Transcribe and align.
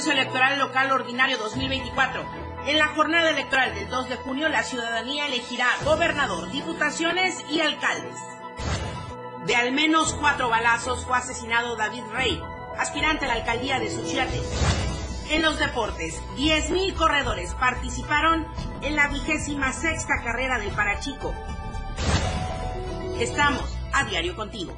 proceso 0.00 0.18
electoral 0.18 0.58
local 0.58 0.92
ordinario 0.92 1.36
2024. 1.36 2.24
En 2.66 2.78
la 2.78 2.88
jornada 2.88 3.28
electoral 3.28 3.74
del 3.74 3.90
2 3.90 4.08
de 4.08 4.16
junio, 4.16 4.48
la 4.48 4.62
ciudadanía 4.62 5.26
elegirá 5.26 5.66
gobernador, 5.84 6.50
diputaciones 6.50 7.44
y 7.50 7.60
alcaldes. 7.60 8.16
De 9.44 9.56
al 9.56 9.72
menos 9.72 10.14
cuatro 10.14 10.48
balazos 10.48 11.04
fue 11.04 11.18
asesinado 11.18 11.76
David 11.76 12.04
Rey, 12.14 12.42
aspirante 12.78 13.26
a 13.26 13.28
la 13.28 13.34
alcaldía 13.34 13.78
de 13.78 13.90
Suchiate. 13.90 14.40
En 15.28 15.42
los 15.42 15.58
deportes, 15.58 16.18
10.000 16.38 16.94
corredores 16.94 17.54
participaron 17.56 18.46
en 18.80 18.96
la 18.96 19.08
vigésima 19.08 19.70
sexta 19.74 20.14
carrera 20.24 20.58
del 20.58 20.70
Parachico. 20.70 21.34
Estamos 23.18 23.76
a 23.92 24.04
diario 24.04 24.34
contigo. 24.34 24.74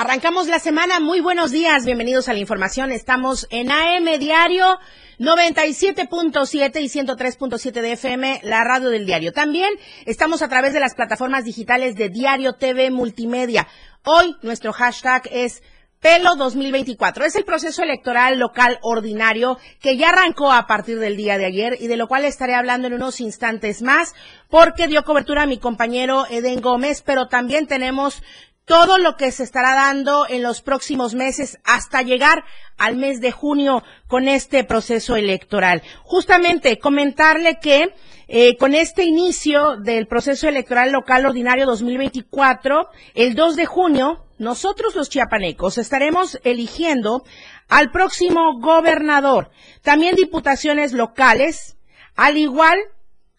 Arrancamos 0.00 0.46
la 0.46 0.60
semana. 0.60 1.00
Muy 1.00 1.18
buenos 1.18 1.50
días. 1.50 1.84
Bienvenidos 1.84 2.28
a 2.28 2.32
la 2.32 2.38
información. 2.38 2.92
Estamos 2.92 3.48
en 3.50 3.72
AM 3.72 4.04
Diario 4.20 4.78
97.7 5.18 6.80
y 6.80 6.88
103.7 6.88 7.72
de 7.72 7.92
FM, 7.94 8.40
la 8.44 8.62
radio 8.62 8.90
del 8.90 9.06
diario. 9.06 9.32
También 9.32 9.74
estamos 10.06 10.40
a 10.42 10.48
través 10.48 10.72
de 10.72 10.78
las 10.78 10.94
plataformas 10.94 11.44
digitales 11.44 11.96
de 11.96 12.10
Diario 12.10 12.52
TV 12.52 12.92
Multimedia. 12.92 13.66
Hoy 14.04 14.36
nuestro 14.42 14.72
hashtag 14.72 15.22
es 15.32 15.64
Pelo 16.00 16.36
2024. 16.36 17.24
Es 17.24 17.34
el 17.34 17.44
proceso 17.44 17.82
electoral 17.82 18.38
local 18.38 18.78
ordinario 18.82 19.58
que 19.80 19.96
ya 19.96 20.10
arrancó 20.10 20.52
a 20.52 20.68
partir 20.68 21.00
del 21.00 21.16
día 21.16 21.38
de 21.38 21.46
ayer 21.46 21.76
y 21.80 21.88
de 21.88 21.96
lo 21.96 22.06
cual 22.06 22.24
estaré 22.24 22.54
hablando 22.54 22.86
en 22.86 22.94
unos 22.94 23.20
instantes 23.20 23.82
más 23.82 24.14
porque 24.48 24.86
dio 24.86 25.02
cobertura 25.02 25.42
a 25.42 25.46
mi 25.46 25.58
compañero 25.58 26.24
Eden 26.30 26.60
Gómez, 26.60 27.02
pero 27.04 27.26
también 27.26 27.66
tenemos 27.66 28.22
todo 28.68 28.98
lo 28.98 29.16
que 29.16 29.32
se 29.32 29.42
estará 29.42 29.74
dando 29.74 30.26
en 30.28 30.42
los 30.42 30.60
próximos 30.60 31.14
meses 31.14 31.58
hasta 31.64 32.02
llegar 32.02 32.44
al 32.76 32.96
mes 32.96 33.20
de 33.20 33.32
junio 33.32 33.82
con 34.06 34.28
este 34.28 34.62
proceso 34.62 35.16
electoral. 35.16 35.82
Justamente 36.04 36.78
comentarle 36.78 37.58
que 37.60 37.94
eh, 38.28 38.56
con 38.58 38.74
este 38.74 39.04
inicio 39.04 39.78
del 39.78 40.06
proceso 40.06 40.48
electoral 40.48 40.92
local 40.92 41.24
ordinario 41.24 41.64
2024, 41.64 42.88
el 43.14 43.34
2 43.34 43.56
de 43.56 43.66
junio, 43.66 44.26
nosotros 44.36 44.94
los 44.94 45.08
chiapanecos 45.08 45.78
estaremos 45.78 46.38
eligiendo 46.44 47.24
al 47.68 47.90
próximo 47.90 48.60
gobernador, 48.60 49.50
también 49.82 50.14
diputaciones 50.14 50.92
locales, 50.92 51.78
al 52.16 52.36
igual 52.36 52.78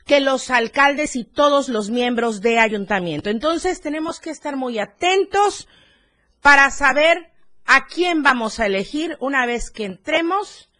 que 0.09 0.19
los 0.21 0.49
alcaldes 0.49 1.15
y 1.15 1.23
todos 1.23 1.69
los 1.69 1.91
miembros 1.91 2.41
de 2.41 2.57
ayuntamiento. 2.57 3.29
Entonces 3.29 3.79
tenemos 3.79 4.19
que 4.19 4.31
estar 4.31 4.55
muy 4.55 4.79
atentos 4.79 5.67
para 6.41 6.71
saber 6.71 7.31
a 7.67 7.85
quién 7.85 8.23
vamos 8.23 8.59
a 8.59 8.65
elegir 8.65 9.17
una 9.19 9.45
vez 9.45 9.69
que 9.69 9.85
entremos 9.85 10.71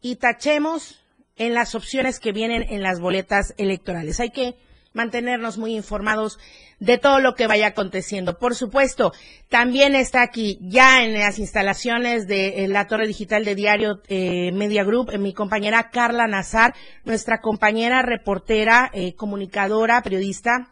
y 0.00 0.14
tachemos 0.14 1.02
en 1.34 1.54
las 1.54 1.74
opciones 1.74 2.20
que 2.20 2.30
vienen 2.30 2.62
en 2.68 2.84
las 2.84 3.00
boletas 3.00 3.52
electorales. 3.56 4.20
Hay 4.20 4.30
que 4.30 4.54
mantenernos 4.96 5.58
muy 5.58 5.76
informados 5.76 6.38
de 6.80 6.98
todo 6.98 7.20
lo 7.20 7.34
que 7.34 7.46
vaya 7.46 7.68
aconteciendo. 7.68 8.38
Por 8.38 8.54
supuesto, 8.54 9.12
también 9.48 9.94
está 9.94 10.22
aquí 10.22 10.58
ya 10.60 11.04
en 11.04 11.14
las 11.14 11.38
instalaciones 11.38 12.26
de 12.26 12.64
eh, 12.64 12.68
la 12.68 12.86
Torre 12.86 13.06
Digital 13.06 13.44
de 13.44 13.54
Diario 13.54 14.00
eh, 14.08 14.50
Media 14.52 14.82
Group 14.82 15.16
mi 15.18 15.32
compañera 15.32 15.90
Carla 15.90 16.26
Nazar, 16.26 16.74
nuestra 17.04 17.40
compañera 17.40 18.02
reportera, 18.02 18.90
eh, 18.92 19.14
comunicadora, 19.14 20.02
periodista 20.02 20.70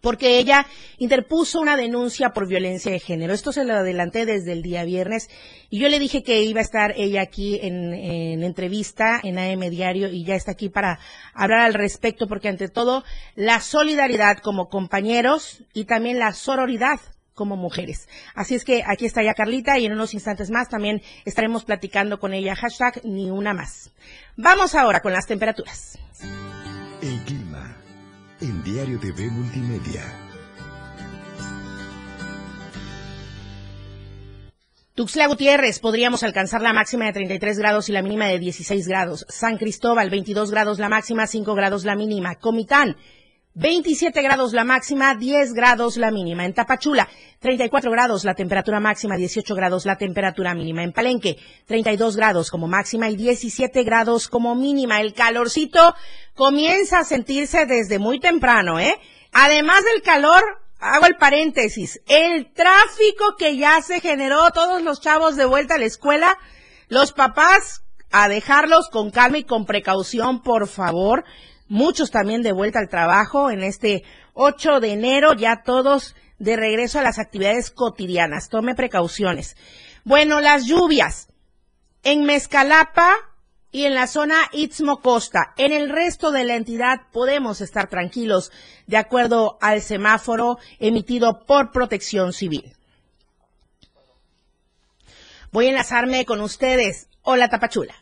porque 0.00 0.38
ella 0.38 0.66
interpuso 0.98 1.60
una 1.60 1.76
denuncia 1.76 2.30
por 2.30 2.48
violencia 2.48 2.92
de 2.92 3.00
género. 3.00 3.32
Esto 3.32 3.52
se 3.52 3.64
lo 3.64 3.74
adelanté 3.74 4.26
desde 4.26 4.52
el 4.52 4.62
día 4.62 4.84
viernes 4.84 5.28
y 5.70 5.78
yo 5.78 5.88
le 5.88 5.98
dije 5.98 6.22
que 6.22 6.42
iba 6.42 6.60
a 6.60 6.62
estar 6.62 6.94
ella 6.96 7.22
aquí 7.22 7.58
en, 7.62 7.92
entrevista 8.42 9.20
en 9.22 9.38
AM 9.38 9.70
Diario 9.70 10.08
y 10.08 10.24
ya 10.24 10.34
está 10.34 10.52
aquí 10.52 10.68
para 10.68 10.98
hablar 11.34 11.60
al 11.60 11.74
respecto 11.74 12.26
porque 12.26 12.48
ante 12.48 12.68
todo 12.68 13.04
la 13.34 13.60
solidaridad 13.60 14.38
como 14.38 14.68
compañeros 14.68 15.62
y 15.74 15.84
también 15.84 16.18
la 16.18 16.32
sororidad 16.32 17.00
como 17.34 17.56
mujeres. 17.56 18.08
Así 18.34 18.56
es 18.56 18.64
que 18.64 18.82
aquí 18.84 19.06
está 19.06 19.22
ya 19.22 19.32
Carlita 19.32 19.78
y 19.78 19.86
en 19.86 19.92
unos 19.92 20.12
instantes 20.12 20.50
más 20.50 20.68
también 20.68 21.02
estaremos 21.24 21.64
platicando 21.64 22.18
con 22.18 22.34
ella. 22.34 22.56
Hashtag 22.56 23.04
ni 23.04 23.30
una 23.30 23.54
más. 23.54 23.92
Vamos 24.36 24.74
ahora 24.74 25.00
con 25.00 25.12
las 25.12 25.26
temperaturas 25.26 25.96
en 28.40 28.62
Diario 28.62 28.98
TV 29.00 29.30
Multimedia. 29.30 30.28
Tuxtla 34.94 35.28
Gutiérrez 35.28 35.78
podríamos 35.78 36.24
alcanzar 36.24 36.60
la 36.60 36.72
máxima 36.72 37.06
de 37.06 37.12
33 37.12 37.58
grados 37.58 37.88
y 37.88 37.92
la 37.92 38.02
mínima 38.02 38.26
de 38.26 38.38
16 38.38 38.88
grados. 38.88 39.26
San 39.28 39.56
Cristóbal 39.56 40.10
22 40.10 40.50
grados 40.50 40.78
la 40.78 40.88
máxima, 40.88 41.26
5 41.26 41.54
grados 41.54 41.84
la 41.84 41.94
mínima. 41.94 42.34
Comitán 42.34 42.96
27 43.58 44.22
grados 44.22 44.52
la 44.52 44.62
máxima, 44.62 45.16
10 45.16 45.52
grados 45.52 45.96
la 45.96 46.12
mínima. 46.12 46.44
En 46.44 46.54
Tapachula, 46.54 47.08
34 47.40 47.90
grados 47.90 48.24
la 48.24 48.34
temperatura 48.34 48.78
máxima, 48.78 49.16
18 49.16 49.52
grados 49.56 49.84
la 49.84 49.96
temperatura 49.96 50.54
mínima. 50.54 50.84
En 50.84 50.92
Palenque, 50.92 51.38
32 51.66 52.16
grados 52.16 52.50
como 52.52 52.68
máxima 52.68 53.10
y 53.10 53.16
17 53.16 53.82
grados 53.82 54.28
como 54.28 54.54
mínima. 54.54 55.00
El 55.00 55.12
calorcito 55.12 55.96
comienza 56.36 57.00
a 57.00 57.04
sentirse 57.04 57.66
desde 57.66 57.98
muy 57.98 58.20
temprano, 58.20 58.78
¿eh? 58.78 58.94
Además 59.32 59.82
del 59.92 60.02
calor, 60.02 60.44
hago 60.78 61.06
el 61.06 61.16
paréntesis, 61.16 62.00
el 62.06 62.52
tráfico 62.52 63.34
que 63.36 63.56
ya 63.56 63.82
se 63.82 63.98
generó, 63.98 64.52
todos 64.52 64.82
los 64.82 65.00
chavos 65.00 65.34
de 65.34 65.46
vuelta 65.46 65.74
a 65.74 65.78
la 65.78 65.86
escuela, 65.86 66.38
los 66.86 67.12
papás 67.12 67.82
a 68.12 68.28
dejarlos 68.28 68.88
con 68.88 69.10
calma 69.10 69.38
y 69.38 69.44
con 69.44 69.66
precaución, 69.66 70.42
por 70.42 70.68
favor 70.68 71.24
muchos 71.68 72.10
también 72.10 72.42
de 72.42 72.52
vuelta 72.52 72.78
al 72.78 72.88
trabajo 72.88 73.50
en 73.50 73.62
este 73.62 74.04
8 74.34 74.80
de 74.80 74.92
enero, 74.92 75.34
ya 75.34 75.62
todos 75.62 76.14
de 76.38 76.56
regreso 76.56 76.98
a 76.98 77.02
las 77.02 77.18
actividades 77.18 77.70
cotidianas. 77.70 78.48
Tome 78.48 78.74
precauciones. 78.74 79.56
Bueno, 80.04 80.40
las 80.40 80.66
lluvias 80.66 81.28
en 82.02 82.24
Mezcalapa 82.24 83.14
y 83.70 83.84
en 83.84 83.94
la 83.94 84.06
zona 84.06 84.48
Istmo 84.52 85.00
Costa. 85.00 85.52
En 85.56 85.72
el 85.72 85.90
resto 85.90 86.30
de 86.30 86.44
la 86.44 86.56
entidad 86.56 87.02
podemos 87.12 87.60
estar 87.60 87.88
tranquilos 87.88 88.50
de 88.86 88.96
acuerdo 88.96 89.58
al 89.60 89.82
semáforo 89.82 90.58
emitido 90.78 91.44
por 91.44 91.70
Protección 91.70 92.32
Civil. 92.32 92.72
Voy 95.50 95.66
a 95.66 95.70
enlazarme 95.70 96.24
con 96.24 96.40
ustedes. 96.40 97.08
Hola, 97.22 97.48
Tapachula. 97.48 97.94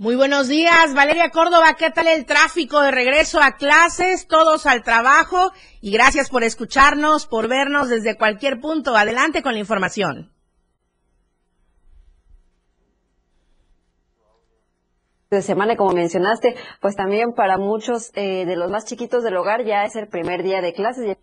Muy 0.00 0.14
buenos 0.14 0.46
días, 0.46 0.94
Valeria 0.94 1.30
Córdoba. 1.30 1.74
¿Qué 1.76 1.90
tal 1.90 2.06
el 2.06 2.24
tráfico 2.24 2.80
de 2.80 2.92
regreso 2.92 3.42
a 3.42 3.56
clases? 3.56 4.28
Todos 4.28 4.64
al 4.66 4.84
trabajo. 4.84 5.50
Y 5.80 5.90
gracias 5.90 6.30
por 6.30 6.44
escucharnos, 6.44 7.26
por 7.26 7.48
vernos 7.48 7.88
desde 7.88 8.16
cualquier 8.16 8.60
punto. 8.60 8.94
Adelante 8.94 9.42
con 9.42 9.54
la 9.54 9.58
información. 9.58 10.30
de 15.30 15.42
semana, 15.42 15.76
como 15.76 15.90
mencionaste, 15.92 16.54
pues 16.80 16.94
también 16.94 17.34
para 17.34 17.58
muchos 17.58 18.12
eh, 18.14 18.46
de 18.46 18.56
los 18.56 18.70
más 18.70 18.86
chiquitos 18.86 19.24
del 19.24 19.36
hogar 19.36 19.64
ya 19.64 19.84
es 19.84 19.96
el 19.96 20.06
primer 20.06 20.44
día 20.44 20.62
de 20.62 20.72
clases. 20.72 21.18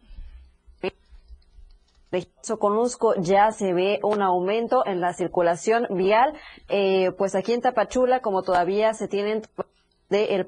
Soconusco 2.41 3.15
ya 3.17 3.51
se 3.51 3.73
ve 3.73 3.99
un 4.03 4.21
aumento 4.21 4.85
en 4.85 5.01
la 5.01 5.13
circulación 5.13 5.87
vial, 5.89 6.33
eh, 6.69 7.11
pues 7.17 7.35
aquí 7.35 7.53
en 7.53 7.61
Tapachula, 7.61 8.21
como 8.21 8.43
todavía 8.43 8.93
se 8.93 9.07
tienen 9.07 9.43
de 10.09 10.35
el 10.35 10.45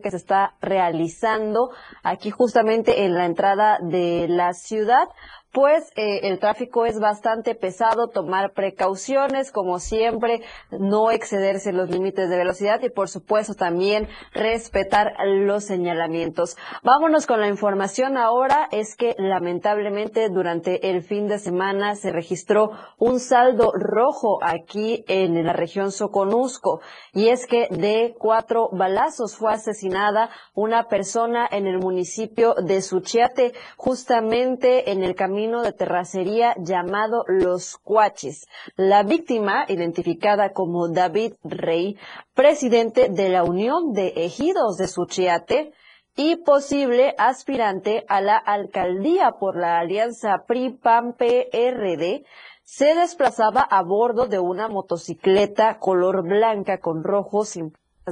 que 0.00 0.10
se 0.10 0.16
está 0.16 0.54
realizando 0.60 1.70
aquí 2.02 2.30
justamente 2.30 3.04
en 3.04 3.14
la 3.14 3.26
entrada 3.26 3.78
de 3.82 4.26
la 4.28 4.52
ciudad, 4.54 5.08
pues 5.52 5.90
eh, 5.96 6.20
el 6.24 6.38
tráfico 6.38 6.84
es 6.84 7.00
bastante 7.00 7.54
pesado, 7.54 8.08
tomar 8.08 8.52
precauciones, 8.52 9.50
como 9.52 9.78
siempre, 9.78 10.42
no 10.70 11.10
excederse 11.10 11.72
los 11.72 11.88
límites 11.88 12.28
de 12.28 12.36
velocidad 12.36 12.82
y 12.82 12.90
por 12.90 13.08
supuesto 13.08 13.54
también 13.54 14.08
respetar 14.32 15.14
los 15.24 15.64
señalamientos. 15.64 16.56
Vámonos 16.82 17.26
con 17.26 17.40
la 17.40 17.48
información 17.48 18.18
ahora, 18.18 18.68
es 18.70 18.96
que 18.96 19.14
lamentablemente 19.18 20.28
durante 20.28 20.90
el 20.90 21.02
fin 21.02 21.26
de 21.26 21.38
semana 21.38 21.94
se 21.94 22.12
registró 22.12 22.72
un 22.98 23.18
saldo 23.18 23.72
rojo 23.74 24.38
aquí 24.42 25.04
en 25.08 25.42
la 25.44 25.52
región 25.52 25.90
Soconusco 25.90 26.80
y 27.12 27.28
es 27.28 27.46
que 27.46 27.68
de 27.70 28.14
cuatro 28.18 28.68
balazos 28.72 29.36
fue 29.36 29.52
asesinada 29.52 30.30
una 30.54 30.88
persona 30.88 31.48
en 31.50 31.66
el 31.66 31.78
municipio 31.78 32.54
de 32.54 32.82
Suchiate, 32.82 33.52
justamente 33.76 34.90
en 34.90 35.02
el 35.02 35.14
camino 35.14 35.45
de 35.46 35.72
terracería 35.72 36.54
llamado 36.58 37.24
Los 37.28 37.76
Cuaches. 37.78 38.46
La 38.76 39.02
víctima, 39.04 39.64
identificada 39.68 40.52
como 40.52 40.88
David 40.88 41.34
Rey, 41.44 41.96
presidente 42.34 43.08
de 43.08 43.28
la 43.28 43.44
Unión 43.44 43.92
de 43.92 44.08
Ejidos 44.16 44.76
de 44.76 44.88
Suchiate, 44.88 45.72
y 46.16 46.36
posible 46.36 47.14
aspirante 47.18 48.04
a 48.08 48.20
la 48.20 48.36
alcaldía 48.36 49.32
por 49.38 49.56
la 49.56 49.78
alianza 49.78 50.44
PRI-PAN-PRD, 50.46 52.24
se 52.64 52.94
desplazaba 52.94 53.60
a 53.60 53.82
bordo 53.82 54.26
de 54.26 54.40
una 54.40 54.68
motocicleta 54.68 55.78
color 55.78 56.22
blanca 56.26 56.80
con 56.80 57.04
rojos 57.04 57.56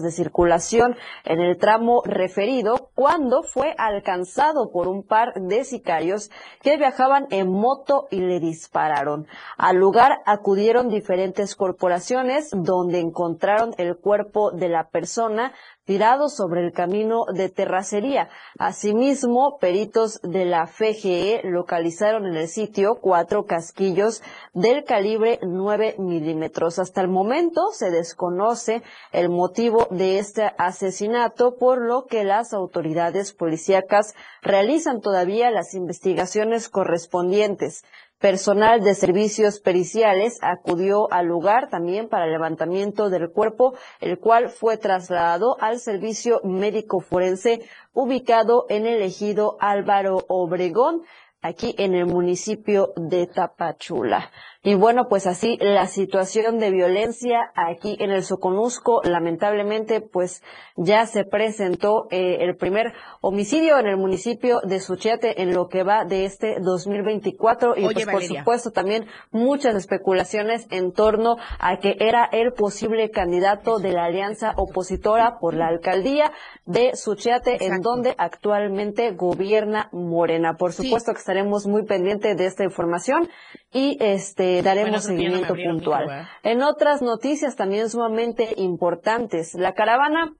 de 0.03 0.11
circulación 0.11 0.97
en 1.25 1.41
el 1.41 1.57
tramo 1.57 2.03
referido 2.05 2.91
cuando 2.95 3.43
fue 3.43 3.75
alcanzado 3.79 4.71
por 4.73 4.89
un 4.89 5.05
par 5.05 5.35
de 5.35 5.65
sicarios 5.65 6.31
que 6.63 6.77
viajaban 6.77 7.27
en 7.31 7.51
moto 7.51 8.09
y 8.11 8.21
le 8.21 8.41
dispararon. 8.41 9.27
Al 9.57 9.77
lugar 9.77 10.19
acudieron 10.27 10.89
diferentes 10.89 11.55
corporaciones 11.55 12.51
donde 12.53 12.99
encontraron 12.99 13.75
el 13.79 13.97
cuerpo 13.97 14.51
de 14.51 14.69
la 14.69 14.89
persona 14.89 15.53
tirado 15.85 16.29
sobre 16.29 16.65
el 16.65 16.73
camino 16.73 17.25
de 17.33 17.49
terracería. 17.49 18.29
Asimismo, 18.59 19.59
peritos 19.59 20.21
de 20.23 20.45
la 20.45 20.67
FGE 20.67 21.43
localizaron 21.45 22.27
en 22.27 22.37
el 22.37 22.49
sitio 22.49 22.97
cuatro 23.01 23.45
casquillos 23.45 24.23
del 24.53 24.85
calibre 24.85 25.39
9 25.43 25.97
milímetros. 25.99 26.79
Hasta 26.79 27.01
el 27.01 27.09
momento 27.09 27.71
se 27.73 27.91
desconoce 27.91 28.83
el 29.13 29.29
motivo 29.29 29.87
de 29.91 30.19
este 30.19 30.53
asesinato, 30.59 31.57
por 31.57 31.81
lo 31.81 32.07
que 32.07 32.25
las 32.25 32.53
autoridades 32.53 33.33
policíacas 33.33 34.15
realizan 34.43 35.01
todavía 35.01 35.51
las 35.51 35.75
investigaciones 35.75 36.69
correspondientes. 36.69 37.85
Personal 38.25 38.81
de 38.81 38.95
servicios 38.95 39.61
periciales 39.61 40.39
acudió 40.41 41.13
al 41.13 41.27
lugar 41.27 41.69
también 41.69 42.09
para 42.09 42.25
el 42.25 42.33
levantamiento 42.33 43.11
del 43.11 43.31
cuerpo, 43.31 43.75
el 44.01 44.19
cual 44.19 44.49
fue 44.49 44.79
trasladado 44.79 45.59
al 45.61 45.79
servicio 45.79 46.41
médico 46.43 47.01
forense 47.01 47.69
ubicado 47.93 48.65
en 48.71 48.87
el 48.87 49.03
ejido 49.03 49.59
Álvaro 49.61 50.25
Obregón, 50.29 51.03
aquí 51.43 51.75
en 51.77 51.95
el 51.95 52.07
municipio 52.07 52.95
de 52.97 53.27
Tapachula. 53.27 54.31
Y 54.67 54.77
bueno, 54.77 55.09
pues 55.11 55.27
así 55.27 55.59
la 55.61 55.87
situación 55.87 56.59
de 56.59 56.71
violencia 56.71 57.53
aquí 57.55 57.99
en 58.01 58.11
el 58.11 58.25
Soconusco, 58.25 59.03
lamentablemente, 59.05 60.01
pues 60.01 60.43
ya 60.75 61.05
se 61.05 61.25
presentó 61.25 62.07
eh, 62.11 62.39
el 62.41 62.57
primer 62.57 62.95
homicidio 63.21 63.79
en 63.79 63.87
el 63.87 63.99
municipio 63.99 64.61
de 64.65 64.81
Suchiate 64.81 65.43
en 65.43 65.53
lo 65.53 65.69
que 65.69 65.83
va 65.83 66.07
de 66.07 66.25
este 66.25 66.57
2024 66.61 67.75
y 67.77 67.93
pues 67.93 68.07
por 68.07 68.23
supuesto 68.23 68.71
también 68.71 69.07
muchas 69.31 69.75
especulaciones 69.75 70.67
en 70.71 70.93
torno 70.93 71.37
a 71.59 71.77
que 71.77 71.97
era 72.01 72.25
el 72.33 72.55
posible 72.55 73.11
candidato 73.11 73.79
de 73.79 73.93
la 73.93 74.07
alianza 74.07 74.55
opositora 74.57 75.39
por 75.41 75.53
la 75.53 75.67
alcaldía 75.67 76.33
de 76.65 76.97
Suchiate 76.97 77.67
en 77.67 77.83
donde 77.83 78.15
actualmente 78.17 79.13
gobierna 79.13 79.91
Morena. 79.93 80.57
Por 80.57 80.73
supuesto 80.73 81.13
que 81.13 81.19
estaremos 81.19 81.67
muy 81.67 81.85
pendientes 81.85 82.35
de 82.39 82.47
esta 82.47 82.65
información. 82.65 83.29
Y 83.77 83.99
este 84.01 84.54
daremos 84.63 85.05
seguimiento 85.05 85.55
puntual. 85.55 86.29
En 86.43 86.63
otras 86.63 87.03
noticias 87.03 87.57
también 87.57 87.89
sumamente 87.89 88.55
importantes, 88.57 89.55
la 89.55 89.75
caravana 89.75 90.35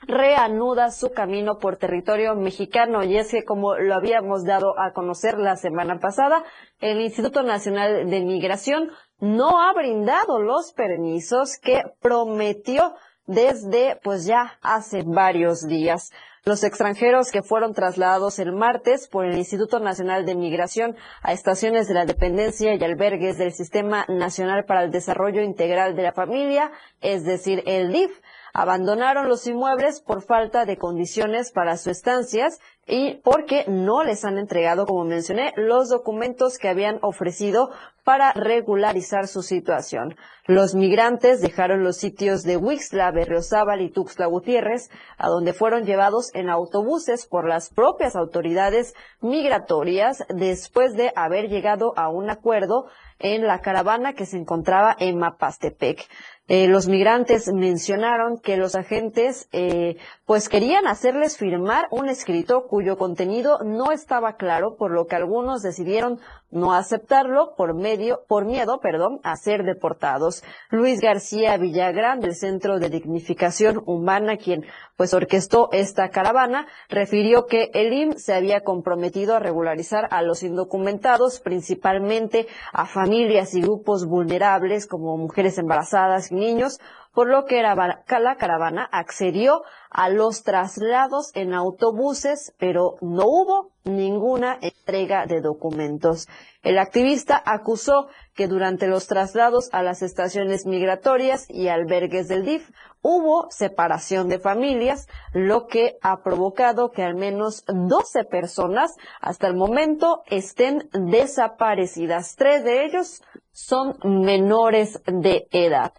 reanuda 0.00 0.90
su 0.90 1.12
camino 1.12 1.58
por 1.58 1.76
territorio 1.76 2.34
mexicano 2.34 3.02
y 3.02 3.16
es 3.16 3.30
que 3.30 3.44
como 3.44 3.76
lo 3.76 3.94
habíamos 3.94 4.44
dado 4.44 4.78
a 4.78 4.92
conocer 4.92 5.38
la 5.38 5.56
semana 5.56 5.98
pasada, 5.98 6.44
el 6.80 7.00
Instituto 7.00 7.42
Nacional 7.42 8.08
de 8.08 8.20
Migración 8.20 8.90
no 9.18 9.60
ha 9.60 9.72
brindado 9.72 10.40
los 10.40 10.72
permisos 10.72 11.58
que 11.58 11.82
prometió 12.00 12.94
desde 13.26 13.98
pues 14.02 14.26
ya 14.26 14.58
hace 14.62 15.02
varios 15.04 15.66
días. 15.66 16.12
Los 16.48 16.62
extranjeros 16.62 17.32
que 17.32 17.42
fueron 17.42 17.74
trasladados 17.74 18.38
el 18.38 18.52
martes 18.52 19.08
por 19.08 19.26
el 19.26 19.36
Instituto 19.36 19.80
Nacional 19.80 20.24
de 20.24 20.36
Migración 20.36 20.94
a 21.20 21.32
estaciones 21.32 21.88
de 21.88 21.94
la 21.94 22.04
dependencia 22.04 22.72
y 22.72 22.84
albergues 22.84 23.36
del 23.36 23.52
Sistema 23.52 24.04
Nacional 24.06 24.64
para 24.64 24.84
el 24.84 24.92
Desarrollo 24.92 25.42
Integral 25.42 25.96
de 25.96 26.04
la 26.04 26.12
Familia, 26.12 26.70
es 27.00 27.24
decir, 27.24 27.64
el 27.66 27.90
DIF, 27.90 28.20
abandonaron 28.52 29.28
los 29.28 29.44
inmuebles 29.48 30.00
por 30.00 30.22
falta 30.22 30.66
de 30.66 30.78
condiciones 30.78 31.50
para 31.50 31.76
sus 31.76 31.88
estancias 31.88 32.60
y 32.86 33.16
porque 33.24 33.64
no 33.66 34.04
les 34.04 34.24
han 34.24 34.38
entregado, 34.38 34.86
como 34.86 35.04
mencioné, 35.04 35.52
los 35.56 35.88
documentos 35.88 36.56
que 36.56 36.68
habían 36.68 36.98
ofrecido 37.02 37.70
para 38.04 38.32
regularizar 38.32 39.26
su 39.26 39.42
situación. 39.42 40.14
Los 40.46 40.76
migrantes 40.76 41.40
dejaron 41.40 41.82
los 41.82 41.96
sitios 41.96 42.44
de 42.44 42.56
Huixla, 42.56 43.10
Berriozábal 43.10 43.80
y 43.80 43.90
Tuxtla 43.90 44.26
Gutiérrez, 44.26 44.90
a 45.18 45.28
donde 45.28 45.52
fueron 45.52 45.84
llevados 45.84 46.32
en 46.32 46.48
autobuses 46.48 47.26
por 47.26 47.48
las 47.48 47.68
propias 47.68 48.14
autoridades 48.14 48.94
migratorias 49.20 50.24
después 50.28 50.94
de 50.94 51.12
haber 51.16 51.48
llegado 51.48 51.92
a 51.96 52.08
un 52.08 52.30
acuerdo 52.30 52.86
en 53.18 53.48
la 53.48 53.60
caravana 53.60 54.12
que 54.12 54.26
se 54.26 54.36
encontraba 54.36 54.94
en 55.00 55.18
Mapastepec. 55.18 56.06
Eh, 56.48 56.68
los 56.68 56.86
migrantes 56.86 57.52
mencionaron 57.52 58.38
que 58.38 58.56
los 58.56 58.76
agentes 58.76 59.48
eh, 59.50 59.96
pues 60.26 60.48
querían 60.48 60.86
hacerles 60.86 61.36
firmar 61.36 61.86
un 61.90 62.08
escrito 62.08 62.68
cuyo 62.68 62.96
contenido 62.96 63.58
no 63.64 63.90
estaba 63.90 64.36
claro, 64.36 64.76
por 64.76 64.92
lo 64.92 65.06
que 65.06 65.16
algunos 65.16 65.62
decidieron 65.62 66.20
no 66.50 66.72
aceptarlo 66.72 67.54
por 67.56 67.74
medio, 67.74 68.20
por 68.28 68.44
miedo, 68.44 68.78
perdón, 68.80 69.18
a 69.24 69.34
ser 69.36 69.64
deportados. 69.64 70.44
Luis 70.70 71.00
García 71.00 71.56
Villagrán 71.56 72.20
del 72.20 72.36
Centro 72.36 72.78
de 72.78 72.90
Dignificación 72.90 73.82
Humana, 73.84 74.36
quien 74.36 74.64
pues 74.96 75.12
orquestó 75.12 75.68
esta 75.72 76.08
caravana, 76.08 76.66
refirió 76.88 77.46
que 77.46 77.70
el 77.74 77.92
IM 77.92 78.12
se 78.16 78.32
había 78.32 78.62
comprometido 78.62 79.34
a 79.34 79.40
regularizar 79.40 80.08
a 80.10 80.22
los 80.22 80.42
indocumentados, 80.42 81.40
principalmente 81.40 82.46
a 82.72 82.86
familias 82.86 83.54
y 83.54 83.60
grupos 83.60 84.06
vulnerables 84.06 84.86
como 84.86 85.16
mujeres 85.18 85.58
embarazadas 85.58 86.30
niños, 86.36 86.78
por 87.16 87.28
lo 87.28 87.46
que 87.46 87.62
la 87.62 88.36
caravana 88.36 88.86
accedió 88.92 89.62
a 89.90 90.10
los 90.10 90.42
traslados 90.42 91.30
en 91.34 91.54
autobuses, 91.54 92.54
pero 92.58 92.96
no 93.00 93.24
hubo 93.24 93.70
ninguna 93.84 94.58
entrega 94.60 95.24
de 95.24 95.40
documentos. 95.40 96.28
El 96.62 96.78
activista 96.78 97.42
acusó 97.42 98.08
que 98.34 98.48
durante 98.48 98.86
los 98.86 99.06
traslados 99.06 99.70
a 99.72 99.82
las 99.82 100.02
estaciones 100.02 100.66
migratorias 100.66 101.46
y 101.48 101.68
albergues 101.68 102.28
del 102.28 102.44
DIF 102.44 102.68
hubo 103.00 103.46
separación 103.50 104.28
de 104.28 104.38
familias, 104.38 105.08
lo 105.32 105.68
que 105.68 105.96
ha 106.02 106.22
provocado 106.22 106.90
que 106.90 107.02
al 107.02 107.14
menos 107.14 107.64
12 107.66 108.24
personas 108.24 108.94
hasta 109.22 109.46
el 109.46 109.54
momento 109.54 110.22
estén 110.26 110.90
desaparecidas. 110.92 112.36
Tres 112.36 112.62
de 112.62 112.84
ellos 112.84 113.22
son 113.52 113.96
menores 114.04 115.00
de 115.06 115.48
edad. 115.50 115.94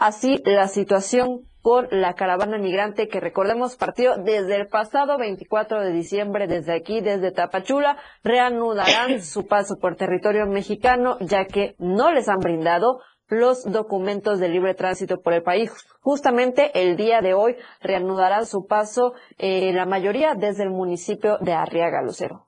Así, 0.00 0.40
la 0.44 0.68
situación 0.68 1.40
con 1.60 1.88
la 1.90 2.14
caravana 2.14 2.56
migrante 2.56 3.08
que 3.08 3.18
recordemos 3.18 3.74
partió 3.74 4.16
desde 4.16 4.54
el 4.54 4.68
pasado 4.68 5.18
24 5.18 5.80
de 5.80 5.90
diciembre 5.90 6.46
desde 6.46 6.72
aquí, 6.72 7.00
desde 7.00 7.32
Tapachula, 7.32 7.96
reanudarán 8.22 9.20
su 9.22 9.48
paso 9.48 9.74
por 9.80 9.96
territorio 9.96 10.46
mexicano 10.46 11.16
ya 11.18 11.46
que 11.46 11.74
no 11.78 12.12
les 12.12 12.28
han 12.28 12.38
brindado 12.38 13.00
los 13.26 13.64
documentos 13.64 14.38
de 14.38 14.48
libre 14.48 14.74
tránsito 14.74 15.20
por 15.20 15.32
el 15.32 15.42
país. 15.42 15.72
Justamente 16.00 16.80
el 16.80 16.96
día 16.96 17.20
de 17.20 17.34
hoy 17.34 17.56
reanudarán 17.80 18.46
su 18.46 18.66
paso 18.66 19.14
eh, 19.36 19.72
la 19.72 19.84
mayoría 19.84 20.34
desde 20.36 20.62
el 20.62 20.70
municipio 20.70 21.38
de 21.40 21.54
Arriaga 21.54 22.02
Lucero. 22.02 22.47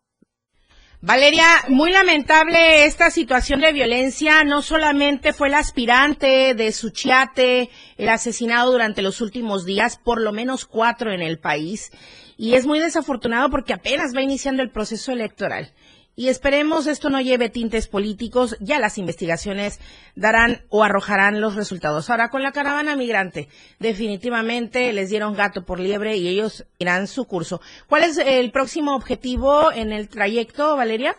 Valeria, 1.02 1.46
muy 1.68 1.92
lamentable 1.92 2.84
esta 2.84 3.10
situación 3.10 3.62
de 3.62 3.72
violencia. 3.72 4.44
No 4.44 4.60
solamente 4.60 5.32
fue 5.32 5.48
el 5.48 5.54
aspirante 5.54 6.54
de 6.54 6.72
Suchiate 6.72 7.70
el 7.96 8.08
asesinado 8.10 8.70
durante 8.70 9.00
los 9.00 9.22
últimos 9.22 9.64
días, 9.64 9.96
por 9.96 10.20
lo 10.20 10.30
menos 10.32 10.66
cuatro 10.66 11.10
en 11.14 11.22
el 11.22 11.38
país. 11.38 11.90
Y 12.36 12.52
es 12.52 12.66
muy 12.66 12.80
desafortunado 12.80 13.48
porque 13.48 13.72
apenas 13.72 14.14
va 14.14 14.20
iniciando 14.20 14.62
el 14.62 14.70
proceso 14.70 15.10
electoral. 15.12 15.72
Y 16.16 16.28
esperemos 16.28 16.86
esto 16.86 17.10
no 17.10 17.20
lleve 17.20 17.48
tintes 17.48 17.88
políticos, 17.88 18.56
ya 18.60 18.78
las 18.78 18.98
investigaciones 18.98 19.80
darán 20.14 20.62
o 20.68 20.84
arrojarán 20.84 21.40
los 21.40 21.54
resultados. 21.54 22.10
Ahora, 22.10 22.28
con 22.28 22.42
la 22.42 22.52
caravana 22.52 22.96
migrante, 22.96 23.48
definitivamente 23.78 24.92
les 24.92 25.10
dieron 25.10 25.34
gato 25.34 25.64
por 25.64 25.80
liebre 25.80 26.16
y 26.16 26.28
ellos 26.28 26.66
irán 26.78 27.06
su 27.06 27.24
curso. 27.26 27.60
¿Cuál 27.86 28.04
es 28.04 28.18
el 28.18 28.50
próximo 28.50 28.94
objetivo 28.94 29.72
en 29.72 29.92
el 29.92 30.08
trayecto, 30.08 30.76
Valeria? 30.76 31.16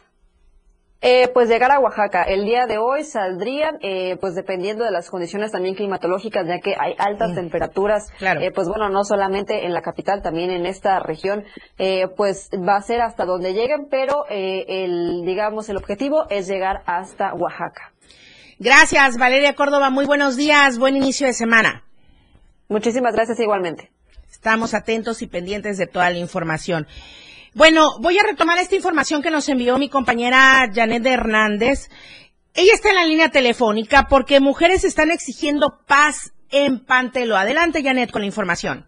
Eh, 1.04 1.30
pues 1.34 1.50
llegar 1.50 1.72
a 1.72 1.80
Oaxaca. 1.80 2.22
El 2.22 2.46
día 2.46 2.68
de 2.68 2.78
hoy 2.78 3.04
saldrían, 3.04 3.80
eh, 3.82 4.18
pues 4.22 4.36
dependiendo 4.36 4.84
de 4.84 4.92
las 4.92 5.10
condiciones 5.10 5.52
también 5.52 5.74
climatológicas, 5.74 6.48
ya 6.48 6.60
que 6.60 6.76
hay 6.80 6.94
altas 7.00 7.34
temperaturas, 7.34 8.12
eh, 8.22 8.52
pues 8.52 8.68
bueno, 8.68 8.88
no 8.90 9.04
solamente 9.04 9.66
en 9.66 9.74
la 9.74 9.82
capital, 9.82 10.22
también 10.22 10.52
en 10.52 10.68
esta 10.68 11.00
región, 11.00 11.44
eh, 11.80 12.08
pues 12.16 12.50
va 12.54 12.76
a 12.76 12.82
ser 12.82 13.02
hasta 13.02 13.26
donde 13.26 13.54
lleguen, 13.54 13.88
pero 13.90 14.26
eh, 14.30 14.66
el, 14.68 15.24
digamos, 15.26 15.70
el 15.70 15.78
objetivo 15.78 16.28
es 16.30 16.48
llegar 16.48 16.84
hasta 16.86 17.34
Oaxaca. 17.34 17.94
Gracias, 18.60 19.18
Valeria 19.18 19.56
Córdoba. 19.56 19.90
Muy 19.90 20.06
buenos 20.06 20.38
días. 20.38 20.78
Buen 20.78 20.96
inicio 20.96 21.26
de 21.26 21.34
semana. 21.34 21.84
Muchísimas 22.70 23.16
gracias 23.16 23.40
igualmente. 23.40 23.92
Estamos 24.30 24.76
atentos 24.76 25.24
y 25.24 25.28
pendientes 25.28 25.80
de 25.80 25.88
toda 25.88 26.12
la 26.12 26.20
información. 26.20 26.88
Bueno, 27.54 27.82
voy 28.00 28.18
a 28.18 28.24
retomar 28.24 28.58
esta 28.60 28.78
información 28.78 29.22
que 29.22 29.30
nos 29.30 29.50
envió 29.50 29.78
mi 29.78 29.90
compañera 29.90 30.70
Janet 30.74 31.06
Hernández. 31.06 31.90
Ella 32.56 32.72
está 32.74 32.90
en 32.90 32.96
la 32.96 33.06
línea 33.06 33.28
telefónica 33.28 34.08
porque 34.10 34.40
mujeres 34.40 34.86
están 34.86 35.12
exigiendo 35.12 35.80
paz 35.86 36.34
en 36.50 36.80
Pantelo. 36.86 37.36
Adelante, 37.36 37.84
Janet, 37.84 38.10
con 38.10 38.22
la 38.22 38.28
información. 38.28 38.86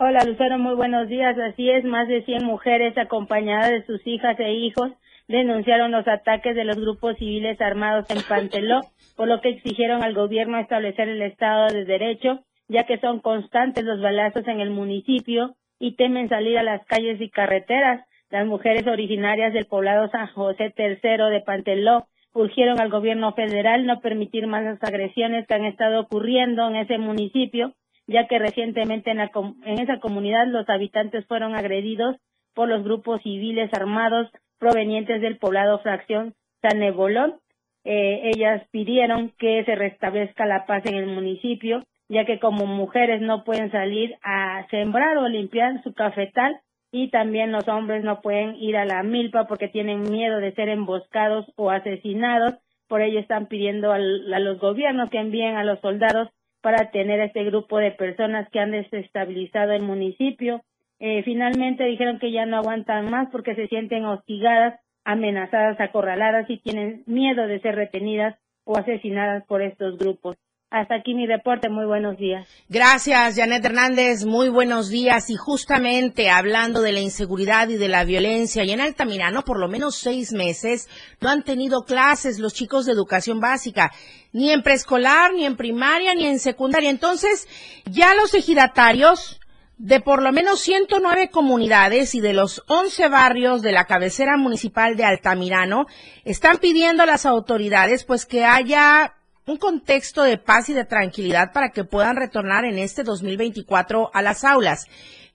Hola, 0.00 0.24
Lucero, 0.24 0.58
muy 0.58 0.74
buenos 0.74 1.08
días. 1.08 1.36
Así 1.38 1.70
es, 1.70 1.84
más 1.84 2.08
de 2.08 2.24
100 2.24 2.44
mujeres 2.44 2.98
acompañadas 2.98 3.70
de 3.70 3.86
sus 3.86 4.04
hijas 4.04 4.36
e 4.40 4.52
hijos 4.52 4.90
denunciaron 5.28 5.92
los 5.92 6.06
ataques 6.08 6.56
de 6.56 6.64
los 6.64 6.76
grupos 6.76 7.16
civiles 7.18 7.60
armados 7.60 8.06
en 8.10 8.22
Panteló, 8.28 8.80
por 9.16 9.28
lo 9.28 9.40
que 9.40 9.50
exigieron 9.50 10.02
al 10.02 10.14
gobierno 10.14 10.58
establecer 10.58 11.08
el 11.08 11.22
Estado 11.22 11.68
de 11.68 11.84
Derecho, 11.84 12.40
ya 12.68 12.84
que 12.84 12.98
son 12.98 13.20
constantes 13.20 13.84
los 13.84 14.00
balazos 14.00 14.46
en 14.48 14.58
el 14.58 14.70
municipio 14.70 15.54
y 15.78 15.96
temen 15.96 16.28
salir 16.28 16.58
a 16.58 16.62
las 16.62 16.84
calles 16.86 17.20
y 17.20 17.30
carreteras. 17.30 18.06
Las 18.30 18.46
mujeres 18.46 18.86
originarias 18.86 19.52
del 19.52 19.66
poblado 19.66 20.08
San 20.10 20.26
José 20.28 20.74
III 20.76 21.30
de 21.30 21.42
Panteló 21.44 22.06
urgieron 22.32 22.80
al 22.80 22.90
gobierno 22.90 23.32
federal 23.32 23.86
no 23.86 24.00
permitir 24.00 24.46
más 24.46 24.64
las 24.64 24.82
agresiones 24.82 25.46
que 25.46 25.54
han 25.54 25.64
estado 25.64 26.00
ocurriendo 26.00 26.68
en 26.68 26.76
ese 26.76 26.98
municipio, 26.98 27.72
ya 28.06 28.26
que 28.26 28.38
recientemente 28.38 29.10
en, 29.10 29.20
en 29.20 29.78
esa 29.78 30.00
comunidad 30.00 30.46
los 30.46 30.68
habitantes 30.68 31.24
fueron 31.26 31.54
agredidos 31.54 32.16
por 32.54 32.68
los 32.68 32.82
grupos 32.84 33.22
civiles 33.22 33.72
armados 33.72 34.28
provenientes 34.58 35.20
del 35.20 35.38
poblado 35.38 35.78
fracción 35.80 36.34
San 36.62 36.82
Ebolón. 36.82 37.36
Eh, 37.84 38.32
ellas 38.34 38.66
pidieron 38.70 39.30
que 39.38 39.64
se 39.64 39.74
restablezca 39.74 40.44
la 40.44 40.66
paz 40.66 40.84
en 40.86 40.96
el 40.96 41.06
municipio 41.06 41.84
ya 42.08 42.24
que 42.24 42.38
como 42.38 42.66
mujeres 42.66 43.20
no 43.20 43.44
pueden 43.44 43.70
salir 43.70 44.16
a 44.22 44.66
sembrar 44.70 45.18
o 45.18 45.28
limpiar 45.28 45.82
su 45.82 45.92
cafetal 45.92 46.60
y 46.92 47.10
también 47.10 47.52
los 47.52 47.66
hombres 47.68 48.04
no 48.04 48.20
pueden 48.20 48.54
ir 48.56 48.76
a 48.76 48.84
la 48.84 49.02
milpa 49.02 49.46
porque 49.46 49.68
tienen 49.68 50.02
miedo 50.02 50.38
de 50.38 50.54
ser 50.54 50.68
emboscados 50.68 51.46
o 51.56 51.70
asesinados. 51.70 52.54
Por 52.88 53.02
ello 53.02 53.18
están 53.18 53.46
pidiendo 53.46 53.92
a 53.92 53.98
los 53.98 54.58
gobiernos 54.60 55.10
que 55.10 55.18
envíen 55.18 55.56
a 55.56 55.64
los 55.64 55.80
soldados 55.80 56.28
para 56.62 56.90
tener 56.90 57.20
este 57.20 57.44
grupo 57.44 57.78
de 57.78 57.90
personas 57.90 58.48
que 58.50 58.60
han 58.60 58.70
desestabilizado 58.70 59.72
el 59.72 59.82
municipio. 59.82 60.62
Eh, 60.98 61.22
finalmente 61.24 61.84
dijeron 61.84 62.18
que 62.18 62.32
ya 62.32 62.46
no 62.46 62.56
aguantan 62.56 63.10
más 63.10 63.28
porque 63.30 63.54
se 63.54 63.66
sienten 63.66 64.04
hostigadas, 64.04 64.80
amenazadas, 65.04 65.78
acorraladas 65.80 66.48
y 66.48 66.58
tienen 66.58 67.02
miedo 67.06 67.46
de 67.46 67.60
ser 67.60 67.74
retenidas 67.74 68.36
o 68.64 68.76
asesinadas 68.78 69.44
por 69.46 69.62
estos 69.62 69.98
grupos. 69.98 70.36
Hasta 70.68 70.96
aquí 70.96 71.14
mi 71.14 71.26
reporte. 71.26 71.68
Muy 71.68 71.86
buenos 71.86 72.18
días. 72.18 72.48
Gracias, 72.68 73.36
Janet 73.36 73.64
Hernández. 73.64 74.24
Muy 74.24 74.48
buenos 74.48 74.88
días. 74.88 75.30
Y 75.30 75.36
justamente 75.36 76.28
hablando 76.28 76.82
de 76.82 76.90
la 76.90 76.98
inseguridad 76.98 77.68
y 77.68 77.76
de 77.76 77.88
la 77.88 78.04
violencia, 78.04 78.64
y 78.64 78.72
en 78.72 78.80
Altamirano 78.80 79.42
por 79.42 79.60
lo 79.60 79.68
menos 79.68 79.94
seis 79.94 80.32
meses 80.32 80.88
no 81.20 81.28
han 81.28 81.44
tenido 81.44 81.84
clases 81.84 82.40
los 82.40 82.52
chicos 82.52 82.84
de 82.84 82.92
educación 82.92 83.38
básica, 83.38 83.92
ni 84.32 84.50
en 84.50 84.62
preescolar, 84.62 85.32
ni 85.34 85.46
en 85.46 85.56
primaria, 85.56 86.14
ni 86.16 86.26
en 86.26 86.40
secundaria. 86.40 86.90
Entonces, 86.90 87.46
ya 87.84 88.14
los 88.16 88.34
ejidatarios 88.34 89.40
de 89.78 90.00
por 90.00 90.20
lo 90.20 90.32
menos 90.32 90.60
109 90.60 91.30
comunidades 91.30 92.14
y 92.16 92.20
de 92.20 92.32
los 92.32 92.64
11 92.66 93.08
barrios 93.08 93.62
de 93.62 93.70
la 93.72 93.84
cabecera 93.84 94.36
municipal 94.36 94.96
de 94.96 95.04
Altamirano 95.04 95.86
están 96.24 96.58
pidiendo 96.58 97.04
a 97.04 97.06
las 97.06 97.24
autoridades 97.24 98.04
pues 98.04 98.26
que 98.26 98.44
haya 98.44 99.12
un 99.46 99.58
contexto 99.58 100.22
de 100.22 100.38
paz 100.38 100.68
y 100.68 100.74
de 100.74 100.84
tranquilidad 100.84 101.52
para 101.52 101.70
que 101.70 101.84
puedan 101.84 102.16
retornar 102.16 102.64
en 102.64 102.78
este 102.78 103.04
2024 103.04 104.10
a 104.12 104.22
las 104.22 104.42
aulas. 104.42 104.86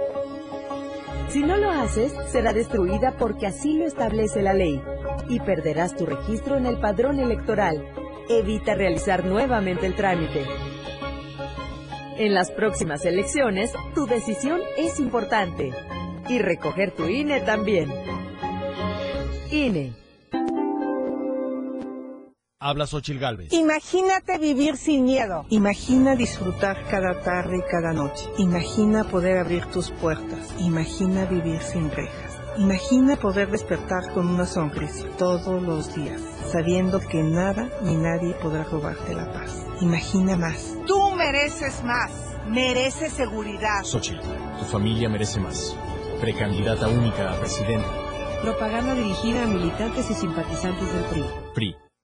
Si 1.29 1.43
no 1.43 1.57
lo 1.57 1.71
haces, 1.71 2.13
será 2.31 2.53
destruida 2.53 3.17
porque 3.19 3.47
así 3.47 3.77
lo 3.77 3.87
establece 3.87 4.43
la 4.43 4.55
ley 4.55 4.81
y 5.29 5.41
perderás 5.41 5.97
tu 5.97 6.07
registro 6.07 6.57
en 6.57 6.67
el 6.67 6.79
padrón 6.79 7.19
electoral. 7.19 7.85
Evita 8.29 8.75
realizar 8.75 9.25
nuevamente 9.25 9.87
el 9.87 9.95
trámite. 9.95 10.45
En 12.17 12.33
las 12.33 12.51
próximas 12.53 13.05
elecciones, 13.05 13.73
tu 13.95 14.07
decisión 14.07 14.61
es 14.77 15.01
importante. 15.01 15.73
Y 16.29 16.39
recoger 16.39 16.93
tu 16.93 17.07
INE 17.09 17.41
también. 17.41 17.93
INE. 19.51 20.04
Habla 22.67 22.87
Xochil 22.87 23.19
Gálvez. 23.19 23.53
Imagínate 23.53 24.39
vivir 24.39 24.79
sin 24.79 25.05
miedo. 25.05 25.45
Imagina 25.51 26.17
disfrutar 26.17 26.83
cada 26.89 27.21
tarde 27.21 27.59
y 27.59 27.71
cada 27.71 27.93
noche. 27.93 28.25
Imagina 28.39 29.05
poder 29.05 29.37
abrir 29.37 29.67
tus 29.67 29.91
puertas. 29.91 30.49
Imagina 30.61 31.27
vivir 31.27 31.61
sin 31.61 31.91
rejas. 31.91 32.39
Imagina 32.57 33.17
poder 33.17 33.51
despertar 33.51 34.15
con 34.15 34.29
una 34.29 34.47
sonrisa 34.47 35.05
todos 35.19 35.63
los 35.63 35.95
días, 35.95 36.23
sabiendo 36.51 37.01
que 37.01 37.23
nada 37.23 37.69
ni 37.83 37.97
nadie 37.97 38.33
podrá 38.41 38.65
robarte 38.65 39.15
la 39.15 39.31
paz. 39.31 39.67
Imagina 39.83 40.39
más. 40.39 40.75
Tú 40.87 41.11
mereces 41.11 41.85
más. 41.85 42.13
Mereces 42.49 43.13
seguridad. 43.13 43.83
Xochil, 43.83 44.19
tu 44.59 44.65
familia 44.65 45.11
merece 45.11 45.39
más. 45.39 45.77
Precandidata 46.19 46.89
única 46.89 47.31
a 47.31 47.39
presidenta. 47.39 47.89
Propaganda 48.41 48.95
dirigida 48.95 49.43
a 49.43 49.47
militantes 49.47 50.11
y 50.11 50.15
simpatizantes 50.15 50.91
del 50.95 51.05
PRI. 51.05 51.25
PRI. 51.55 51.84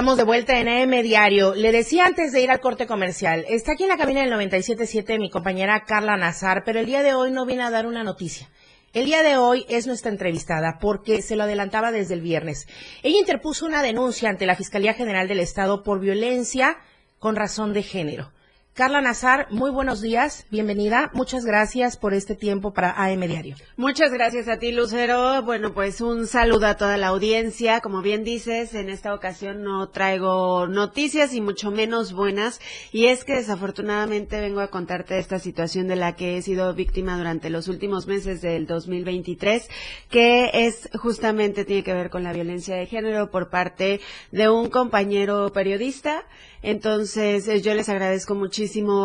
Estamos 0.00 0.16
de 0.16 0.24
vuelta 0.24 0.58
en 0.58 0.66
AM 0.66 1.02
Diario. 1.02 1.54
Le 1.54 1.72
decía 1.72 2.06
antes 2.06 2.32
de 2.32 2.40
ir 2.40 2.50
al 2.50 2.60
corte 2.60 2.86
comercial, 2.86 3.44
está 3.50 3.72
aquí 3.72 3.82
en 3.82 3.90
la 3.90 3.98
cabina 3.98 4.22
del 4.22 4.32
97.7 4.32 5.18
mi 5.18 5.28
compañera 5.28 5.84
Carla 5.86 6.16
Nazar, 6.16 6.62
pero 6.64 6.80
el 6.80 6.86
día 6.86 7.02
de 7.02 7.12
hoy 7.12 7.30
no 7.30 7.44
viene 7.44 7.64
a 7.64 7.70
dar 7.70 7.86
una 7.86 8.02
noticia. 8.02 8.48
El 8.94 9.04
día 9.04 9.22
de 9.22 9.36
hoy 9.36 9.66
es 9.68 9.86
nuestra 9.86 10.10
entrevistada 10.10 10.78
porque 10.80 11.20
se 11.20 11.36
lo 11.36 11.42
adelantaba 11.42 11.92
desde 11.92 12.14
el 12.14 12.22
viernes. 12.22 12.66
Ella 13.02 13.18
interpuso 13.18 13.66
una 13.66 13.82
denuncia 13.82 14.30
ante 14.30 14.46
la 14.46 14.56
Fiscalía 14.56 14.94
General 14.94 15.28
del 15.28 15.40
Estado 15.40 15.82
por 15.82 16.00
violencia 16.00 16.78
con 17.18 17.36
razón 17.36 17.74
de 17.74 17.82
género. 17.82 18.32
Carla 18.72 19.00
Nazar, 19.00 19.48
muy 19.50 19.72
buenos 19.72 20.00
días, 20.00 20.46
bienvenida. 20.48 21.10
Muchas 21.12 21.44
gracias 21.44 21.96
por 21.96 22.14
este 22.14 22.36
tiempo 22.36 22.72
para 22.72 22.92
AM 22.92 23.20
Diario. 23.26 23.56
Muchas 23.76 24.12
gracias 24.12 24.46
a 24.46 24.58
ti, 24.58 24.70
Lucero. 24.70 25.42
Bueno, 25.42 25.74
pues 25.74 26.00
un 26.00 26.28
saludo 26.28 26.68
a 26.68 26.76
toda 26.76 26.96
la 26.96 27.08
audiencia. 27.08 27.80
Como 27.80 28.00
bien 28.00 28.22
dices, 28.22 28.72
en 28.74 28.88
esta 28.88 29.12
ocasión 29.12 29.64
no 29.64 29.88
traigo 29.88 30.68
noticias 30.68 31.34
y 31.34 31.40
mucho 31.40 31.72
menos 31.72 32.12
buenas. 32.12 32.60
Y 32.92 33.06
es 33.06 33.24
que 33.24 33.34
desafortunadamente 33.34 34.40
vengo 34.40 34.60
a 34.60 34.68
contarte 34.68 35.18
esta 35.18 35.40
situación 35.40 35.88
de 35.88 35.96
la 35.96 36.14
que 36.14 36.38
he 36.38 36.42
sido 36.42 36.72
víctima 36.72 37.18
durante 37.18 37.50
los 37.50 37.66
últimos 37.66 38.06
meses 38.06 38.40
del 38.40 38.66
2023, 38.68 39.68
que 40.08 40.48
es 40.54 40.88
justamente 40.94 41.64
tiene 41.64 41.82
que 41.82 41.92
ver 41.92 42.08
con 42.08 42.22
la 42.22 42.32
violencia 42.32 42.76
de 42.76 42.86
género 42.86 43.32
por 43.32 43.50
parte 43.50 44.00
de 44.30 44.48
un 44.48 44.70
compañero 44.70 45.52
periodista. 45.52 46.24
Entonces, 46.62 47.48
eh, 47.48 47.62
yo 47.62 47.74
les 47.74 47.88
agradezco 47.88 48.34
muchísimo 48.34 48.59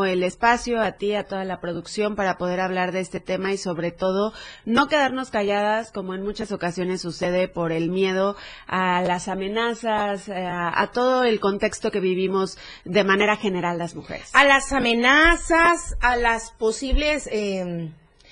el 0.05 0.23
espacio 0.23 0.81
a 0.81 0.93
ti, 0.93 1.15
a 1.15 1.25
toda 1.25 1.45
la 1.45 1.61
producción 1.61 2.15
para 2.15 2.37
poder 2.37 2.59
hablar 2.59 2.91
de 2.91 2.99
este 2.99 3.19
tema 3.19 3.53
y 3.53 3.57
sobre 3.57 3.91
todo 3.91 4.33
no 4.65 4.87
quedarnos 4.87 5.29
calladas 5.29 5.91
como 5.91 6.13
en 6.13 6.23
muchas 6.23 6.51
ocasiones 6.51 7.01
sucede 7.01 7.47
por 7.47 7.71
el 7.71 7.89
miedo 7.89 8.35
a 8.67 9.01
las 9.01 9.27
amenazas, 9.27 10.27
eh, 10.27 10.45
a, 10.45 10.91
todo 10.93 11.23
el 11.23 11.39
contexto 11.39 11.91
que 11.91 11.99
vivimos 11.99 12.57
de 12.83 13.03
manera 13.03 13.37
general 13.37 13.77
las 13.77 13.95
mujeres. 13.95 14.29
A 14.33 14.43
las 14.43 14.71
amenazas, 14.73 15.95
a 16.01 16.15
las 16.15 16.51
posibles 16.51 17.27
eh, 17.31 17.91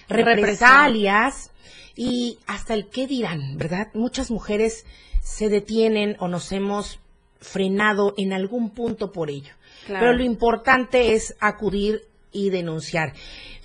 represalias 0.10 1.52
y 1.96 2.40
hasta 2.48 2.74
el 2.74 2.88
qué 2.88 3.08
dirán, 3.08 3.58
¿verdad? 3.58 3.88
Muchas 3.94 4.30
mujeres 4.30 4.86
se 5.22 5.48
detienen 5.50 6.18
o 6.20 6.28
nos 6.28 6.52
hemos 6.52 7.00
frenado 7.40 8.14
en 8.18 8.34
algún 8.34 8.72
punto 8.72 9.12
por 9.12 9.30
ello. 9.30 9.54
Pero 9.88 10.14
lo 10.14 10.24
importante 10.24 11.14
es 11.14 11.36
acudir 11.40 12.02
y 12.32 12.50
denunciar. 12.50 13.14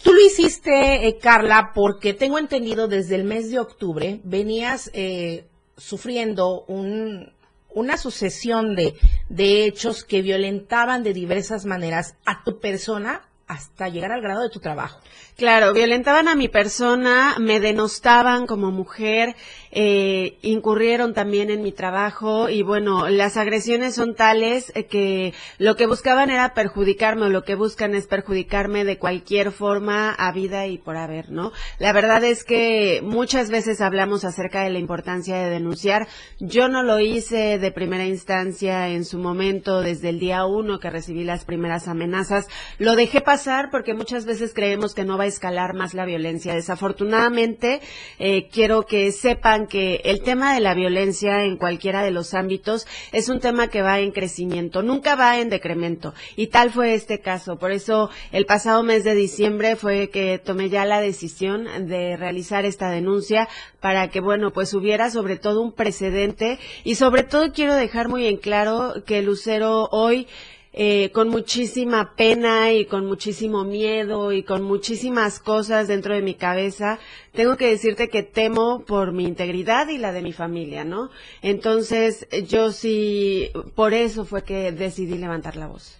Tú 0.03 0.13
lo 0.13 0.21
hiciste, 0.21 1.09
eh, 1.09 1.19
Carla, 1.19 1.73
porque 1.75 2.15
tengo 2.15 2.39
entendido 2.39 2.87
desde 2.87 3.17
el 3.17 3.25
mes 3.25 3.51
de 3.51 3.59
octubre 3.59 4.21
venías 4.23 4.91
eh, 4.95 5.47
sufriendo 5.77 6.65
un, 6.69 7.33
una 7.71 7.97
sucesión 7.97 8.77
de, 8.77 8.95
de 9.29 9.65
hechos 9.65 10.05
que 10.05 10.23
violentaban 10.23 11.03
de 11.03 11.13
diversas 11.13 11.65
maneras 11.65 12.15
a 12.27 12.45
tu 12.45 12.61
persona 12.61 13.23
hasta 13.49 13.89
llegar 13.89 14.13
al 14.13 14.21
grado 14.21 14.43
de 14.43 14.51
tu 14.51 14.61
trabajo. 14.61 15.01
Claro, 15.39 15.73
violentaban 15.73 16.27
a 16.27 16.35
mi 16.35 16.49
persona, 16.49 17.37
me 17.39 17.61
denostaban 17.61 18.49
como 18.49 18.73
mujer, 18.73 19.37
eh, 19.71 20.37
incurrieron 20.43 21.15
también 21.15 21.49
en 21.49 21.63
mi 21.63 21.71
trabajo 21.71 22.49
y 22.49 22.63
bueno, 22.63 23.09
las 23.09 23.37
agresiones 23.37 23.95
son 23.95 24.17
tales 24.17 24.73
eh, 24.75 24.87
que 24.87 25.35
lo 25.59 25.77
que 25.77 25.87
buscaban 25.87 26.31
era 26.31 26.55
perjudicarme 26.55 27.27
o 27.27 27.29
lo 27.29 27.45
que 27.45 27.55
buscan 27.55 27.95
es 27.95 28.09
perjudicarme 28.09 28.85
de 28.85 28.99
cualquier 28.99 29.53
forma 29.53 30.11
a 30.11 30.33
vida 30.33 30.67
y 30.67 30.77
por 30.77 30.97
haber, 30.97 31.31
¿no? 31.31 31.53
La 31.79 31.93
verdad 31.93 32.25
es 32.25 32.43
que 32.43 33.01
muchas 33.05 33.49
veces 33.49 33.81
hablamos 33.81 34.25
acerca 34.25 34.65
de 34.65 34.71
la 34.71 34.81
importancia 34.81 35.37
de 35.37 35.51
denunciar. 35.51 36.09
Yo 36.41 36.67
no 36.67 36.83
lo 36.83 36.99
hice 36.99 37.61
de 37.61 37.71
primera 37.71 38.07
instancia 38.07 38.89
en 38.89 39.05
su 39.05 39.19
momento, 39.19 39.83
desde 39.83 40.09
el 40.09 40.19
día 40.19 40.47
uno 40.47 40.81
que 40.81 40.91
recibí 40.91 41.23
las 41.23 41.45
primeras 41.45 41.87
amenazas. 41.87 42.49
Lo 42.79 42.97
dejé 42.97 43.21
pasar 43.21 43.71
porque 43.71 43.95
muchas 43.95 44.25
veces 44.25 44.53
creemos 44.53 44.97
que 44.97 45.05
no 45.05 45.17
va 45.17 45.28
escalar 45.29 45.75
más 45.75 45.95
la 45.95 46.05
violencia. 46.05 46.55
Desafortunadamente, 46.55 47.81
eh, 48.19 48.49
quiero 48.49 48.83
que 48.83 49.13
sepan 49.13 49.67
que 49.67 50.01
el 50.05 50.23
tema 50.23 50.55
de 50.55 50.61
la 50.61 50.75
violencia 50.75 51.45
en 51.45 51.57
cualquiera 51.57 52.03
de 52.03 52.11
los 52.11 52.35
ámbitos 52.35 52.87
es 53.13 53.29
un 53.29 53.41
tema 53.41 53.69
que 53.69 53.83
va 53.83 54.01
en 54.01 54.11
crecimiento, 54.11 54.83
nunca 54.83 55.15
va 55.15 55.39
en 55.39 55.51
decremento. 55.51 56.15
Y 56.37 56.49
tal 56.49 56.71
fue 56.71 56.95
este 56.95 57.21
caso. 57.21 57.59
Por 57.59 57.71
eso, 57.71 58.11
el 58.33 58.47
pasado 58.47 58.83
mes 58.83 59.05
de 59.05 59.15
diciembre 59.15 59.77
fue 59.77 60.11
que 60.11 60.39
tomé 60.39 60.69
ya 60.69 60.85
la 60.85 61.01
decisión 61.01 61.89
de 61.89 62.17
realizar 62.17 62.65
esta 62.65 62.91
denuncia 62.91 63.49
para 63.81 64.09
que, 64.09 64.21
bueno, 64.21 64.53
pues 64.53 64.75
hubiera 64.75 65.11
sobre 65.11 65.37
todo 65.37 65.63
un 65.63 65.73
precedente 65.73 66.59
y 66.85 66.97
sobre 66.97 67.23
todo 67.23 67.53
quiero 67.53 67.75
dejar 67.75 68.09
muy 68.09 68.27
en 68.27 68.37
claro 68.37 68.95
que 69.07 69.23
Lucero 69.23 69.89
hoy 69.91 70.27
eh, 70.73 71.11
con 71.13 71.29
muchísima 71.29 72.15
pena 72.15 72.73
y 72.73 72.85
con 72.85 73.07
muchísimo 73.07 73.65
miedo 73.65 74.33
y 74.33 74.43
con 74.43 74.63
muchísimas 74.63 75.41
cosas 75.41 75.89
dentro 75.89 76.15
de 76.15 76.23
mi 76.23 76.35
cabeza, 76.35 76.99
tengo 77.33 77.57
que 77.57 77.69
decirte 77.69 78.09
que 78.09 78.23
temo 78.23 78.85
por 78.85 79.13
mi 79.13 79.25
integridad 79.25 79.89
y 79.89 79.99
la 79.99 80.13
de 80.13 80.23
mi 80.23 80.33
familia, 80.33 80.85
¿no? 80.85 81.11
Entonces, 81.41 82.29
yo 82.47 82.71
sí, 82.73 83.51
por 83.75 83.95
eso 83.95 84.25
fue 84.25 84.45
que 84.45 84.71
decidí 84.73 85.17
levantar 85.17 85.57
la 85.57 85.69
voz. 85.69 85.99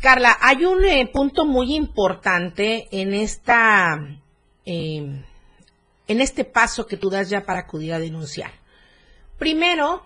Carla, 0.00 0.36
hay 0.40 0.64
un 0.64 0.84
eh, 0.84 1.08
punto 1.12 1.44
muy 1.44 1.74
importante 1.74 2.88
en 2.90 3.14
esta, 3.14 4.00
eh, 4.64 5.22
en 6.08 6.20
este 6.20 6.44
paso 6.44 6.86
que 6.86 6.96
tú 6.96 7.10
das 7.10 7.28
ya 7.30 7.44
para 7.44 7.60
acudir 7.60 7.92
a 7.92 7.98
denunciar. 7.98 8.50
Primero, 9.38 10.02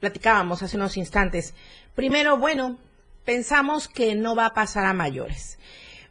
platicábamos 0.00 0.62
hace 0.62 0.76
unos 0.76 0.96
instantes, 0.96 1.54
primero, 1.94 2.38
bueno, 2.38 2.78
pensamos 3.24 3.88
que 3.88 4.14
no 4.14 4.34
va 4.34 4.46
a 4.46 4.54
pasar 4.54 4.84
a 4.86 4.92
mayores. 4.92 5.58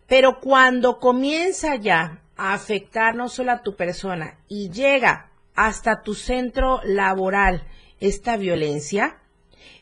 Pero 0.07 0.39
cuando 0.39 0.99
comienza 0.99 1.75
ya 1.75 2.21
a 2.35 2.53
afectar 2.53 3.15
no 3.15 3.29
solo 3.29 3.51
a 3.51 3.63
tu 3.63 3.75
persona 3.75 4.37
y 4.47 4.69
llega 4.69 5.29
hasta 5.55 6.01
tu 6.01 6.15
centro 6.15 6.81
laboral 6.83 7.63
esta 7.99 8.37
violencia, 8.37 9.17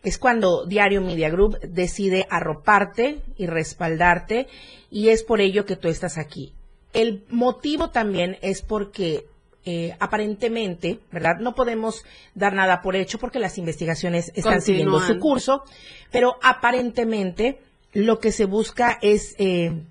es 0.04 0.18
cuando 0.18 0.66
Diario 0.66 1.02
Media 1.02 1.30
Group 1.30 1.60
decide 1.62 2.28
arroparte 2.30 3.22
y 3.38 3.46
respaldarte 3.46 4.48
y 4.90 5.10
es 5.10 5.24
por 5.24 5.42
ello 5.42 5.66
que 5.66 5.76
tú 5.76 5.88
estás 5.88 6.18
aquí. 6.18 6.54
El 6.94 7.24
motivo 7.30 7.92
también 7.92 8.38
es 8.42 8.62
porque 8.62 9.26
eh, 9.66 9.96
aparentemente, 10.00 11.00
¿verdad? 11.12 11.38
No 11.40 11.54
podemos 11.54 12.04
dar 12.34 12.54
nada 12.54 12.82
por 12.82 12.96
hecho 12.96 13.20
porque 13.20 13.40
las 13.40 13.58
investigaciones 13.58 14.32
están 14.36 14.62
siguiendo 14.62 15.00
su 15.00 15.20
curso, 15.20 15.64
pero 16.12 16.38
aparentemente 16.42 17.60
lo 17.94 18.20
que 18.20 18.32
se 18.32 18.46
busca 18.46 18.98
es, 19.02 19.36
eh, 19.38 19.84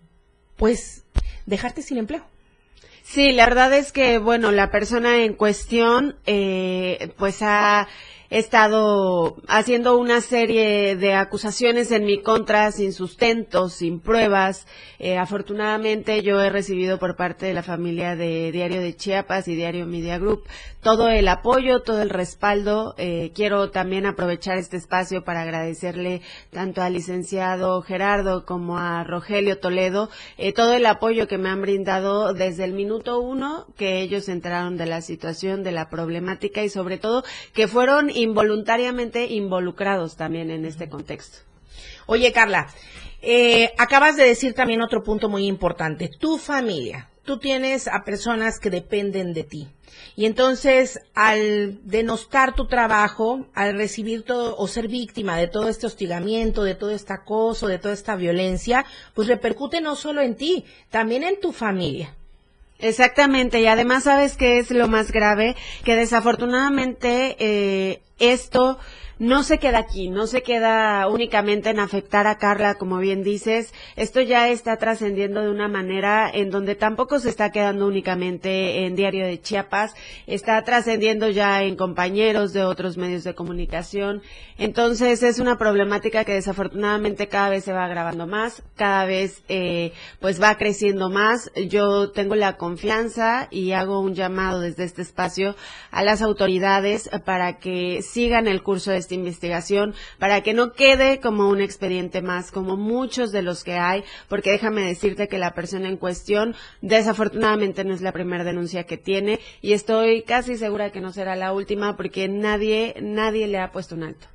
pues, 0.56 1.04
dejarte 1.46 1.82
sin 1.82 1.98
empleo. 1.98 2.24
Sí, 3.02 3.32
la 3.32 3.46
verdad 3.46 3.72
es 3.72 3.92
que, 3.92 4.18
bueno, 4.18 4.52
la 4.52 4.70
persona 4.70 5.22
en 5.24 5.34
cuestión, 5.34 6.16
eh, 6.26 7.12
pues 7.16 7.38
ha 7.40 7.88
he 8.30 8.38
estado 8.38 9.36
haciendo 9.48 9.98
una 9.98 10.20
serie 10.20 10.94
de 10.94 11.14
acusaciones 11.14 11.90
en 11.90 12.04
mi 12.04 12.22
contra 12.22 12.70
sin 12.70 12.92
sustento, 12.92 13.68
sin 13.68 13.98
pruebas. 13.98 14.66
Eh, 15.00 15.18
afortunadamente 15.18 16.22
yo 16.22 16.40
he 16.40 16.48
recibido 16.48 16.98
por 16.98 17.16
parte 17.16 17.46
de 17.46 17.54
la 17.54 17.64
familia 17.64 18.14
de 18.14 18.52
Diario 18.52 18.80
de 18.80 18.94
Chiapas 18.94 19.48
y 19.48 19.56
Diario 19.56 19.84
Media 19.86 20.18
Group 20.18 20.44
todo 20.82 21.10
el 21.10 21.28
apoyo, 21.28 21.82
todo 21.82 22.00
el 22.02 22.10
respaldo. 22.10 22.94
Eh, 22.96 23.32
quiero 23.34 23.70
también 23.70 24.06
aprovechar 24.06 24.56
este 24.58 24.76
espacio 24.76 25.24
para 25.24 25.42
agradecerle 25.42 26.22
tanto 26.50 26.82
al 26.82 26.94
licenciado 26.94 27.82
Gerardo 27.82 28.46
como 28.46 28.78
a 28.78 29.04
Rogelio 29.04 29.58
Toledo 29.58 30.08
eh, 30.38 30.52
todo 30.52 30.74
el 30.74 30.86
apoyo 30.86 31.28
que 31.28 31.38
me 31.38 31.48
han 31.48 31.60
brindado 31.60 32.32
desde 32.32 32.64
el 32.64 32.72
minuto 32.72 33.20
uno 33.20 33.66
que 33.76 34.00
ellos 34.00 34.28
entraron 34.28 34.76
de 34.76 34.86
la 34.86 35.00
situación, 35.02 35.62
de 35.62 35.72
la 35.72 35.90
problemática 35.90 36.62
y 36.62 36.68
sobre 36.68 36.98
todo 36.98 37.24
que 37.52 37.68
fueron 37.68 38.10
involuntariamente 38.20 39.26
involucrados 39.26 40.16
también 40.16 40.50
en 40.50 40.64
este 40.64 40.88
contexto. 40.88 41.38
Oye, 42.06 42.32
Carla, 42.32 42.68
eh, 43.22 43.72
acabas 43.78 44.16
de 44.16 44.24
decir 44.24 44.54
también 44.54 44.82
otro 44.82 45.02
punto 45.02 45.28
muy 45.28 45.46
importante. 45.46 46.08
Tu 46.08 46.38
familia, 46.38 47.08
tú 47.24 47.38
tienes 47.38 47.86
a 47.86 48.04
personas 48.04 48.58
que 48.58 48.70
dependen 48.70 49.34
de 49.34 49.44
ti. 49.44 49.68
Y 50.16 50.26
entonces, 50.26 51.00
al 51.14 51.78
denostar 51.84 52.54
tu 52.54 52.66
trabajo, 52.66 53.46
al 53.54 53.76
recibir 53.76 54.22
todo 54.22 54.56
o 54.56 54.66
ser 54.68 54.88
víctima 54.88 55.36
de 55.36 55.48
todo 55.48 55.68
este 55.68 55.86
hostigamiento, 55.86 56.64
de 56.64 56.74
todo 56.74 56.90
este 56.90 57.12
acoso, 57.12 57.68
de 57.68 57.78
toda 57.78 57.94
esta 57.94 58.16
violencia, 58.16 58.84
pues 59.14 59.28
repercute 59.28 59.80
no 59.80 59.96
solo 59.96 60.22
en 60.22 60.36
ti, 60.36 60.64
también 60.90 61.22
en 61.22 61.40
tu 61.40 61.52
familia. 61.52 62.14
Exactamente, 62.78 63.60
y 63.60 63.66
además 63.66 64.04
sabes 64.04 64.36
que 64.36 64.58
es 64.58 64.70
lo 64.70 64.88
más 64.88 65.12
grave, 65.12 65.54
que 65.84 65.96
desafortunadamente 65.96 67.36
eh, 67.38 68.00
esto 68.20 68.78
no 69.20 69.42
se 69.42 69.58
queda 69.58 69.78
aquí, 69.78 70.08
no 70.08 70.26
se 70.26 70.42
queda 70.42 71.06
únicamente 71.06 71.68
en 71.68 71.78
afectar 71.78 72.26
a 72.26 72.38
Carla, 72.38 72.76
como 72.76 72.96
bien 72.96 73.22
dices, 73.22 73.74
esto 73.94 74.22
ya 74.22 74.48
está 74.48 74.78
trascendiendo 74.78 75.42
de 75.42 75.50
una 75.50 75.68
manera 75.68 76.30
en 76.32 76.48
donde 76.48 76.74
tampoco 76.74 77.18
se 77.18 77.28
está 77.28 77.50
quedando 77.50 77.86
únicamente 77.86 78.86
en 78.86 78.96
Diario 78.96 79.26
de 79.26 79.38
Chiapas, 79.38 79.92
está 80.26 80.62
trascendiendo 80.64 81.28
ya 81.28 81.62
en 81.62 81.76
compañeros 81.76 82.54
de 82.54 82.64
otros 82.64 82.96
medios 82.96 83.22
de 83.22 83.34
comunicación, 83.34 84.22
entonces 84.56 85.22
es 85.22 85.38
una 85.38 85.58
problemática 85.58 86.24
que 86.24 86.32
desafortunadamente 86.32 87.28
cada 87.28 87.50
vez 87.50 87.64
se 87.64 87.74
va 87.74 87.84
agravando 87.84 88.26
más, 88.26 88.62
cada 88.74 89.04
vez 89.04 89.42
eh, 89.50 89.92
pues 90.18 90.40
va 90.40 90.56
creciendo 90.56 91.10
más, 91.10 91.52
yo 91.68 92.10
tengo 92.10 92.36
la 92.36 92.56
confianza 92.56 93.48
y 93.50 93.72
hago 93.72 94.00
un 94.00 94.14
llamado 94.14 94.60
desde 94.60 94.84
este 94.84 95.02
espacio 95.02 95.56
a 95.90 96.02
las 96.02 96.22
autoridades 96.22 97.10
para 97.26 97.58
que 97.58 98.00
sigan 98.10 98.48
el 98.48 98.62
curso 98.62 98.90
de 98.90 98.98
este 98.98 99.14
investigación 99.14 99.94
para 100.18 100.42
que 100.42 100.54
no 100.54 100.72
quede 100.72 101.20
como 101.20 101.48
un 101.48 101.60
expediente 101.60 102.22
más, 102.22 102.50
como 102.50 102.76
muchos 102.76 103.32
de 103.32 103.42
los 103.42 103.64
que 103.64 103.74
hay, 103.74 104.04
porque 104.28 104.50
déjame 104.50 104.82
decirte 104.82 105.28
que 105.28 105.38
la 105.38 105.54
persona 105.54 105.88
en 105.88 105.96
cuestión 105.96 106.54
desafortunadamente 106.80 107.84
no 107.84 107.94
es 107.94 108.00
la 108.00 108.12
primera 108.12 108.44
denuncia 108.44 108.84
que 108.84 108.98
tiene 108.98 109.40
y 109.60 109.72
estoy 109.72 110.22
casi 110.22 110.56
segura 110.56 110.90
que 110.90 111.00
no 111.00 111.12
será 111.12 111.36
la 111.36 111.52
última 111.52 111.96
porque 111.96 112.28
nadie, 112.28 112.94
nadie 113.00 113.46
le 113.46 113.58
ha 113.58 113.72
puesto 113.72 113.94
un 113.94 114.04
alto. 114.04 114.26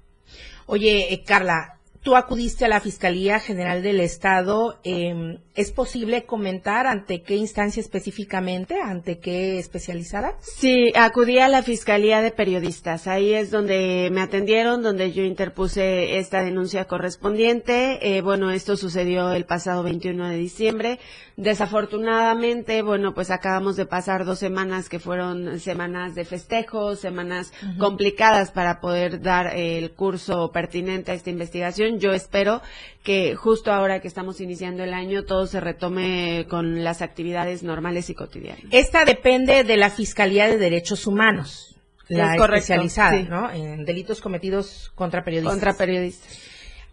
Oye, 0.66 1.14
eh, 1.14 1.24
Carla, 1.24 1.80
tú 2.02 2.16
acudiste 2.16 2.66
a 2.66 2.70
la 2.70 2.80
Fiscalía 2.80 3.40
General 3.40 3.84
del 3.84 4.00
Estado. 4.00 4.80
Eh, 4.84 5.40
¿Es 5.56 5.72
posible 5.72 6.26
comentar 6.26 6.86
ante 6.86 7.22
qué 7.22 7.38
instancia 7.38 7.80
específicamente, 7.80 8.82
ante 8.82 9.20
qué 9.20 9.58
especializada? 9.58 10.34
Sí, 10.41 10.91
acudí 10.96 11.39
a 11.39 11.48
la 11.48 11.63
Fiscalía 11.63 12.20
de 12.20 12.32
Periodistas. 12.32 13.08
Ahí 13.08 13.34
es 13.34 13.52
donde 13.52 14.10
me 14.12 14.20
atendieron, 14.20 14.84
donde 14.84 15.13
yo 15.13 15.24
interpuse 15.24 16.18
esta 16.18 16.44
denuncia 16.44 16.86
correspondiente. 16.86 18.18
Eh, 18.18 18.22
bueno, 18.22 18.52
esto 18.52 18.76
sucedió 18.76 19.32
el 19.32 19.46
pasado 19.46 19.82
21 19.84 20.28
de 20.28 20.36
diciembre. 20.36 21.00
Desafortunadamente, 21.38 22.82
bueno, 22.82 23.13
pues 23.13 23.32
acabamos 23.32 23.78
de 23.78 23.86
pasar 23.86 24.26
dos 24.26 24.39
semanas 24.39 24.89
que 24.89 25.00
fueron 25.00 25.62
semanas 25.62 26.15
de 26.15 26.26
festejos, 26.26 27.00
semanas 27.00 27.54
complicadas 27.78 28.52
para 28.52 28.82
poder 28.82 29.22
dar 29.22 29.56
el 29.56 29.91
curso 29.91 30.52
pertinente 30.52 31.12
a 31.12 31.15
esta 31.15 31.30
investigación. 31.30 32.00
Yo 32.00 32.13
espero 32.13 32.62
que 33.06 33.36
justo 33.36 33.72
ahora 33.72 34.02
que 34.02 34.08
estamos 34.08 34.41
iniciando 34.41 34.84
el 34.84 34.94
año 34.94 35.26
todo 35.26 35.46
se 35.46 35.62
retome 35.62 36.48
con 36.50 36.84
las 36.84 37.04
actividades 37.04 37.62
normales 37.62 38.10
y 38.10 38.15
cotidianas. 38.15 38.63
Esta 38.72 39.06
depende 39.06 39.63
de 39.63 39.78
la 39.78 39.91
Fiscalía 39.91 40.48
de 40.48 40.58
Derechos 40.58 41.06
Humanos, 41.06 41.78
la 42.08 42.36
especializada, 42.36 43.22
¿no? 43.22 43.52
En 43.52 43.86
delitos 43.86 44.22
cometidos 44.22 44.91
contra 44.96 45.24
periodistas. 45.24 45.54
Contra 45.54 45.74
periodistas. 45.78 46.39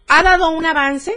¿Ha 0.07 0.21
dado 0.21 0.51
un 0.51 0.65
avance 0.65 1.13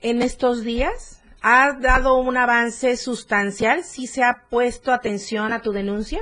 en 0.00 0.20
estos 0.20 0.64
días? 0.64 1.22
¿Ha 1.40 1.74
dado 1.80 2.16
un 2.16 2.36
avance 2.36 2.96
sustancial? 2.96 3.84
¿Sí 3.84 4.08
se 4.08 4.24
ha 4.24 4.46
puesto 4.50 4.92
atención 4.92 5.52
a 5.52 5.62
tu 5.62 5.70
denuncia? 5.70 6.20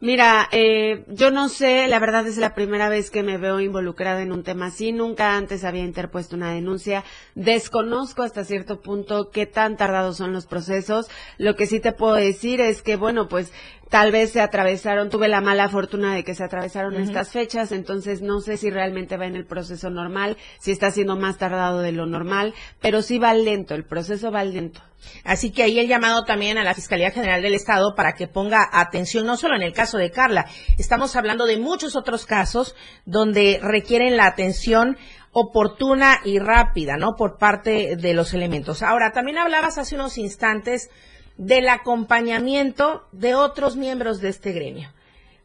Mira, 0.00 0.48
eh, 0.50 1.04
yo 1.08 1.30
no 1.30 1.48
sé, 1.50 1.86
la 1.86 1.98
verdad 1.98 2.26
es 2.26 2.38
la 2.38 2.54
primera 2.54 2.88
vez 2.88 3.10
que 3.10 3.22
me 3.22 3.36
veo 3.36 3.60
involucrada 3.60 4.22
en 4.22 4.32
un 4.32 4.42
tema 4.42 4.66
así. 4.66 4.92
Nunca 4.92 5.36
antes 5.36 5.62
había 5.62 5.84
interpuesto 5.84 6.36
una 6.36 6.52
denuncia. 6.52 7.04
Desconozco 7.34 8.22
hasta 8.22 8.44
cierto 8.44 8.80
punto 8.80 9.30
qué 9.30 9.44
tan 9.44 9.76
tardados 9.76 10.16
son 10.16 10.32
los 10.32 10.46
procesos. 10.46 11.08
Lo 11.36 11.54
que 11.54 11.66
sí 11.66 11.80
te 11.80 11.92
puedo 11.92 12.14
decir 12.14 12.62
es 12.62 12.80
que, 12.80 12.96
bueno, 12.96 13.28
pues 13.28 13.52
tal 13.90 14.12
vez 14.12 14.30
se 14.30 14.40
atravesaron, 14.40 15.10
tuve 15.10 15.28
la 15.28 15.40
mala 15.40 15.68
fortuna 15.68 16.14
de 16.14 16.24
que 16.24 16.34
se 16.34 16.44
atravesaron 16.44 16.94
estas 16.94 17.30
fechas, 17.30 17.72
entonces 17.72 18.22
no 18.22 18.40
sé 18.40 18.56
si 18.56 18.70
realmente 18.70 19.16
va 19.16 19.26
en 19.26 19.36
el 19.36 19.44
proceso 19.44 19.90
normal, 19.90 20.36
si 20.60 20.70
está 20.70 20.90
siendo 20.92 21.16
más 21.16 21.38
tardado 21.38 21.80
de 21.80 21.92
lo 21.92 22.06
normal, 22.06 22.54
pero 22.80 23.02
sí 23.02 23.18
va 23.18 23.34
lento, 23.34 23.74
el 23.74 23.84
proceso 23.84 24.30
va 24.30 24.44
lento. 24.44 24.80
Así 25.24 25.50
que 25.50 25.62
ahí 25.62 25.78
el 25.78 25.88
llamado 25.88 26.24
también 26.24 26.58
a 26.58 26.64
la 26.64 26.74
Fiscalía 26.74 27.10
General 27.10 27.42
del 27.42 27.54
Estado 27.54 27.94
para 27.94 28.12
que 28.12 28.28
ponga 28.28 28.68
atención 28.70 29.26
no 29.26 29.36
solo 29.36 29.56
en 29.56 29.62
el 29.70 29.76
caso 29.76 29.98
de 29.98 30.10
Carla, 30.10 30.46
estamos 30.78 31.14
hablando 31.14 31.46
de 31.46 31.56
muchos 31.56 31.94
otros 31.94 32.26
casos 32.26 32.74
donde 33.06 33.60
requieren 33.62 34.16
la 34.16 34.26
atención 34.26 34.98
oportuna 35.32 36.18
y 36.24 36.40
rápida, 36.40 36.96
¿no? 36.96 37.14
Por 37.16 37.38
parte 37.38 37.94
de 37.96 38.14
los 38.14 38.34
elementos. 38.34 38.82
Ahora, 38.82 39.12
también 39.12 39.38
hablabas 39.38 39.78
hace 39.78 39.94
unos 39.94 40.18
instantes 40.18 40.90
del 41.36 41.68
acompañamiento 41.68 43.06
de 43.12 43.36
otros 43.36 43.76
miembros 43.76 44.20
de 44.20 44.30
este 44.30 44.52
gremio. 44.52 44.92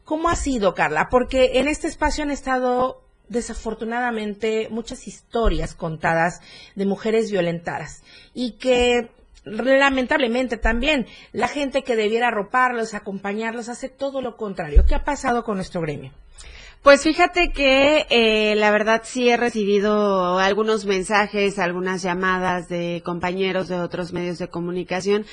¿Cómo 0.04 0.28
ha 0.28 0.36
sido, 0.36 0.74
Carla? 0.74 1.06
Porque 1.08 1.58
en 1.60 1.68
este 1.68 1.86
espacio 1.86 2.24
han 2.24 2.32
estado 2.32 3.02
desafortunadamente 3.28 4.68
muchas 4.70 5.06
historias 5.06 5.74
contadas 5.74 6.40
de 6.74 6.86
mujeres 6.86 7.30
violentadas 7.30 8.02
y 8.34 8.52
que 8.58 9.08
lamentablemente 9.46 10.56
también 10.56 11.06
la 11.32 11.48
gente 11.48 11.82
que 11.82 11.96
debiera 11.96 12.28
arroparlos, 12.28 12.94
acompañarlos, 12.94 13.68
hace 13.68 13.88
todo 13.88 14.20
lo 14.20 14.36
contrario. 14.36 14.84
¿Qué 14.86 14.94
ha 14.94 15.04
pasado 15.04 15.44
con 15.44 15.56
nuestro 15.56 15.80
gremio? 15.80 16.12
Pues 16.82 17.02
fíjate 17.02 17.50
que 17.50 18.06
eh, 18.10 18.54
la 18.56 18.70
verdad 18.70 19.02
sí 19.04 19.28
he 19.28 19.36
recibido 19.36 20.38
algunos 20.38 20.84
mensajes, 20.84 21.58
algunas 21.58 22.02
llamadas 22.02 22.68
de 22.68 23.02
compañeros 23.04 23.68
de 23.68 23.80
otros 23.80 24.12
medios 24.12 24.38
de 24.38 24.48
comunicación 24.48 25.26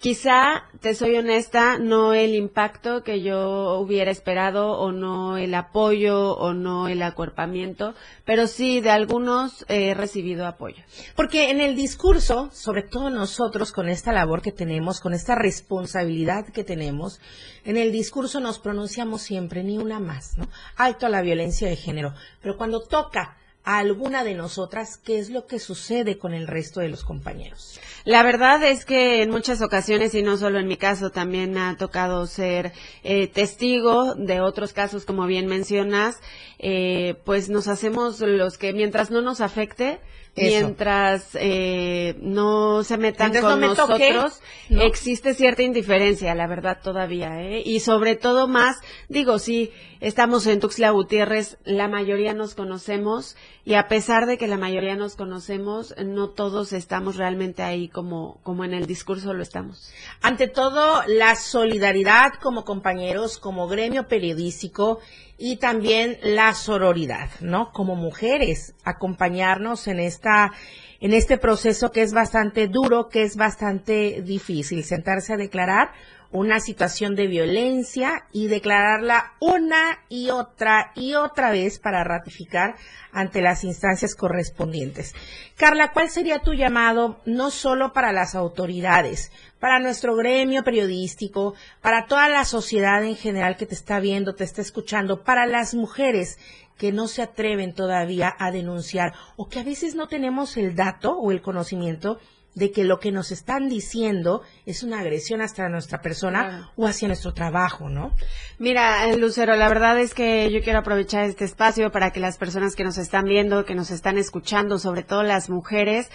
Quizá, 0.00 0.62
te 0.80 0.94
soy 0.94 1.16
honesta, 1.16 1.76
no 1.76 2.14
el 2.14 2.36
impacto 2.36 3.02
que 3.02 3.20
yo 3.20 3.80
hubiera 3.80 4.12
esperado 4.12 4.78
o 4.78 4.92
no 4.92 5.36
el 5.36 5.52
apoyo 5.54 6.36
o 6.36 6.54
no 6.54 6.86
el 6.86 7.02
acuerpamiento, 7.02 7.94
pero 8.24 8.46
sí 8.46 8.80
de 8.80 8.90
algunos 8.90 9.66
he 9.68 9.94
recibido 9.94 10.46
apoyo. 10.46 10.84
Porque 11.16 11.50
en 11.50 11.60
el 11.60 11.74
discurso, 11.74 12.48
sobre 12.52 12.84
todo 12.84 13.10
nosotros 13.10 13.72
con 13.72 13.88
esta 13.88 14.12
labor 14.12 14.40
que 14.40 14.52
tenemos, 14.52 15.00
con 15.00 15.14
esta 15.14 15.34
responsabilidad 15.34 16.46
que 16.46 16.62
tenemos, 16.62 17.20
en 17.64 17.76
el 17.76 17.90
discurso 17.90 18.38
nos 18.38 18.60
pronunciamos 18.60 19.22
siempre 19.22 19.64
ni 19.64 19.78
una 19.78 19.98
más, 19.98 20.38
¿no? 20.38 20.48
Alto 20.76 21.06
a 21.06 21.08
la 21.08 21.22
violencia 21.22 21.68
de 21.68 21.74
género. 21.74 22.14
Pero 22.40 22.56
cuando 22.56 22.82
toca 22.82 23.36
a 23.64 23.78
alguna 23.78 24.24
de 24.24 24.34
nosotras, 24.34 24.96
¿qué 24.96 25.18
es 25.18 25.30
lo 25.30 25.46
que 25.46 25.58
sucede 25.58 26.18
con 26.18 26.32
el 26.32 26.46
resto 26.46 26.80
de 26.80 26.88
los 26.88 27.04
compañeros? 27.04 27.78
La 28.04 28.22
verdad 28.22 28.62
es 28.62 28.84
que 28.84 29.22
en 29.22 29.30
muchas 29.30 29.60
ocasiones, 29.60 30.14
y 30.14 30.22
no 30.22 30.36
solo 30.38 30.58
en 30.58 30.66
mi 30.66 30.76
caso, 30.76 31.10
también 31.10 31.52
me 31.52 31.60
ha 31.60 31.76
tocado 31.76 32.26
ser 32.26 32.72
eh, 33.02 33.26
testigo 33.26 34.14
de 34.14 34.40
otros 34.40 34.72
casos, 34.72 35.04
como 35.04 35.26
bien 35.26 35.46
mencionas, 35.46 36.20
eh, 36.58 37.16
pues 37.24 37.50
nos 37.50 37.68
hacemos 37.68 38.20
los 38.20 38.56
que 38.56 38.72
mientras 38.72 39.10
no 39.10 39.20
nos 39.20 39.40
afecte, 39.40 40.00
mientras 40.36 41.30
eh, 41.34 42.16
no 42.20 42.84
se 42.84 42.96
metan 42.96 43.32
con 43.40 43.60
nosotros, 43.60 44.40
existe 44.70 45.34
cierta 45.34 45.62
indiferencia, 45.62 46.34
la 46.34 46.46
verdad, 46.46 46.78
todavía. 46.82 47.40
¿eh? 47.42 47.62
Y 47.64 47.80
sobre 47.80 48.16
todo 48.16 48.48
más, 48.48 48.76
digo, 49.08 49.38
sí, 49.38 49.72
estamos 50.00 50.46
en 50.46 50.60
Tuxtla 50.60 50.90
Gutiérrez, 50.90 51.58
la 51.64 51.88
mayoría 51.88 52.34
nos 52.34 52.54
conocemos 52.54 53.36
y 53.64 53.74
a 53.74 53.88
pesar 53.88 54.26
de 54.26 54.38
que 54.38 54.46
la 54.48 54.56
mayoría 54.56 54.96
nos 54.96 55.14
conocemos, 55.16 55.94
no 56.02 56.30
todos 56.30 56.72
estamos 56.72 57.16
realmente 57.16 57.62
ahí 57.62 57.88
como, 57.88 58.40
como 58.42 58.64
en 58.64 58.72
el 58.72 58.86
discurso 58.86 59.34
lo 59.34 59.42
estamos. 59.42 59.92
Ante 60.22 60.48
todo, 60.48 61.02
la 61.06 61.34
solidaridad 61.34 62.34
como 62.40 62.64
compañeros, 62.64 63.38
como 63.38 63.68
gremio 63.68 64.08
periodístico 64.08 65.00
y 65.38 65.56
también 65.56 66.18
la 66.22 66.52
sororidad, 66.52 67.30
¿no? 67.40 67.72
Como 67.72 67.94
mujeres, 67.94 68.74
acompañarnos 68.84 69.86
en 69.86 70.00
esta 70.00 70.52
en 71.00 71.14
este 71.14 71.38
proceso 71.38 71.92
que 71.92 72.02
es 72.02 72.12
bastante 72.12 72.66
duro, 72.66 73.08
que 73.08 73.22
es 73.22 73.36
bastante 73.36 74.20
difícil, 74.22 74.82
sentarse 74.82 75.32
a 75.32 75.36
declarar 75.36 75.92
una 76.30 76.60
situación 76.60 77.14
de 77.14 77.26
violencia 77.26 78.26
y 78.32 78.48
declararla 78.48 79.32
una 79.40 80.00
y 80.08 80.30
otra 80.30 80.92
y 80.94 81.14
otra 81.14 81.50
vez 81.50 81.78
para 81.78 82.04
ratificar 82.04 82.74
ante 83.12 83.40
las 83.40 83.64
instancias 83.64 84.14
correspondientes. 84.14 85.14
Carla, 85.56 85.92
¿cuál 85.92 86.10
sería 86.10 86.40
tu 86.40 86.52
llamado 86.52 87.20
no 87.24 87.50
solo 87.50 87.92
para 87.92 88.12
las 88.12 88.34
autoridades, 88.34 89.32
para 89.60 89.78
nuestro 89.78 90.16
gremio 90.16 90.64
periodístico, 90.64 91.54
para 91.80 92.06
toda 92.06 92.28
la 92.28 92.44
sociedad 92.44 93.04
en 93.04 93.16
general 93.16 93.56
que 93.56 93.66
te 93.66 93.74
está 93.74 94.00
viendo, 94.00 94.34
te 94.34 94.44
está 94.44 94.62
escuchando, 94.62 95.22
para 95.22 95.46
las 95.46 95.74
mujeres 95.74 96.38
que 96.76 96.92
no 96.92 97.08
se 97.08 97.22
atreven 97.22 97.74
todavía 97.74 98.34
a 98.38 98.50
denunciar 98.50 99.12
o 99.36 99.48
que 99.48 99.58
a 99.58 99.64
veces 99.64 99.94
no 99.94 100.06
tenemos 100.06 100.56
el 100.56 100.76
dato 100.76 101.16
o 101.18 101.32
el 101.32 101.42
conocimiento 101.42 102.18
de 102.54 102.72
que 102.72 102.84
lo 102.84 102.98
que 102.98 103.12
nos 103.12 103.30
están 103.30 103.68
diciendo 103.68 104.42
es 104.66 104.82
una 104.82 105.00
agresión 105.00 105.40
hasta 105.40 105.68
nuestra 105.68 106.00
persona 106.00 106.72
o 106.76 106.86
hacia 106.86 107.08
nuestro 107.08 107.32
trabajo, 107.32 107.88
¿no? 107.88 108.12
Mira, 108.58 109.08
eh, 109.08 109.16
Lucero, 109.16 109.54
la 109.54 109.68
verdad 109.68 109.98
es 109.98 110.12
que 110.12 110.50
yo 110.50 110.60
quiero 110.62 110.80
aprovechar 110.80 111.24
este 111.24 111.44
espacio 111.44 111.92
para 111.92 112.10
que 112.10 112.20
las 112.20 112.36
personas 112.36 112.74
que 112.74 112.84
nos 112.84 112.98
están 112.98 113.24
viendo, 113.24 113.64
que 113.64 113.74
nos 113.74 113.90
están 113.90 114.18
escuchando, 114.18 114.78
sobre 114.78 115.04
todo 115.04 115.22
las 115.22 115.50
mujeres, 115.50 116.10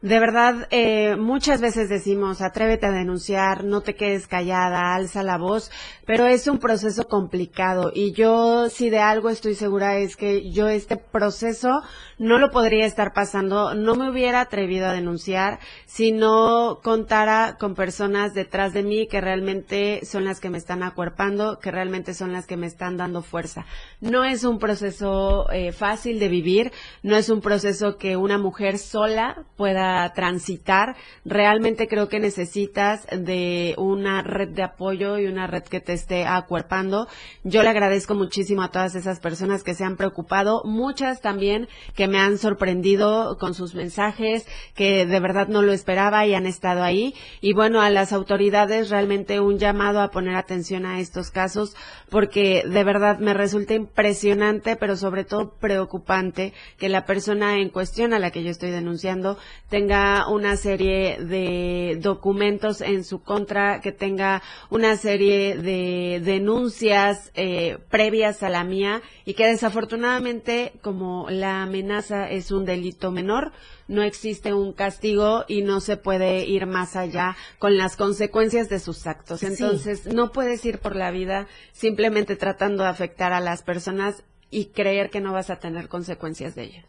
de 0.00 0.20
verdad, 0.20 0.68
eh, 0.70 1.16
muchas 1.16 1.60
veces 1.60 1.88
decimos, 1.88 2.40
atrévete 2.40 2.86
a 2.86 2.92
denunciar, 2.92 3.64
no 3.64 3.80
te 3.80 3.96
quedes 3.96 4.28
callada, 4.28 4.94
alza 4.94 5.24
la 5.24 5.38
voz, 5.38 5.72
pero 6.06 6.26
es 6.26 6.46
un 6.46 6.58
proceso 6.58 7.08
complicado 7.08 7.90
y 7.92 8.12
yo 8.12 8.68
si 8.68 8.90
de 8.90 9.00
algo 9.00 9.28
estoy 9.28 9.56
segura 9.56 9.98
es 9.98 10.14
que 10.14 10.52
yo 10.52 10.68
este 10.68 10.98
proceso 10.98 11.82
no 12.16 12.38
lo 12.38 12.50
podría 12.50 12.86
estar 12.86 13.12
pasando, 13.12 13.74
no 13.74 13.96
me 13.96 14.08
hubiera 14.08 14.40
atrevido 14.40 14.86
a 14.86 14.92
denunciar 14.92 15.58
si 15.86 16.12
no 16.12 16.78
contara 16.84 17.56
con 17.58 17.74
personas 17.74 18.34
detrás 18.34 18.72
de 18.72 18.84
mí 18.84 19.08
que 19.08 19.20
realmente 19.20 20.04
son 20.04 20.24
las 20.24 20.38
que 20.38 20.48
me 20.48 20.58
están 20.58 20.84
acuerpando, 20.84 21.58
que 21.58 21.72
realmente 21.72 22.14
son 22.14 22.32
las 22.32 22.46
que 22.46 22.56
me 22.56 22.68
están 22.68 22.96
dando 22.98 23.22
fuerza. 23.22 23.66
No 24.00 24.24
es 24.24 24.44
un 24.44 24.60
proceso 24.60 25.50
eh, 25.50 25.72
fácil 25.72 26.20
de 26.20 26.28
vivir, 26.28 26.72
no 27.02 27.16
es 27.16 27.30
un 27.30 27.40
proceso 27.40 27.96
que 27.96 28.16
una 28.16 28.38
mujer 28.38 28.78
sola 28.78 29.44
pueda 29.56 29.87
transitar, 30.14 30.96
realmente 31.24 31.88
creo 31.88 32.08
que 32.08 32.20
necesitas 32.20 33.06
de 33.10 33.74
una 33.78 34.22
red 34.22 34.48
de 34.48 34.62
apoyo 34.62 35.18
y 35.18 35.26
una 35.26 35.46
red 35.46 35.62
que 35.62 35.80
te 35.80 35.92
esté 35.92 36.26
acuerpando. 36.26 37.08
Yo 37.44 37.62
le 37.62 37.68
agradezco 37.68 38.14
muchísimo 38.14 38.62
a 38.62 38.70
todas 38.70 38.94
esas 38.94 39.20
personas 39.20 39.62
que 39.62 39.74
se 39.74 39.84
han 39.84 39.96
preocupado, 39.96 40.62
muchas 40.64 41.20
también 41.20 41.68
que 41.94 42.08
me 42.08 42.18
han 42.18 42.38
sorprendido 42.38 43.36
con 43.38 43.54
sus 43.54 43.74
mensajes, 43.74 44.46
que 44.74 45.06
de 45.06 45.20
verdad 45.20 45.48
no 45.48 45.62
lo 45.62 45.72
esperaba 45.72 46.26
y 46.26 46.34
han 46.34 46.46
estado 46.46 46.82
ahí. 46.82 47.14
Y 47.40 47.52
bueno, 47.52 47.80
a 47.80 47.90
las 47.90 48.12
autoridades 48.12 48.90
realmente 48.90 49.40
un 49.40 49.58
llamado 49.58 50.00
a 50.00 50.10
poner 50.10 50.36
atención 50.36 50.86
a 50.86 51.00
estos 51.00 51.30
casos 51.30 51.76
porque 52.10 52.62
de 52.66 52.84
verdad 52.84 53.18
me 53.18 53.34
resulta 53.34 53.74
impresionante, 53.74 54.76
pero 54.76 54.96
sobre 54.96 55.24
todo 55.24 55.54
preocupante 55.58 56.52
que 56.78 56.88
la 56.88 57.04
persona 57.04 57.58
en 57.58 57.70
cuestión 57.70 58.12
a 58.12 58.18
la 58.18 58.30
que 58.30 58.42
yo 58.42 58.50
estoy 58.50 58.70
denunciando 58.70 59.38
una 59.78 60.56
serie 60.56 61.18
de 61.18 61.98
documentos 62.00 62.80
en 62.80 63.04
su 63.04 63.22
contra, 63.22 63.80
que 63.80 63.92
tenga 63.92 64.42
una 64.70 64.96
serie 64.96 65.56
de 65.56 66.20
denuncias 66.24 67.30
eh, 67.34 67.78
previas 67.88 68.42
a 68.42 68.48
la 68.48 68.64
mía 68.64 69.02
y 69.24 69.34
que 69.34 69.46
desafortunadamente 69.46 70.72
como 70.82 71.26
la 71.30 71.62
amenaza 71.62 72.28
es 72.30 72.50
un 72.50 72.64
delito 72.64 73.10
menor, 73.10 73.52
no 73.86 74.02
existe 74.02 74.52
un 74.52 74.72
castigo 74.72 75.44
y 75.48 75.62
no 75.62 75.80
se 75.80 75.96
puede 75.96 76.44
ir 76.44 76.66
más 76.66 76.96
allá 76.96 77.36
con 77.58 77.78
las 77.78 77.96
consecuencias 77.96 78.68
de 78.68 78.80
sus 78.80 79.06
actos. 79.06 79.42
Entonces, 79.42 80.06
no 80.06 80.32
puedes 80.32 80.64
ir 80.64 80.78
por 80.78 80.96
la 80.96 81.10
vida 81.10 81.46
simplemente 81.72 82.36
tratando 82.36 82.82
de 82.82 82.90
afectar 82.90 83.32
a 83.32 83.40
las 83.40 83.62
personas 83.62 84.24
y 84.50 84.66
creer 84.66 85.10
que 85.10 85.20
no 85.20 85.32
vas 85.32 85.50
a 85.50 85.56
tener 85.56 85.88
consecuencias 85.88 86.54
de 86.54 86.64
ello. 86.64 86.82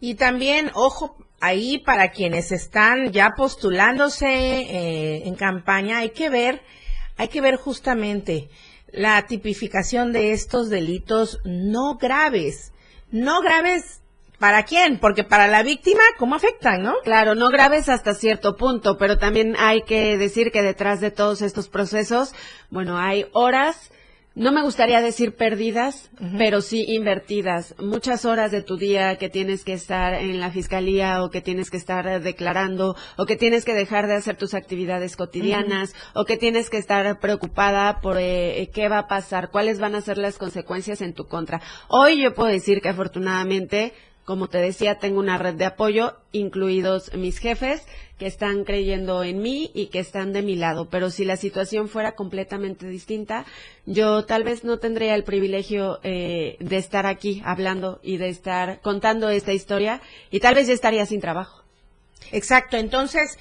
Y 0.00 0.16
también, 0.16 0.70
ojo, 0.74 1.16
ahí 1.40 1.78
para 1.78 2.10
quienes 2.10 2.52
están 2.52 3.12
ya 3.12 3.30
postulándose 3.36 4.26
eh, 4.26 5.22
en 5.26 5.34
campaña, 5.34 5.98
hay 5.98 6.10
que 6.10 6.30
ver, 6.30 6.62
hay 7.16 7.28
que 7.28 7.40
ver 7.40 7.56
justamente 7.56 8.48
la 8.92 9.26
tipificación 9.26 10.12
de 10.12 10.32
estos 10.32 10.70
delitos 10.70 11.40
no 11.44 11.96
graves. 11.96 12.72
No 13.10 13.40
graves 13.40 14.00
¿Para 14.38 14.64
quién? 14.64 14.98
Porque 14.98 15.24
para 15.24 15.48
la 15.48 15.62
víctima, 15.62 16.02
¿cómo 16.18 16.34
afectan, 16.34 16.82
no? 16.82 16.96
Claro, 17.04 17.34
no 17.34 17.48
graves 17.48 17.88
hasta 17.88 18.12
cierto 18.12 18.56
punto, 18.56 18.98
pero 18.98 19.16
también 19.16 19.56
hay 19.58 19.82
que 19.82 20.18
decir 20.18 20.52
que 20.52 20.60
detrás 20.60 21.00
de 21.00 21.10
todos 21.10 21.40
estos 21.40 21.68
procesos, 21.70 22.34
bueno, 22.68 22.98
hay 22.98 23.26
horas 23.32 23.90
no 24.36 24.52
me 24.52 24.60
gustaría 24.60 25.00
decir 25.00 25.34
perdidas, 25.34 26.10
pero 26.36 26.60
sí 26.60 26.84
invertidas. 26.88 27.74
Muchas 27.78 28.26
horas 28.26 28.52
de 28.52 28.62
tu 28.62 28.76
día 28.76 29.16
que 29.16 29.30
tienes 29.30 29.64
que 29.64 29.72
estar 29.72 30.12
en 30.12 30.40
la 30.40 30.50
fiscalía 30.50 31.24
o 31.24 31.30
que 31.30 31.40
tienes 31.40 31.70
que 31.70 31.78
estar 31.78 32.22
declarando 32.22 32.96
o 33.16 33.24
que 33.24 33.36
tienes 33.36 33.64
que 33.64 33.72
dejar 33.72 34.06
de 34.06 34.14
hacer 34.14 34.36
tus 34.36 34.52
actividades 34.52 35.16
cotidianas 35.16 35.94
o 36.12 36.26
que 36.26 36.36
tienes 36.36 36.68
que 36.68 36.76
estar 36.76 37.18
preocupada 37.18 38.02
por 38.02 38.18
eh, 38.20 38.70
qué 38.74 38.90
va 38.90 38.98
a 38.98 39.08
pasar, 39.08 39.50
cuáles 39.50 39.80
van 39.80 39.94
a 39.94 40.02
ser 40.02 40.18
las 40.18 40.36
consecuencias 40.36 41.00
en 41.00 41.14
tu 41.14 41.26
contra. 41.26 41.62
Hoy 41.88 42.20
yo 42.20 42.34
puedo 42.34 42.50
decir 42.50 42.82
que 42.82 42.90
afortunadamente 42.90 43.94
como 44.26 44.48
te 44.48 44.58
decía, 44.58 44.98
tengo 44.98 45.20
una 45.20 45.38
red 45.38 45.54
de 45.54 45.64
apoyo, 45.64 46.16
incluidos 46.32 47.14
mis 47.14 47.38
jefes, 47.38 47.86
que 48.18 48.26
están 48.26 48.64
creyendo 48.64 49.22
en 49.22 49.40
mí 49.40 49.70
y 49.72 49.86
que 49.86 50.00
están 50.00 50.32
de 50.32 50.42
mi 50.42 50.56
lado. 50.56 50.88
Pero 50.90 51.10
si 51.10 51.24
la 51.24 51.36
situación 51.36 51.88
fuera 51.88 52.16
completamente 52.16 52.88
distinta, 52.88 53.46
yo 53.86 54.24
tal 54.24 54.42
vez 54.42 54.64
no 54.64 54.80
tendría 54.80 55.14
el 55.14 55.22
privilegio 55.22 56.00
eh, 56.02 56.56
de 56.58 56.76
estar 56.76 57.06
aquí 57.06 57.40
hablando 57.44 58.00
y 58.02 58.16
de 58.16 58.28
estar 58.28 58.80
contando 58.80 59.30
esta 59.30 59.52
historia 59.52 60.02
y 60.32 60.40
tal 60.40 60.56
vez 60.56 60.66
ya 60.66 60.74
estaría 60.74 61.06
sin 61.06 61.20
trabajo. 61.20 61.62
Exacto. 62.32 62.76
Entonces, 62.76 63.38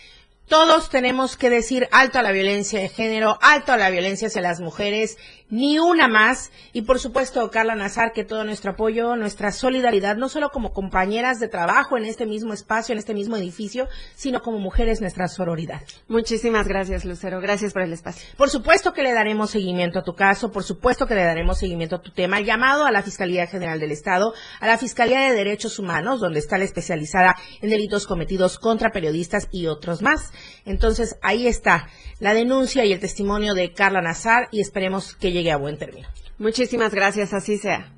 todos 0.47 0.89
tenemos 0.89 1.37
que 1.37 1.49
decir 1.49 1.87
alto 1.91 2.19
a 2.19 2.21
la 2.21 2.31
violencia 2.31 2.79
de 2.79 2.89
género, 2.89 3.37
alto 3.41 3.71
a 3.71 3.77
la 3.77 3.89
violencia 3.89 4.27
hacia 4.27 4.41
las 4.41 4.59
mujeres, 4.59 5.17
ni 5.49 5.79
una 5.79 6.07
más. 6.07 6.51
Y 6.73 6.83
por 6.83 6.99
supuesto, 6.99 7.49
Carla 7.49 7.75
Nazar, 7.75 8.11
que 8.13 8.23
todo 8.23 8.43
nuestro 8.43 8.71
apoyo, 8.71 9.15
nuestra 9.15 9.51
solidaridad, 9.51 10.17
no 10.17 10.29
solo 10.29 10.49
como 10.49 10.71
compañeras 10.71 11.39
de 11.39 11.47
trabajo 11.47 11.97
en 11.97 12.05
este 12.05 12.25
mismo 12.25 12.53
espacio, 12.53 12.93
en 12.93 12.99
este 12.99 13.13
mismo 13.13 13.37
edificio, 13.37 13.87
sino 14.15 14.41
como 14.41 14.59
mujeres, 14.59 15.01
nuestra 15.01 15.27
sororidad. 15.27 15.81
Muchísimas 16.07 16.67
gracias, 16.67 17.05
Lucero. 17.05 17.41
Gracias 17.41 17.73
por 17.73 17.81
el 17.81 17.93
espacio. 17.93 18.27
Por 18.37 18.49
supuesto 18.49 18.93
que 18.93 19.03
le 19.03 19.13
daremos 19.13 19.51
seguimiento 19.51 19.99
a 19.99 20.03
tu 20.03 20.13
caso, 20.13 20.51
por 20.51 20.63
supuesto 20.63 21.07
que 21.07 21.15
le 21.15 21.23
daremos 21.23 21.57
seguimiento 21.57 21.95
a 21.95 22.01
tu 22.01 22.11
tema. 22.11 22.39
Llamado 22.39 22.85
a 22.85 22.91
la 22.91 23.01
Fiscalía 23.01 23.47
General 23.47 23.79
del 23.79 23.91
Estado, 23.91 24.33
a 24.59 24.67
la 24.67 24.77
Fiscalía 24.77 25.21
de 25.21 25.35
Derechos 25.35 25.79
Humanos, 25.79 26.19
donde 26.19 26.39
está 26.39 26.57
la 26.57 26.65
especializada 26.65 27.35
en 27.61 27.69
delitos 27.69 28.05
cometidos 28.05 28.59
contra 28.59 28.91
periodistas 28.91 29.47
y 29.51 29.67
otros 29.67 30.01
más. 30.01 30.33
Entonces, 30.65 31.17
ahí 31.21 31.47
está 31.47 31.87
la 32.19 32.33
denuncia 32.33 32.85
y 32.85 32.93
el 32.93 32.99
testimonio 32.99 33.53
de 33.53 33.73
Carla 33.73 34.01
Nazar 34.01 34.47
y 34.51 34.61
esperemos 34.61 35.15
que 35.15 35.31
llegue 35.31 35.51
a 35.51 35.57
buen 35.57 35.77
término. 35.77 36.07
Muchísimas 36.37 36.93
gracias, 36.93 37.33
así 37.33 37.57
sea. 37.57 37.91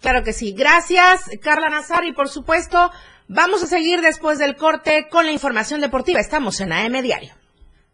Claro 0.00 0.22
que 0.22 0.32
sí. 0.32 0.52
Gracias, 0.52 1.30
Carla 1.42 1.68
Nazar, 1.68 2.04
y 2.04 2.12
por 2.12 2.28
supuesto, 2.28 2.90
vamos 3.28 3.62
a 3.62 3.66
seguir 3.66 4.00
después 4.00 4.38
del 4.38 4.56
corte 4.56 5.08
con 5.10 5.26
la 5.26 5.32
información 5.32 5.80
deportiva. 5.80 6.20
Estamos 6.20 6.60
en 6.60 6.72
AM 6.72 7.02
Diario. 7.02 7.34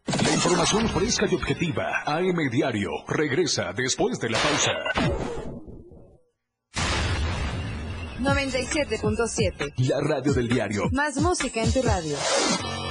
La 0.07 0.35
información 0.35 0.88
fresca 0.88 1.26
y 1.31 1.35
objetiva, 1.35 2.02
AM 2.07 2.50
Diario, 2.50 2.90
regresa 3.07 3.72
después 3.72 4.18
de 4.18 4.31
la 4.31 4.38
pausa. 4.38 4.72
97.7. 8.22 9.72
La 9.88 10.00
radio 10.00 10.33
del 10.33 10.48
diario. 10.48 10.85
Más 10.92 11.16
música 11.16 11.62
en 11.62 11.72
tu 11.72 11.83
radio. 11.83 12.16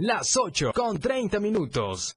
Las 0.00 0.36
8 0.36 0.70
con 0.76 1.00
30 1.00 1.40
minutos. 1.40 2.16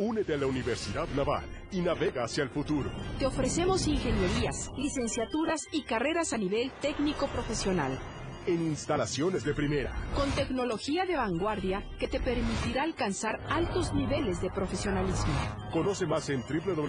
Únete 0.00 0.32
a 0.32 0.38
la 0.38 0.46
Universidad 0.46 1.06
Naval 1.14 1.44
y 1.70 1.82
navega 1.82 2.24
hacia 2.24 2.42
el 2.42 2.48
futuro. 2.48 2.90
Te 3.18 3.26
ofrecemos 3.26 3.86
ingenierías, 3.86 4.70
licenciaturas 4.78 5.60
y 5.72 5.82
carreras 5.82 6.32
a 6.32 6.38
nivel 6.38 6.72
técnico 6.80 7.26
profesional. 7.26 7.98
En 8.46 8.62
instalaciones 8.62 9.44
de 9.44 9.52
primera. 9.52 9.94
Con 10.16 10.30
tecnología 10.30 11.04
de 11.04 11.16
vanguardia 11.16 11.84
que 11.98 12.08
te 12.08 12.18
permitirá 12.18 12.84
alcanzar 12.84 13.40
altos 13.50 13.92
niveles 13.92 14.40
de 14.40 14.48
profesionalismo. 14.48 15.34
Conoce 15.70 16.06
más 16.06 16.30
en 16.30 16.40
www.gov.mx 16.48 16.88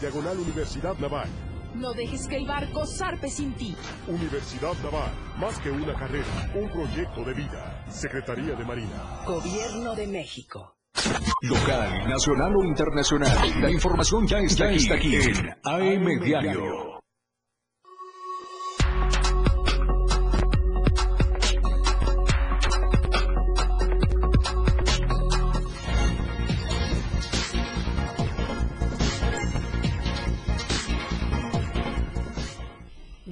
diagonal 0.00 0.38
Universidad 0.38 0.96
Naval. 0.96 1.28
No 1.74 1.92
dejes 1.92 2.28
que 2.28 2.36
el 2.36 2.46
barco 2.46 2.86
zarpe 2.86 3.28
sin 3.28 3.52
ti. 3.52 3.76
Universidad 4.08 4.72
Naval, 4.82 5.12
más 5.38 5.58
que 5.58 5.70
una 5.70 5.92
carrera, 5.98 6.50
un 6.54 6.70
proyecto 6.70 7.22
de 7.24 7.34
vida. 7.34 7.84
Secretaría 7.90 8.54
de 8.54 8.64
Marina. 8.64 9.22
Gobierno 9.26 9.94
de 9.94 10.06
México. 10.06 10.78
Local, 11.42 12.08
nacional 12.08 12.56
o 12.56 12.64
internacional. 12.64 13.60
La 13.60 13.70
información 13.70 14.26
ya 14.26 14.38
está, 14.38 14.66
aquí, 14.66 14.76
está 14.76 14.94
aquí 14.94 15.16
en 15.16 15.50
AM 15.64 16.20
Diario. 16.20 17.02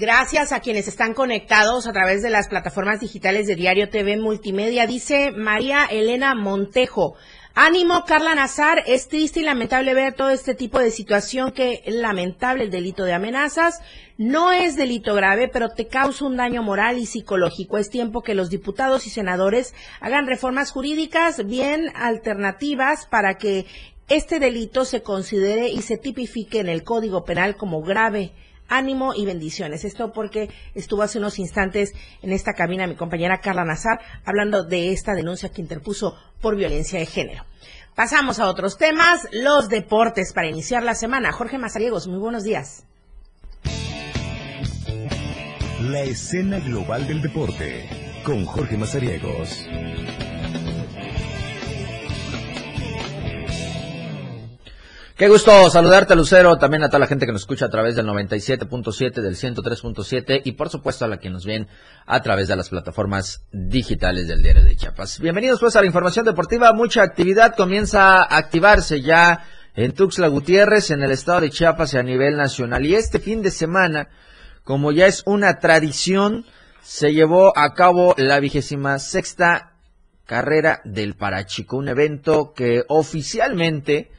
Gracias 0.00 0.52
a 0.52 0.61
quienes 0.61 0.88
están 0.88 1.12
conectados 1.12 1.87
a 1.87 1.92
través 1.92 2.22
de 2.22 2.30
las 2.30 2.48
plataformas 2.48 3.00
digitales 3.00 3.46
de 3.46 3.54
Diario 3.54 3.90
TV 3.90 4.16
Multimedia. 4.16 4.87
Dice 4.87 5.30
María 5.30 5.85
Elena 5.85 6.35
Montejo. 6.35 7.16
Ánimo, 7.54 8.04
Carla 8.06 8.34
Nazar. 8.34 8.84
Es 8.86 9.08
triste 9.08 9.40
y 9.40 9.42
lamentable 9.42 9.92
ver 9.92 10.14
todo 10.14 10.30
este 10.30 10.54
tipo 10.54 10.78
de 10.78 10.92
situación 10.92 11.50
que 11.50 11.82
lamentable 11.86 12.64
el 12.64 12.70
delito 12.70 13.04
de 13.04 13.12
amenazas. 13.12 13.80
No 14.16 14.52
es 14.52 14.76
delito 14.76 15.14
grave, 15.14 15.48
pero 15.48 15.70
te 15.70 15.88
causa 15.88 16.24
un 16.26 16.36
daño 16.36 16.62
moral 16.62 16.98
y 16.98 17.06
psicológico. 17.06 17.76
Es 17.78 17.90
tiempo 17.90 18.22
que 18.22 18.34
los 18.34 18.50
diputados 18.50 19.06
y 19.06 19.10
senadores 19.10 19.74
hagan 20.00 20.28
reformas 20.28 20.70
jurídicas 20.70 21.44
bien 21.46 21.90
alternativas 21.96 23.06
para 23.06 23.36
que 23.36 23.66
este 24.08 24.38
delito 24.38 24.84
se 24.84 25.02
considere 25.02 25.68
y 25.68 25.82
se 25.82 25.98
tipifique 25.98 26.60
en 26.60 26.68
el 26.68 26.84
Código 26.84 27.24
Penal 27.24 27.56
como 27.56 27.82
grave 27.82 28.32
ánimo 28.70 29.12
y 29.14 29.26
bendiciones. 29.26 29.85
Esto 29.85 30.12
porque 30.12 30.48
estuvo 30.74 31.02
hace 31.02 31.18
unos 31.18 31.38
instantes 31.38 31.92
en 32.22 32.33
esta 32.33 32.54
cabina 32.54 32.87
mi 32.87 32.94
compañera 32.94 33.40
Carla 33.40 33.66
Nazar 33.66 34.00
hablando 34.24 34.64
de 34.64 34.92
esta 34.92 35.12
denuncia 35.12 35.50
que 35.50 35.61
interpuso 35.61 36.16
por 36.40 36.56
violencia 36.56 36.98
de 36.98 37.06
género. 37.06 37.44
Pasamos 37.94 38.38
a 38.38 38.48
otros 38.48 38.78
temas, 38.78 39.28
los 39.33 39.68
deportes 39.68 40.33
para 40.33 40.48
iniciar 40.48 40.83
la 40.83 40.94
semana. 40.94 41.33
Jorge 41.33 41.59
Mazariegos, 41.59 42.06
muy 42.06 42.18
buenos 42.18 42.44
días. 42.44 42.85
La 45.83 46.02
escena 46.02 46.61
global 46.61 47.06
del 47.06 47.20
deporte 47.20 47.88
con 48.24 48.44
Jorge 48.44 48.76
Mazariegos. 48.76 49.66
Qué 55.20 55.28
gusto 55.28 55.68
saludarte, 55.68 56.16
Lucero, 56.16 56.56
también 56.56 56.83
a 56.83 56.88
toda 56.88 57.00
la 57.00 57.06
gente 57.06 57.26
que 57.26 57.33
nos 57.33 57.42
escucha 57.42 57.66
a 57.66 57.68
través 57.68 57.94
del 57.94 58.06
97.7, 58.06 59.20
del 59.20 59.37
103.7 59.37 60.40
y 60.46 60.52
por 60.52 60.70
supuesto 60.70 61.04
a 61.04 61.09
la 61.09 61.18
que 61.18 61.28
nos 61.28 61.44
ven 61.44 61.68
a 62.06 62.22
través 62.22 62.48
de 62.48 62.56
las 62.56 62.70
plataformas 62.70 63.44
digitales 63.52 64.28
del 64.28 64.40
Diario 64.40 64.64
de 64.64 64.74
Chiapas. 64.76 65.20
Bienvenidos 65.20 65.61
pues 65.61 65.76
a 65.76 65.83
la 65.83 65.87
información 65.87 66.24
deportiva. 66.24 66.72
Mucha 66.72 67.02
actividad 67.02 67.54
comienza 67.54 68.22
a 68.22 68.38
activarse 68.38 69.02
ya 69.02 69.44
en 69.74 69.92
Tuxtla 69.92 70.28
Gutiérrez, 70.28 70.90
en 70.90 71.02
el 71.02 71.11
estado 71.11 71.42
de 71.42 71.50
Chiapas 71.50 71.92
y 71.92 71.98
a 71.98 72.02
nivel 72.02 72.38
nacional. 72.38 72.87
Y 72.87 72.94
este 72.94 73.18
fin 73.18 73.42
de 73.42 73.50
semana, 73.50 74.09
como 74.64 74.90
ya 74.90 75.04
es 75.04 75.22
una 75.26 75.59
tradición, 75.59 76.46
se 76.80 77.12
llevó 77.12 77.52
a 77.59 77.74
cabo 77.74 78.14
la 78.16 78.40
vigésima 78.40 78.98
sexta 78.98 79.74
carrera 80.24 80.80
del 80.87 81.14
Parachico, 81.14 81.76
un 81.76 81.88
evento 81.88 82.54
que 82.56 82.85
oficialmente 82.88 84.11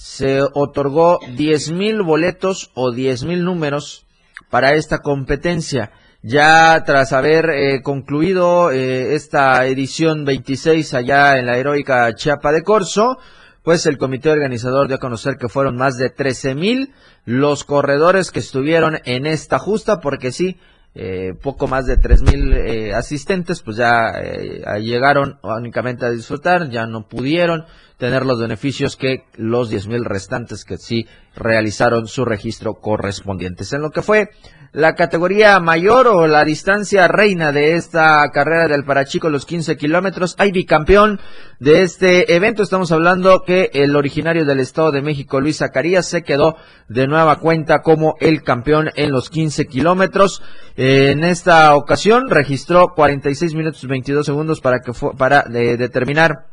se 0.00 0.40
otorgó 0.40 1.18
diez 1.36 1.70
mil 1.70 2.00
boletos 2.00 2.70
o 2.72 2.90
diez 2.90 3.22
mil 3.22 3.44
números 3.44 4.06
para 4.48 4.72
esta 4.72 5.00
competencia. 5.00 5.92
Ya 6.22 6.82
tras 6.86 7.12
haber 7.12 7.50
eh, 7.50 7.82
concluido 7.82 8.70
eh, 8.70 9.14
esta 9.14 9.66
edición 9.66 10.24
26 10.24 10.94
allá 10.94 11.36
en 11.36 11.44
la 11.44 11.58
heroica 11.58 12.14
Chiapa 12.14 12.50
de 12.50 12.62
Corzo, 12.62 13.18
pues 13.62 13.84
el 13.84 13.98
comité 13.98 14.30
organizador 14.30 14.86
dio 14.86 14.96
a 14.96 15.00
conocer 15.00 15.36
que 15.36 15.50
fueron 15.50 15.76
más 15.76 15.98
de 15.98 16.08
trece 16.08 16.54
mil 16.54 16.94
los 17.26 17.64
corredores 17.64 18.30
que 18.30 18.40
estuvieron 18.40 19.00
en 19.04 19.26
esta 19.26 19.58
justa, 19.58 20.00
porque 20.00 20.32
sí, 20.32 20.56
eh, 20.94 21.34
poco 21.40 21.68
más 21.68 21.86
de 21.86 21.96
tres 21.96 22.22
mil 22.22 22.52
eh, 22.52 22.94
asistentes, 22.94 23.62
pues 23.62 23.76
ya 23.76 24.10
eh, 24.20 24.80
llegaron 24.80 25.38
únicamente 25.42 26.04
a 26.04 26.10
disfrutar, 26.10 26.68
ya 26.68 26.86
no 26.86 27.06
pudieron 27.06 27.64
tener 27.96 28.26
los 28.26 28.40
beneficios 28.40 28.96
que 28.96 29.24
los 29.36 29.70
diez 29.70 29.86
mil 29.86 30.04
restantes 30.04 30.64
que 30.64 30.78
sí 30.78 31.06
realizaron 31.36 32.08
su 32.08 32.24
registro 32.24 32.74
correspondientes. 32.74 33.72
En 33.72 33.82
lo 33.82 33.90
que 33.90 34.02
fue 34.02 34.30
la 34.72 34.94
categoría 34.94 35.58
mayor 35.58 36.06
o 36.06 36.28
la 36.28 36.44
distancia 36.44 37.08
reina 37.08 37.50
de 37.50 37.74
esta 37.74 38.28
carrera 38.30 38.68
del 38.68 38.84
Parachico, 38.84 39.28
los 39.28 39.44
15 39.44 39.76
kilómetros. 39.76 40.36
Hay 40.38 40.52
bicampeón 40.52 41.20
de 41.58 41.82
este 41.82 42.36
evento. 42.36 42.62
Estamos 42.62 42.92
hablando 42.92 43.42
que 43.44 43.70
el 43.74 43.96
originario 43.96 44.44
del 44.44 44.60
Estado 44.60 44.92
de 44.92 45.02
México, 45.02 45.40
Luis 45.40 45.58
Zacarías, 45.58 46.06
se 46.06 46.22
quedó 46.22 46.56
de 46.88 47.08
nueva 47.08 47.40
cuenta 47.40 47.82
como 47.82 48.14
el 48.20 48.42
campeón 48.42 48.90
en 48.94 49.10
los 49.10 49.28
15 49.28 49.66
kilómetros. 49.66 50.40
En 50.76 51.24
esta 51.24 51.74
ocasión 51.74 52.30
registró 52.30 52.94
46 52.94 53.54
minutos 53.54 53.84
22 53.86 54.24
segundos 54.24 54.60
para 54.60 54.80
que 54.80 54.92
fue, 54.92 55.14
para 55.16 55.44
eh, 55.52 55.76
determinar 55.76 56.46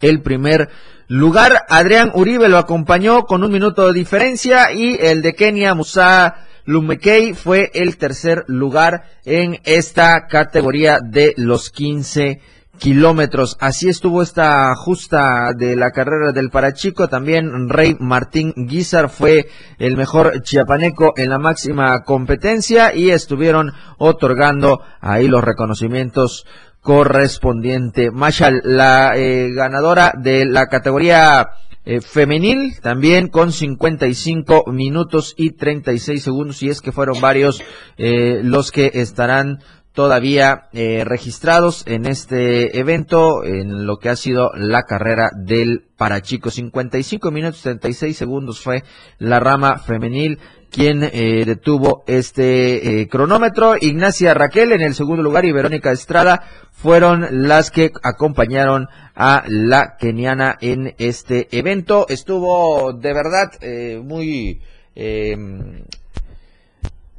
el 0.00 0.22
primer 0.22 0.70
lugar. 1.06 1.66
Adrián 1.68 2.12
Uribe 2.14 2.48
lo 2.48 2.56
acompañó 2.56 3.24
con 3.24 3.44
un 3.44 3.52
minuto 3.52 3.86
de 3.86 3.92
diferencia 3.92 4.72
y 4.72 4.96
el 4.98 5.20
de 5.20 5.34
Kenia 5.34 5.74
Musa 5.74 6.46
Lumekei 6.64 7.34
fue 7.34 7.70
el 7.74 7.96
tercer 7.96 8.44
lugar 8.46 9.04
en 9.24 9.60
esta 9.64 10.26
categoría 10.26 11.00
de 11.00 11.34
los 11.36 11.70
15 11.70 12.40
kilómetros. 12.78 13.56
Así 13.60 13.88
estuvo 13.88 14.22
esta 14.22 14.74
justa 14.74 15.52
de 15.56 15.76
la 15.76 15.90
carrera 15.90 16.32
del 16.32 16.50
Parachico. 16.50 17.08
También 17.08 17.68
Rey 17.68 17.96
Martín 18.00 18.52
Guizar 18.56 19.08
fue 19.08 19.48
el 19.78 19.96
mejor 19.96 20.42
chiapaneco 20.42 21.12
en 21.16 21.30
la 21.30 21.38
máxima 21.38 22.02
competencia 22.02 22.94
y 22.94 23.10
estuvieron 23.10 23.72
otorgando 23.98 24.82
ahí 25.00 25.28
los 25.28 25.44
reconocimientos 25.44 26.44
correspondiente. 26.80 28.10
Mashal, 28.10 28.62
la 28.64 29.16
eh, 29.16 29.52
ganadora 29.52 30.12
de 30.18 30.44
la 30.44 30.66
categoría 30.66 31.50
eh, 31.84 32.00
femenil, 32.00 32.80
también 32.80 33.28
con 33.28 33.52
55 33.52 34.70
minutos 34.72 35.34
y 35.36 35.50
36 35.50 36.22
segundos, 36.22 36.62
y 36.62 36.68
es 36.68 36.80
que 36.80 36.92
fueron 36.92 37.20
varios 37.20 37.62
eh, 37.96 38.40
los 38.42 38.70
que 38.70 38.90
estarán 38.94 39.58
todavía 39.92 40.68
registrados 40.72 41.84
en 41.86 42.06
este 42.06 42.78
evento, 42.78 43.44
en 43.44 43.86
lo 43.86 43.98
que 43.98 44.08
ha 44.08 44.16
sido 44.16 44.52
la 44.54 44.82
carrera 44.82 45.30
del 45.36 45.84
Parachico. 45.96 46.50
55 46.50 47.30
minutos 47.30 47.62
36 47.62 48.16
segundos 48.16 48.60
fue 48.60 48.82
la 49.18 49.38
rama 49.38 49.78
femenil 49.78 50.38
quien 50.72 51.02
eh, 51.04 51.44
detuvo 51.44 52.02
este 52.06 53.02
eh, 53.02 53.08
cronómetro. 53.08 53.74
Ignacia 53.78 54.34
Raquel 54.34 54.72
en 54.72 54.80
el 54.80 54.94
segundo 54.94 55.22
lugar 55.22 55.44
y 55.44 55.52
Verónica 55.52 55.92
Estrada 55.92 56.42
fueron 56.72 57.46
las 57.46 57.70
que 57.70 57.92
acompañaron 58.02 58.88
a 59.14 59.44
la 59.46 59.96
keniana 59.98 60.56
en 60.60 60.94
este 60.98 61.46
evento. 61.56 62.06
Estuvo 62.08 62.94
de 62.94 63.12
verdad 63.12 63.52
eh, 63.60 64.00
muy 64.02 64.62
eh, 64.96 65.36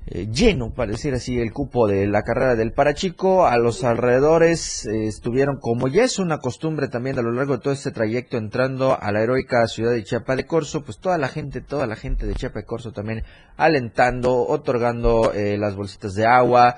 lleno, 0.06 0.74
para 0.74 0.92
decir 0.92 1.14
así, 1.14 1.40
el 1.40 1.54
cupo 1.54 1.88
de 1.88 2.08
la 2.08 2.24
carrera 2.24 2.56
del 2.56 2.74
Parachico. 2.74 3.46
A 3.46 3.58
los 3.58 3.84
alrededores 3.84 4.86
eh, 4.86 5.08
estuvieron, 5.08 5.58
como 5.60 5.88
ya 5.88 6.04
es 6.04 6.20
una 6.20 6.40
costumbre 6.40 6.88
también 6.88 7.18
a 7.18 7.22
lo 7.22 7.32
largo 7.32 7.54
de 7.54 7.64
todo 7.64 7.74
este 7.74 7.92
trayecto, 7.92 8.38
entrando 8.38 8.98
a 9.00 9.12
la 9.12 9.22
heroica 9.22 9.66
ciudad 9.68 9.92
de 9.92 10.04
Chiapa 10.04 10.36
de 10.36 10.46
Corzo, 10.46 10.84
pues 10.84 11.00
toda 11.00 11.18
la 11.18 11.28
gente, 11.28 11.62
toda 11.62 11.88
la 11.88 11.96
gente 11.96 12.26
de 12.26 12.36
Chiapa 12.36 12.60
de 12.60 12.66
Corzo 12.66 12.92
también 12.92 13.24
alentando, 13.58 14.46
otorgando 14.48 15.32
eh, 15.34 15.58
las 15.58 15.76
bolsitas 15.76 16.16
de 16.16 16.26
agua, 16.26 16.78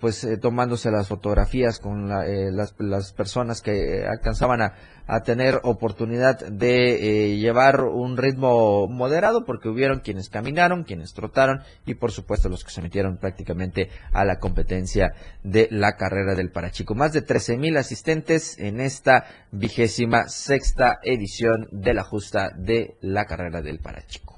pues 0.00 0.26
tomándose 0.40 0.90
las 0.90 1.08
fotografías 1.08 1.78
con 1.78 2.08
las, 2.08 2.74
las 2.78 3.12
personas 3.12 3.62
que 3.62 4.04
alcanzaban 4.04 4.62
a 4.62 4.74
a 5.06 5.20
tener 5.20 5.60
oportunidad 5.62 6.38
de 6.46 7.32
eh, 7.32 7.36
llevar 7.38 7.82
un 7.82 8.16
ritmo 8.16 8.88
moderado 8.88 9.44
porque 9.44 9.68
hubieron 9.68 10.00
quienes 10.00 10.28
caminaron, 10.28 10.84
quienes 10.84 11.14
trotaron 11.14 11.62
y 11.84 11.94
por 11.94 12.12
supuesto 12.12 12.48
los 12.48 12.64
que 12.64 12.70
se 12.70 12.82
metieron 12.82 13.18
prácticamente 13.18 13.90
a 14.12 14.24
la 14.24 14.38
competencia 14.38 15.14
de 15.42 15.68
la 15.70 15.96
carrera 15.96 16.34
del 16.34 16.50
Parachico. 16.50 16.94
Más 16.94 17.12
de 17.12 17.22
13 17.22 17.56
mil 17.56 17.76
asistentes 17.76 18.58
en 18.58 18.80
esta 18.80 19.26
vigésima 19.52 20.28
sexta 20.28 20.98
edición 21.02 21.68
de 21.70 21.94
la 21.94 22.02
justa 22.02 22.50
de 22.56 22.96
la 23.00 23.26
carrera 23.26 23.62
del 23.62 23.78
Parachico. 23.78 24.35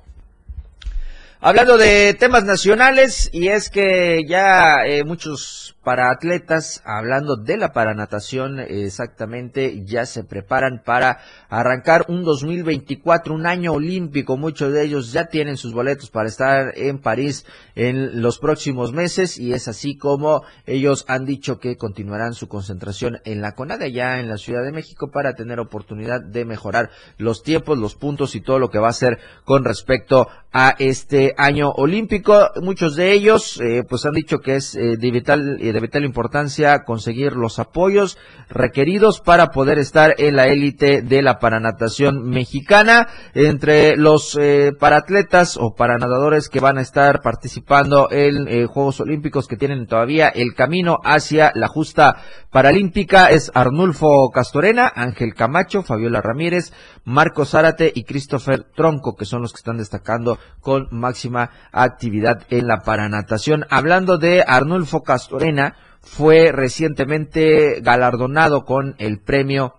Hablando 1.41 1.79
de 1.79 2.15
temas 2.15 2.45
nacionales, 2.45 3.31
y 3.33 3.47
es 3.49 3.71
que 3.71 4.25
ya 4.27 4.85
eh, 4.85 5.05
muchos 5.05 5.77
para 5.89 6.11
atletas, 6.11 6.83
hablando 6.85 7.37
de 7.37 7.57
la 7.57 7.73
paranatación 7.73 8.61
exactamente, 8.61 9.87
ya 9.87 10.05
se 10.05 10.23
preparan 10.23 10.83
para 10.85 11.21
arrancar 11.49 12.05
un 12.09 12.25
2024, 12.25 13.33
un 13.33 13.47
año 13.47 13.73
olímpico. 13.73 14.37
Muchos 14.37 14.75
de 14.75 14.85
ellos 14.85 15.13
ya 15.13 15.29
tienen 15.29 15.57
sus 15.57 15.73
boletos 15.73 16.11
para 16.11 16.29
estar 16.29 16.77
en 16.77 16.99
París 16.99 17.47
en 17.75 18.21
los 18.21 18.39
próximos 18.39 18.93
meses 18.93 19.39
y 19.39 19.55
es 19.55 19.67
así 19.67 19.97
como 19.97 20.43
ellos 20.67 21.07
han 21.09 21.25
dicho 21.25 21.59
que 21.59 21.79
continuarán 21.79 22.35
su 22.35 22.49
concentración 22.49 23.21
en 23.25 23.41
la 23.41 23.55
CONADE 23.55 23.91
ya 23.91 24.21
en 24.21 24.29
la 24.29 24.37
Ciudad 24.37 24.65
de 24.65 24.73
México 24.73 25.11
para 25.11 25.37
tener 25.37 25.59
oportunidad 25.59 26.21
de 26.21 26.45
mejorar 26.45 26.91
los 27.17 27.43
tiempos, 27.43 27.79
los 27.79 27.95
puntos 27.95 28.35
y 28.35 28.43
todo 28.43 28.59
lo 28.59 28.69
que 28.69 28.79
va 28.79 28.89
a 28.89 28.93
ser 28.93 29.21
con 29.47 29.65
respecto 29.65 30.29
a 30.53 30.75
este 30.79 31.35
año 31.39 31.71
olímpico. 31.71 32.51
Muchos 32.61 32.95
de 32.97 33.13
ellos 33.13 33.59
eh, 33.61 33.85
pues 33.89 34.05
han 34.05 34.13
dicho 34.13 34.41
que 34.41 34.57
es 34.57 34.75
eh, 34.75 34.97
de 34.99 35.11
vital 35.11 35.59
de 35.79 35.87
vital 35.87 36.05
importancia 36.05 36.83
conseguir 36.85 37.35
los 37.35 37.59
apoyos 37.59 38.19
requeridos 38.49 39.21
para 39.21 39.49
poder 39.49 39.79
estar 39.79 40.15
en 40.19 40.37
la 40.37 40.49
élite 40.49 41.03
de 41.03 41.23
la 41.23 41.39
paranatación 41.39 42.29
mexicana. 42.29 43.09
Entre 43.35 43.97
los 43.97 44.37
eh, 44.41 44.73
paratletas 44.79 45.57
o 45.57 45.75
paranadadores 45.75 46.49
que 46.49 46.61
van 46.61 46.79
a 46.79 46.83
estar 46.83 47.21
participando 47.23 48.11
en 48.11 48.49
eh, 48.49 48.67
Juegos 48.67 49.01
Olímpicos 49.01 49.47
que 49.47 49.57
tienen 49.57 49.87
todavía 49.87 50.29
el 50.29 50.55
camino 50.55 50.99
hacia 51.05 51.53
la 51.55 51.69
justa 51.69 52.17
paralímpica 52.51 53.31
es 53.31 53.53
Arnulfo 53.55 54.31
Castorena, 54.31 54.91
Ángel 54.95 55.35
Camacho, 55.35 55.83
Fabiola 55.83 56.21
Ramírez, 56.21 56.73
Marco 57.05 57.45
Zárate 57.45 57.93
y 57.95 58.05
Christopher 58.05 58.67
Tronco, 58.75 59.15
que 59.15 59.25
son 59.25 59.43
los 59.43 59.53
que 59.53 59.59
están 59.59 59.79
destacando 59.79 60.39
con 60.61 60.89
máxima 60.91 61.51
actividad 61.73 62.43
en 62.51 62.67
la 62.67 62.81
paranatación. 62.81 63.65
Hablando 63.71 64.19
de 64.19 64.45
Arnulfo 64.47 65.03
Castorena, 65.03 65.58
fue 66.01 66.53
recientemente 66.53 67.81
galardonado 67.81 68.65
con 68.65 68.95
el 68.99 69.21
premio 69.21 69.75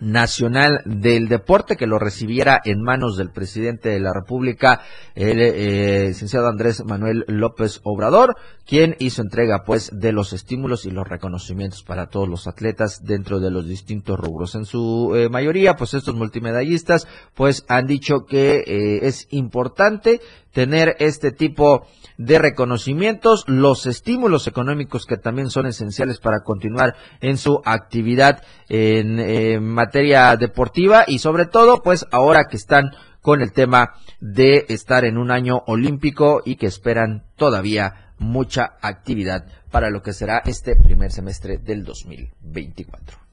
Nacional 0.00 0.82
del 0.84 1.28
Deporte 1.28 1.76
que 1.76 1.86
lo 1.86 1.98
recibiera 1.98 2.60
en 2.64 2.82
manos 2.82 3.16
del 3.16 3.30
presidente 3.30 3.88
de 3.88 4.00
la 4.00 4.12
República, 4.12 4.82
el 5.14 5.40
eh, 5.40 6.08
licenciado 6.08 6.48
Andrés 6.48 6.84
Manuel 6.84 7.24
López 7.28 7.80
Obrador, 7.82 8.36
quien 8.66 8.96
hizo 8.98 9.22
entrega 9.22 9.62
pues 9.64 9.90
de 9.92 10.12
los 10.12 10.32
estímulos 10.32 10.84
y 10.84 10.90
los 10.90 11.08
reconocimientos 11.08 11.82
para 11.82 12.08
todos 12.08 12.28
los 12.28 12.46
atletas 12.46 13.04
dentro 13.04 13.40
de 13.40 13.50
los 13.50 13.66
distintos 13.66 14.18
rubros. 14.18 14.54
En 14.54 14.66
su 14.66 15.14
eh, 15.16 15.28
mayoría, 15.28 15.76
pues 15.76 15.94
estos 15.94 16.14
multimedallistas 16.14 17.06
pues 17.34 17.64
han 17.68 17.86
dicho 17.86 18.26
que 18.28 18.64
eh, 18.66 19.06
es 19.06 19.26
importante 19.30 20.20
tener 20.52 20.96
este 20.98 21.32
tipo 21.32 21.80
de 21.80 21.86
reconocimientos, 22.18 23.44
los 23.46 23.86
estímulos 23.86 24.46
económicos 24.46 25.06
que 25.06 25.16
también 25.16 25.50
son 25.50 25.66
esenciales 25.66 26.18
para 26.18 26.40
continuar 26.40 26.94
en 27.20 27.36
su 27.36 27.60
actividad 27.64 28.42
en, 28.68 29.64
materia 29.64 30.36
deportiva 30.36 31.04
y 31.06 31.18
sobre 31.18 31.46
todo, 31.46 31.82
pues 31.82 32.06
ahora 32.10 32.44
que 32.48 32.56
están 32.56 32.92
con 33.20 33.42
el 33.42 33.52
tema 33.52 33.94
de 34.20 34.66
estar 34.68 35.04
en 35.04 35.18
un 35.18 35.30
año 35.30 35.62
olímpico 35.66 36.42
y 36.44 36.56
que 36.56 36.66
esperan 36.66 37.24
todavía 37.36 38.12
mucha 38.18 38.76
actividad 38.80 39.46
para 39.70 39.90
lo 39.90 40.02
que 40.02 40.12
será 40.12 40.42
este 40.46 40.76
primer 40.76 41.10
semestre 41.12 41.58
del 41.58 41.84
2024. 41.84 43.25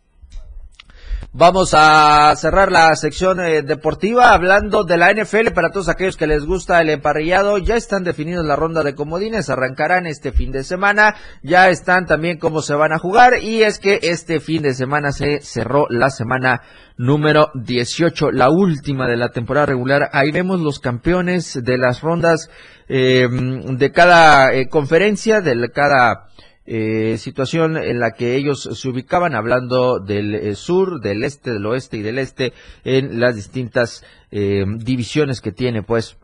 Vamos 1.31 1.73
a 1.73 2.35
cerrar 2.35 2.71
la 2.71 2.95
sección 2.95 3.39
eh, 3.39 3.61
deportiva 3.61 4.33
hablando 4.33 4.83
de 4.83 4.97
la 4.97 5.11
NFL 5.13 5.51
para 5.53 5.71
todos 5.71 5.89
aquellos 5.89 6.17
que 6.17 6.27
les 6.27 6.45
gusta 6.45 6.81
el 6.81 6.89
emparrillado. 6.89 7.57
Ya 7.57 7.75
están 7.75 8.03
definidos 8.03 8.45
la 8.45 8.55
ronda 8.55 8.83
de 8.83 8.95
comodines, 8.95 9.49
arrancarán 9.49 10.05
este 10.05 10.31
fin 10.31 10.51
de 10.51 10.63
semana. 10.63 11.15
Ya 11.41 11.69
están 11.69 12.05
también 12.05 12.37
cómo 12.37 12.61
se 12.61 12.75
van 12.75 12.93
a 12.93 12.99
jugar 12.99 13.41
y 13.41 13.63
es 13.63 13.79
que 13.79 13.99
este 14.03 14.39
fin 14.39 14.61
de 14.61 14.73
semana 14.73 15.11
se 15.11 15.41
cerró 15.41 15.87
la 15.89 16.09
semana 16.09 16.61
número 16.97 17.49
18, 17.55 18.31
la 18.31 18.49
última 18.49 19.07
de 19.07 19.17
la 19.17 19.29
temporada 19.29 19.65
regular. 19.65 20.09
Ahí 20.13 20.31
vemos 20.31 20.59
los 20.59 20.79
campeones 20.79 21.59
de 21.63 21.77
las 21.77 22.01
rondas 22.01 22.49
eh, 22.87 23.27
de 23.29 23.91
cada 23.91 24.53
eh, 24.53 24.67
conferencia, 24.67 25.41
de 25.41 25.71
cada 25.71 26.27
eh, 26.65 27.17
situación 27.17 27.75
en 27.75 27.99
la 27.99 28.11
que 28.11 28.35
ellos 28.35 28.69
se 28.71 28.89
ubicaban 28.89 29.35
hablando 29.35 29.99
del 29.99 30.33
eh, 30.33 30.55
sur, 30.55 31.01
del 31.01 31.23
este, 31.23 31.51
del 31.51 31.65
oeste 31.65 31.97
y 31.97 32.01
del 32.01 32.19
este 32.19 32.53
en 32.85 33.19
las 33.19 33.35
distintas 33.35 34.05
eh, 34.31 34.63
divisiones 34.77 35.41
que 35.41 35.51
tiene 35.51 35.83
pues 35.83 36.17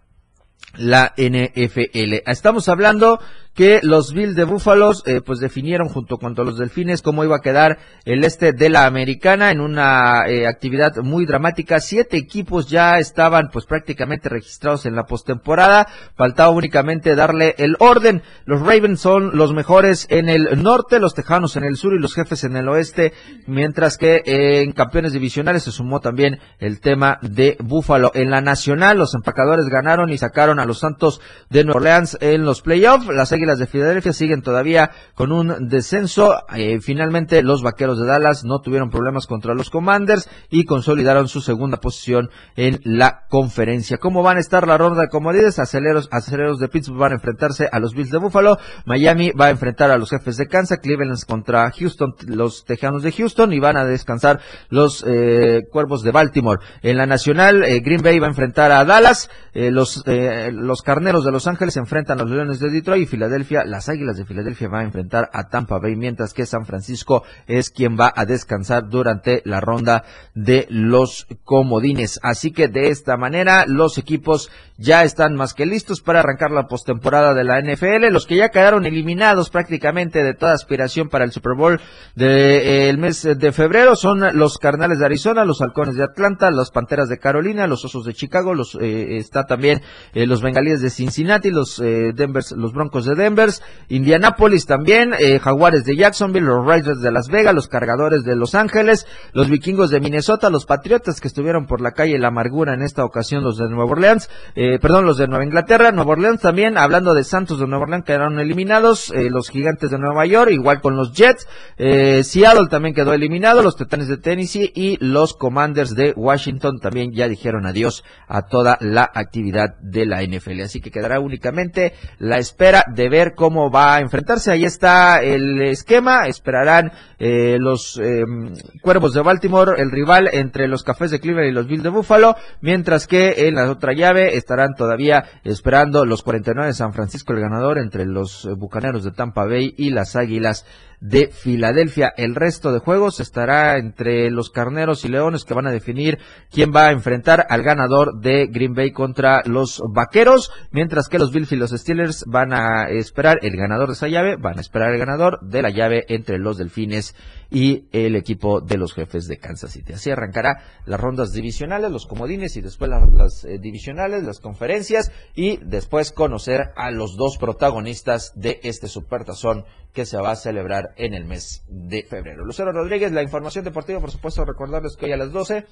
la 0.77 1.13
NFL. 1.17 2.21
Estamos 2.25 2.69
hablando 2.69 3.19
que 3.59 3.81
los 3.83 4.13
Bills 4.13 4.37
de 4.37 4.45
Búfalos 4.45 5.03
eh, 5.05 5.19
pues 5.19 5.39
definieron 5.39 5.89
junto 5.89 6.15
con 6.15 6.33
los 6.33 6.57
Delfines 6.57 7.01
cómo 7.01 7.25
iba 7.25 7.35
a 7.35 7.41
quedar 7.41 7.77
el 8.05 8.23
este 8.23 8.53
de 8.53 8.69
la 8.69 8.85
Americana 8.85 9.51
en 9.51 9.59
una 9.59 10.29
eh, 10.29 10.47
actividad 10.47 10.95
muy 11.03 11.25
dramática. 11.25 11.81
Siete 11.81 12.15
equipos 12.15 12.69
ya 12.69 12.99
estaban 12.99 13.49
pues 13.51 13.65
prácticamente 13.65 14.29
registrados 14.29 14.85
en 14.85 14.95
la 14.95 15.03
postemporada. 15.03 15.89
Faltaba 16.15 16.51
únicamente 16.51 17.17
darle 17.17 17.53
el 17.57 17.75
orden. 17.79 18.23
Los 18.45 18.61
Ravens 18.61 19.01
son 19.01 19.35
los 19.35 19.51
mejores 19.51 20.07
en 20.09 20.29
el 20.29 20.63
norte, 20.63 21.01
los 21.01 21.13
Tejanos 21.13 21.57
en 21.57 21.65
el 21.65 21.75
sur 21.75 21.93
y 21.93 21.99
los 21.99 22.15
Jefes 22.15 22.45
en 22.45 22.55
el 22.55 22.69
oeste, 22.69 23.11
mientras 23.45 23.97
que 23.97 24.21
eh, 24.25 24.61
en 24.61 24.71
campeones 24.71 25.11
divisionales 25.11 25.63
se 25.63 25.73
sumó 25.73 25.99
también 25.99 26.39
el 26.59 26.79
tema 26.79 27.19
de 27.23 27.57
Búfalo. 27.59 28.11
En 28.13 28.29
la 28.29 28.39
nacional 28.39 28.99
los 28.99 29.15
empacadores 29.15 29.65
ganaron 29.65 30.11
y 30.11 30.17
sacaron 30.17 30.61
a 30.61 30.65
los 30.65 30.79
Santos 30.79 31.19
de 31.49 31.65
Nueva 31.65 31.79
Orleans 31.79 32.17
en 32.21 32.45
los 32.45 32.61
playoffs. 32.61 33.07
Las 33.07 33.33
Águilas 33.33 33.48
de 33.57 33.65
Filadelfia 33.65 34.13
siguen 34.13 34.41
todavía 34.41 34.91
con 35.15 35.31
un 35.31 35.67
descenso. 35.67 36.35
Eh, 36.55 36.79
finalmente 36.81 37.41
los 37.41 37.63
Vaqueros 37.63 37.99
de 37.99 38.05
Dallas 38.05 38.43
no 38.43 38.59
tuvieron 38.59 38.89
problemas 38.89 39.25
contra 39.25 39.53
los 39.53 39.69
Commanders 39.69 40.29
y 40.49 40.65
consolidaron 40.65 41.27
su 41.27 41.41
segunda 41.41 41.77
posición 41.77 42.29
en 42.55 42.79
la 42.83 43.21
conferencia. 43.29 43.97
¿Cómo 43.97 44.21
van 44.21 44.37
a 44.37 44.41
estar 44.41 44.67
la 44.67 44.77
ronda 44.77 45.01
de 45.01 45.07
comodidades? 45.07 45.57
Aceleros, 45.57 46.09
aceleros 46.11 46.59
de 46.59 46.67
Pittsburgh 46.67 46.99
van 46.99 47.13
a 47.13 47.15
enfrentarse 47.15 47.67
a 47.71 47.79
los 47.79 47.93
Bills 47.93 48.11
de 48.11 48.19
Buffalo. 48.19 48.57
Miami 48.85 49.31
va 49.31 49.45
a 49.45 49.49
enfrentar 49.49 49.89
a 49.89 49.97
los 49.97 50.09
jefes 50.09 50.37
de 50.37 50.47
Kansas. 50.47 50.79
Cleveland 50.81 51.17
contra 51.25 51.71
Houston, 51.71 52.13
los 52.27 52.65
Tejanos 52.65 53.01
de 53.01 53.11
Houston 53.11 53.53
y 53.53 53.59
van 53.59 53.77
a 53.77 53.85
descansar 53.85 54.39
los 54.69 55.03
eh, 55.07 55.61
Cuervos 55.71 56.03
de 56.03 56.11
Baltimore. 56.11 56.61
En 56.81 56.97
la 56.97 57.05
nacional, 57.05 57.63
eh, 57.63 57.79
Green 57.79 58.01
Bay 58.01 58.19
va 58.19 58.27
a 58.27 58.29
enfrentar 58.29 58.71
a 58.71 58.85
Dallas. 58.85 59.29
Los, 59.53 60.03
los 60.05 60.81
Carneros 60.83 61.25
de 61.25 61.31
Los 61.31 61.47
Ángeles 61.47 61.75
enfrentan 61.77 62.19
a 62.19 62.23
los 62.23 62.31
Leones 62.31 62.59
de 62.59 62.69
Detroit 62.69 63.03
y 63.03 63.05
Filadelfia, 63.05 63.38
las 63.65 63.89
Águilas 63.89 64.17
de 64.17 64.25
Filadelfia 64.25 64.69
van 64.69 64.81
a 64.81 64.85
enfrentar 64.85 65.29
a 65.33 65.49
Tampa 65.49 65.79
Bay, 65.79 65.95
mientras 65.95 66.33
que 66.33 66.45
San 66.45 66.65
Francisco 66.65 67.23
es 67.47 67.69
quien 67.69 67.97
va 67.99 68.11
a 68.15 68.25
descansar 68.25 68.89
durante 68.89 69.41
la 69.45 69.59
ronda 69.59 70.03
de 70.35 70.67
los 70.69 71.27
comodines. 71.43 72.19
Así 72.23 72.51
que 72.51 72.67
de 72.67 72.89
esta 72.89 73.17
manera 73.17 73.65
los 73.67 73.97
equipos 73.97 74.49
ya 74.77 75.03
están 75.03 75.35
más 75.35 75.53
que 75.53 75.65
listos 75.65 76.01
para 76.01 76.21
arrancar 76.21 76.51
la 76.51 76.67
postemporada 76.67 77.33
de 77.33 77.43
la 77.43 77.61
NFL. 77.61 78.11
Los 78.11 78.25
que 78.25 78.37
ya 78.37 78.49
quedaron 78.49 78.85
eliminados 78.85 79.49
prácticamente 79.49 80.23
de 80.23 80.33
toda 80.33 80.53
aspiración 80.53 81.09
para 81.09 81.25
el 81.25 81.31
Super 81.31 81.53
Bowl 81.55 81.81
del 82.15 82.97
mes 82.97 83.23
de 83.23 83.51
febrero 83.51 83.95
son 83.95 84.37
los 84.37 84.57
Carnales 84.57 84.99
de 84.99 85.05
Arizona, 85.05 85.43
los 85.43 85.61
Halcones 85.61 85.95
de 85.95 86.03
Atlanta, 86.03 86.49
los 86.51 86.71
Panteras 86.71 87.09
de 87.09 87.19
Carolina, 87.19 87.67
los 87.67 87.83
Osos 87.83 88.05
de 88.05 88.13
Chicago, 88.13 88.53
los 88.53 88.75
eh, 88.75 89.17
está 89.17 89.45
también 89.45 89.81
eh, 90.13 90.25
los 90.25 90.41
Bengalíes 90.41 90.81
de 90.81 90.89
Cincinnati, 90.89 91.51
los 91.51 91.79
eh, 91.79 92.11
Denvers, 92.15 92.51
los 92.51 92.71
Broncos 92.73 93.05
de 93.05 93.15
Denver, 93.19 93.51
Indianapolis 93.89 94.65
también, 94.65 95.13
Jaguares 95.41 95.83
de 95.83 95.95
Jacksonville, 95.95 96.47
los 96.47 96.65
Raiders 96.65 97.01
de 97.01 97.11
Las 97.11 97.27
Vegas, 97.27 97.53
los 97.53 97.67
Cargadores 97.67 98.23
de 98.23 98.35
Los 98.35 98.55
Ángeles, 98.55 99.05
los 99.33 99.49
Vikingos 99.49 99.91
de 99.91 99.99
Minnesota, 99.99 100.49
los 100.49 100.65
Patriotas 100.65 101.21
que 101.21 101.27
estuvieron 101.27 101.67
por 101.67 101.81
la 101.81 101.91
calle 101.91 102.17
La 102.17 102.29
Amargura 102.29 102.73
en 102.73 102.81
esta 102.81 103.05
ocasión, 103.05 103.43
los 103.43 103.57
de 103.57 103.69
Nueva 103.69 103.91
Orleans, 103.91 104.29
perdón, 104.55 105.05
los 105.05 105.17
de 105.17 105.27
Nueva 105.27 105.45
Inglaterra, 105.45 105.91
Nueva 105.91 106.13
Orleans 106.13 106.41
también, 106.41 106.77
hablando 106.77 107.13
de 107.13 107.23
Santos 107.23 107.59
de 107.59 107.67
Nueva 107.67 107.83
Orleans 107.83 108.05
quedaron 108.05 108.39
eliminados, 108.39 109.13
los 109.13 109.49
Gigantes 109.49 109.91
de 109.91 109.99
Nueva 109.99 110.25
York, 110.25 110.51
igual 110.51 110.81
con 110.81 110.95
los 110.95 111.13
Jets, 111.13 111.47
Seattle 111.77 112.67
también 112.69 112.95
quedó 112.95 113.13
eliminado, 113.13 113.61
los 113.61 113.75
Titanes 113.75 114.07
de 114.07 114.17
Tennessee 114.17 114.71
y 114.73 114.97
los 115.03 115.33
Commanders 115.33 115.95
de 115.95 116.13
Washington 116.15 116.79
también 116.79 117.11
ya 117.11 117.27
dijeron 117.27 117.65
adiós 117.65 118.03
a 118.27 118.43
toda 118.43 118.77
la 118.79 119.09
actividad 119.13 119.75
de 119.81 120.05
la 120.05 120.23
NFL. 120.23 120.61
Así 120.61 120.79
que 120.79 120.91
quedará 120.91 121.19
únicamente 121.19 121.93
la 122.19 122.37
espera 122.37 122.85
de 122.87 123.08
ver 123.09 123.33
cómo 123.35 123.69
va 123.69 123.95
a 123.95 123.99
enfrentarse. 123.99 124.51
Ahí 124.51 124.65
está 124.65 125.21
el 125.21 125.61
esquema. 125.61 126.27
Esperarán 126.27 126.91
eh, 127.17 127.57
los 127.59 127.97
em, 127.97 128.53
Cuervos 128.81 129.13
de 129.13 129.21
Baltimore, 129.21 129.81
el 129.81 129.91
rival 129.91 130.29
entre 130.31 130.67
los 130.67 130.83
Cafés 130.83 131.11
de 131.11 131.19
Cleveland 131.19 131.49
y 131.49 131.53
los 131.53 131.67
Bills 131.67 131.83
de 131.83 131.89
Buffalo, 131.89 132.35
mientras 132.61 133.07
que 133.07 133.47
en 133.47 133.55
la 133.55 133.69
otra 133.69 133.93
llave 133.93 134.37
estarán 134.37 134.75
todavía 134.75 135.25
esperando 135.43 136.05
los 136.05 136.23
49 136.23 136.67
de 136.67 136.73
San 136.73 136.93
Francisco, 136.93 137.33
el 137.33 137.41
ganador 137.41 137.77
entre 137.77 138.05
los 138.05 138.47
Bucaneros 138.57 139.03
de 139.03 139.11
Tampa 139.11 139.45
Bay 139.45 139.73
y 139.77 139.89
las 139.89 140.15
Águilas 140.15 140.65
de 141.01 141.27
Filadelfia. 141.27 142.13
El 142.15 142.35
resto 142.35 142.71
de 142.71 142.79
juegos 142.79 143.19
estará 143.19 143.77
entre 143.77 144.29
los 144.31 144.49
Carneros 144.49 145.05
y 145.05 145.09
Leones 145.09 145.45
que 145.45 145.53
van 145.53 145.67
a 145.67 145.71
definir 145.71 146.19
quién 146.51 146.71
va 146.75 146.87
a 146.87 146.91
enfrentar 146.91 147.45
al 147.49 147.63
ganador 147.63 148.19
de 148.19 148.47
Green 148.47 148.73
Bay 148.73 148.91
contra 148.91 149.41
los 149.45 149.81
Vaqueros, 149.93 150.51
mientras 150.71 151.07
que 151.07 151.19
los 151.19 151.31
Bills 151.31 151.51
y 151.51 151.55
los 151.55 151.71
Steelers 151.71 152.23
van 152.27 152.53
a 152.53 152.89
esperar 152.89 153.39
el 153.41 153.55
ganador 153.55 153.87
de 153.87 153.93
esa 153.93 154.07
llave, 154.07 154.35
van 154.35 154.57
a 154.57 154.61
esperar 154.61 154.93
el 154.93 154.99
ganador 154.99 155.39
de 155.41 155.61
la 155.61 155.69
llave 155.69 156.05
entre 156.09 156.37
los 156.37 156.57
Delfines 156.57 157.15
y 157.51 157.87
el 157.91 158.15
equipo 158.15 158.61
de 158.61 158.77
los 158.77 158.93
jefes 158.93 159.25
de 159.25 159.37
Kansas 159.37 159.71
City. 159.71 159.93
Así 159.93 160.11
arrancará 160.11 160.61
las 160.85 160.99
rondas 160.99 161.31
divisionales, 161.31 161.91
los 161.91 162.05
comodines 162.05 162.55
y 162.57 162.61
después 162.61 162.91
las, 162.91 163.43
eh, 163.43 163.57
divisionales, 163.59 164.23
las 164.23 164.39
conferencias 164.39 165.11
y 165.35 165.57
después 165.57 166.11
conocer 166.11 166.71
a 166.75 166.91
los 166.91 167.15
dos 167.17 167.37
protagonistas 167.37 168.33
de 168.35 168.59
este 168.63 168.87
supertazón 168.87 169.65
que 169.93 170.05
se 170.05 170.17
va 170.17 170.31
a 170.31 170.35
celebrar 170.35 170.93
en 170.97 171.13
el 171.13 171.25
mes 171.25 171.63
de 171.67 172.03
febrero. 172.03 172.45
Lucero 172.45 172.71
Rodríguez, 172.71 173.11
la 173.11 173.23
información 173.23 173.65
deportiva, 173.65 173.99
por 173.99 174.11
supuesto, 174.11 174.45
recordarles 174.45 174.95
que 174.95 175.05
hoy 175.05 175.13
a 175.13 175.17
las 175.17 175.31
12 175.31 175.65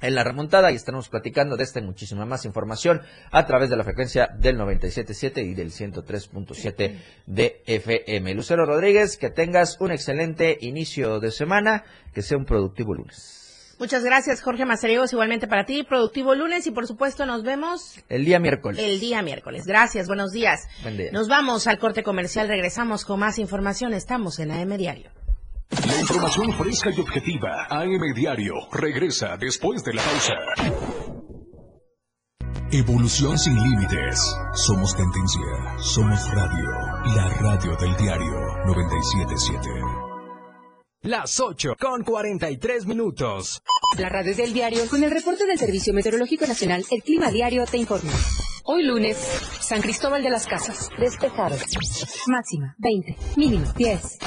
en 0.00 0.14
la 0.14 0.24
remontada 0.24 0.72
y 0.72 0.76
estaremos 0.76 1.08
platicando 1.08 1.56
de 1.56 1.64
esta 1.64 1.80
y 1.80 1.82
muchísima 1.82 2.24
más 2.24 2.44
información 2.44 3.02
a 3.30 3.46
través 3.46 3.70
de 3.70 3.76
la 3.76 3.84
frecuencia 3.84 4.28
del 4.38 4.58
97.7 4.58 5.44
y 5.44 5.54
del 5.54 5.70
103.7 5.72 6.98
de 7.26 7.62
FM. 7.66 8.34
Lucero 8.34 8.64
Rodríguez, 8.64 9.16
que 9.16 9.30
tengas 9.30 9.80
un 9.80 9.92
excelente 9.92 10.56
inicio 10.60 11.20
de 11.20 11.30
semana, 11.30 11.84
que 12.14 12.22
sea 12.22 12.38
un 12.38 12.46
productivo 12.46 12.94
lunes. 12.94 13.39
Muchas 13.80 14.04
gracias, 14.04 14.42
Jorge 14.42 14.66
Mazariegos. 14.66 15.10
Igualmente 15.14 15.48
para 15.48 15.64
ti, 15.64 15.82
productivo 15.82 16.34
lunes 16.34 16.66
y 16.66 16.70
por 16.70 16.86
supuesto 16.86 17.24
nos 17.24 17.42
vemos 17.42 17.98
el 18.10 18.26
día 18.26 18.38
miércoles. 18.38 18.78
El 18.78 19.00
día 19.00 19.22
miércoles. 19.22 19.64
Gracias, 19.64 20.06
buenos 20.06 20.32
días. 20.32 20.68
Nos 21.12 21.28
vamos 21.28 21.66
al 21.66 21.78
corte 21.78 22.02
comercial, 22.02 22.46
regresamos 22.46 23.06
con 23.06 23.18
más 23.18 23.38
información. 23.38 23.94
Estamos 23.94 24.38
en 24.38 24.50
AM 24.50 24.76
Diario. 24.76 25.10
La 25.86 25.98
información 25.98 26.52
fresca 26.52 26.90
y 26.94 27.00
objetiva. 27.00 27.66
AM 27.70 28.14
Diario 28.14 28.54
regresa 28.70 29.38
después 29.38 29.82
de 29.82 29.94
la 29.94 30.02
pausa. 30.02 30.34
Evolución 32.72 33.38
sin 33.38 33.56
límites. 33.56 34.36
Somos 34.52 34.94
tendencia. 34.94 35.78
Somos 35.78 36.30
radio. 36.34 36.70
La 37.16 37.28
radio 37.40 37.76
del 37.76 37.96
diario 37.96 38.34
977. 38.66 40.09
Las 41.02 41.40
8 41.40 41.76
con 41.80 42.04
43 42.04 42.84
minutos. 42.84 43.62
La 43.96 44.10
radio 44.10 44.36
del 44.36 44.52
diario 44.52 44.86
con 44.86 45.02
el 45.02 45.10
reporte 45.10 45.46
del 45.46 45.58
Servicio 45.58 45.94
Meteorológico 45.94 46.46
Nacional, 46.46 46.84
el 46.90 47.02
Clima 47.02 47.30
Diario 47.30 47.64
te 47.64 47.78
informa. 47.78 48.12
Hoy 48.64 48.82
lunes, 48.82 49.16
San 49.62 49.80
Cristóbal 49.80 50.22
de 50.22 50.28
las 50.28 50.46
Casas. 50.46 50.90
Despejado. 50.98 51.56
Máxima 52.26 52.76
20. 52.76 53.16
Mínima 53.38 53.72
10. 53.78 54.18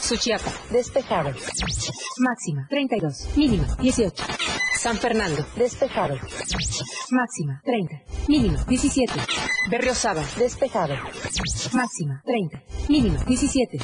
Suchiapa. 0.00 0.50
Despejado. 0.70 1.34
Máxima 2.18 2.66
32. 2.70 3.36
Mínima 3.36 3.76
18. 3.78 4.24
San 4.76 4.98
Fernando. 4.98 5.44
Despejado. 5.56 6.14
Máxima 7.10 7.60
30. 7.64 8.02
Mínima 8.28 8.64
17. 8.64 9.12
Berriosaba. 9.70 10.22
Despejado. 10.36 10.94
Máxima 11.72 12.22
30. 12.24 12.62
Mínima 12.88 13.24
17. 13.24 13.78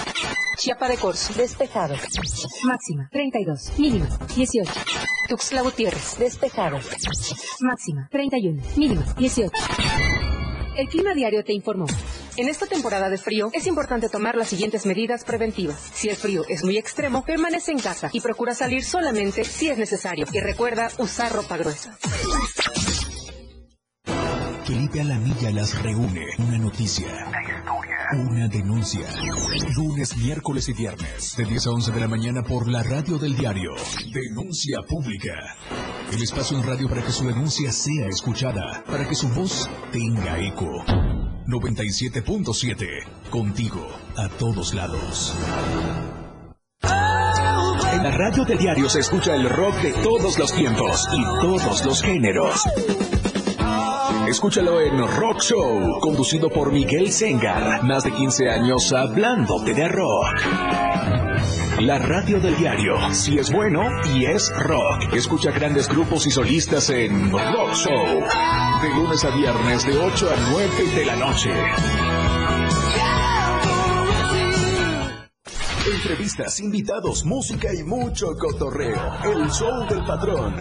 Chiapa 0.59 0.89
de 0.89 0.99
Corzo. 0.99 1.33
Despejado. 1.35 1.95
Máxima 2.65 3.09
32. 3.11 3.79
Mínima 3.79 4.07
18. 4.35 4.71
Tuxtla 5.29 5.63
Gutiérrez. 5.63 6.19
Despejado. 6.19 6.79
Máxima 7.61 8.09
31. 8.11 8.63
Mínima 8.77 9.03
18. 9.17 9.51
El 10.77 10.89
Clima 10.89 11.15
Diario 11.15 11.43
te 11.43 11.53
informó. 11.53 11.87
En 12.37 12.49
esta 12.49 12.67
temporada 12.67 13.11
de 13.11 13.19
frío 13.19 13.51
es 13.53 13.67
importante 13.67 14.09
tomar 14.09 14.37
las 14.37 14.49
siguientes 14.49 14.87
medidas 14.87 15.23
preventivas. 15.25 15.79
Si 15.93 16.09
el 16.09 16.17
frío 16.17 16.45
es 16.49 16.65
muy 16.65 16.79
extremo, 16.79 17.25
permanece 17.25 17.73
en 17.73 17.79
casa 17.79 18.09
y 18.13 18.21
procura 18.21 18.55
salir 18.55 18.85
solamente 18.85 19.45
si 19.45 19.69
es 19.69 19.77
necesario. 19.77 20.27
Y 20.33 20.41
recuerda 20.41 20.91
usar 20.99 21.33
ropa 21.33 21.59
gruesa. 21.59 21.99
Felipe 24.65 25.03
Alamilla 25.03 25.51
las 25.51 25.83
reúne. 25.83 26.25
Una 26.39 26.59
noticia. 26.59 27.07
Una 28.15 28.49
denuncia. 28.49 29.07
Lunes, 29.77 30.17
miércoles 30.17 30.69
y 30.71 30.73
viernes. 30.73 31.37
De 31.37 31.45
10 31.45 31.67
a 31.67 31.71
11 31.71 31.93
de 31.93 32.01
la 32.01 32.09
mañana 32.09 32.43
por 32.43 32.67
la 32.67 32.83
radio 32.83 33.19
del 33.19 33.37
diario. 33.37 33.73
Denuncia 34.11 34.79
pública. 34.89 35.35
El 36.11 36.23
espacio 36.23 36.57
en 36.57 36.67
radio 36.67 36.89
para 36.89 37.05
que 37.05 37.13
su 37.13 37.27
denuncia 37.27 37.71
sea 37.73 38.07
escuchada. 38.09 38.83
Para 38.87 39.07
que 39.07 39.15
su 39.15 39.29
voz 39.29 39.69
tenga 39.93 40.39
eco. 40.39 41.22
97.7. 41.47 43.31
Contigo, 43.31 43.89
a 44.17 44.29
todos 44.29 44.75
lados. 44.75 45.37
En 46.83 48.03
la 48.03 48.11
radio 48.11 48.45
del 48.45 48.59
diario 48.59 48.89
se 48.89 49.01
escucha 49.01 49.35
el 49.35 49.49
rock 49.49 49.77
de 49.83 49.93
todos 49.93 50.39
los 50.39 50.53
tiempos 50.53 51.09
y 51.13 51.23
todos 51.41 51.85
los 51.85 52.03
géneros. 52.03 52.65
Escúchalo 54.29 54.81
en 54.81 54.99
Rock 55.07 55.41
Show, 55.41 56.01
conducido 56.01 56.49
por 56.49 56.73
Miguel 56.73 57.13
Sengar. 57.13 57.83
Más 57.83 58.05
de 58.05 58.13
15 58.13 58.49
años 58.49 58.93
hablándote 58.93 59.75
de 59.75 59.89
rock. 59.89 61.32
La 61.83 61.99
radio 61.99 62.39
del 62.39 62.57
diario, 62.57 62.95
si 63.13 63.39
es 63.39 63.51
bueno 63.51 63.83
y 64.15 64.25
es 64.25 64.57
rock. 64.57 65.13
Escucha 65.15 65.51
grandes 65.51 65.89
grupos 65.89 66.25
y 66.29 66.31
solistas 66.31 66.89
en 66.91 67.33
Rock 67.33 67.75
Show. 67.75 68.23
De 68.83 68.89
lunes 68.95 69.25
a 69.25 69.35
viernes 69.35 69.85
de 69.85 69.99
8 69.99 70.31
a 70.31 70.51
9 70.53 70.71
de 70.95 71.05
la 71.05 71.17
noche. 71.17 71.51
Entrevistas, 75.93 76.61
invitados, 76.61 77.25
música 77.25 77.75
y 77.75 77.83
mucho 77.83 78.29
cotorreo. 78.39 79.15
El 79.25 79.51
show 79.51 79.85
del 79.89 80.05
patrón. 80.05 80.61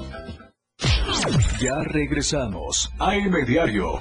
Ya 1.59 1.83
regresamos. 1.83 2.91
AM 2.99 3.45
Diario. 3.45 3.99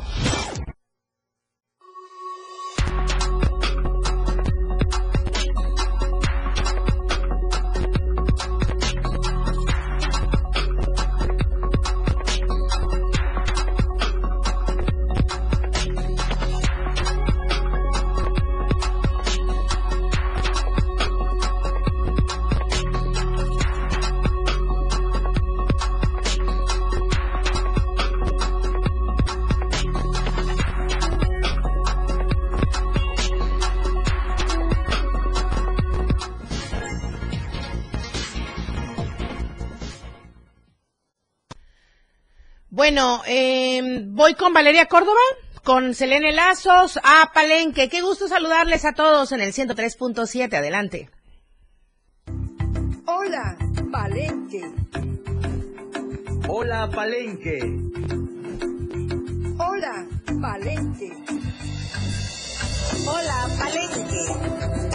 Voy 44.07 44.35
con 44.35 44.53
Valeria 44.53 44.87
Córdoba, 44.87 45.21
con 45.65 45.95
Selene 45.95 46.33
Lazos, 46.33 46.99
a 47.03 47.31
Palenque. 47.33 47.89
Qué 47.89 48.03
gusto 48.03 48.29
saludarles 48.29 48.85
a 48.85 48.93
todos 48.93 49.33
en 49.33 49.41
el 49.41 49.53
103.7. 49.53 50.55
Adelante. 50.55 51.11
Hola, 53.07 53.57
Palenque. 53.91 54.63
Hola, 56.49 56.91
Palenque. 56.91 57.59
Hola, 59.59 60.07
Palenque. 60.41 61.13
Hola, 63.07 63.49
Palenque. 63.59 64.91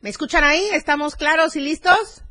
¿Me 0.00 0.08
escuchan 0.08 0.44
ahí? 0.44 0.66
¿Estamos 0.72 1.14
claros 1.16 1.56
y 1.56 1.60
listos? 1.60 2.22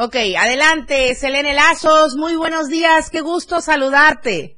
Ok, 0.00 0.14
adelante, 0.38 1.12
Selene 1.16 1.54
Lazos, 1.54 2.14
muy 2.14 2.36
buenos 2.36 2.68
días, 2.68 3.10
qué 3.10 3.20
gusto 3.20 3.60
saludarte. 3.60 4.57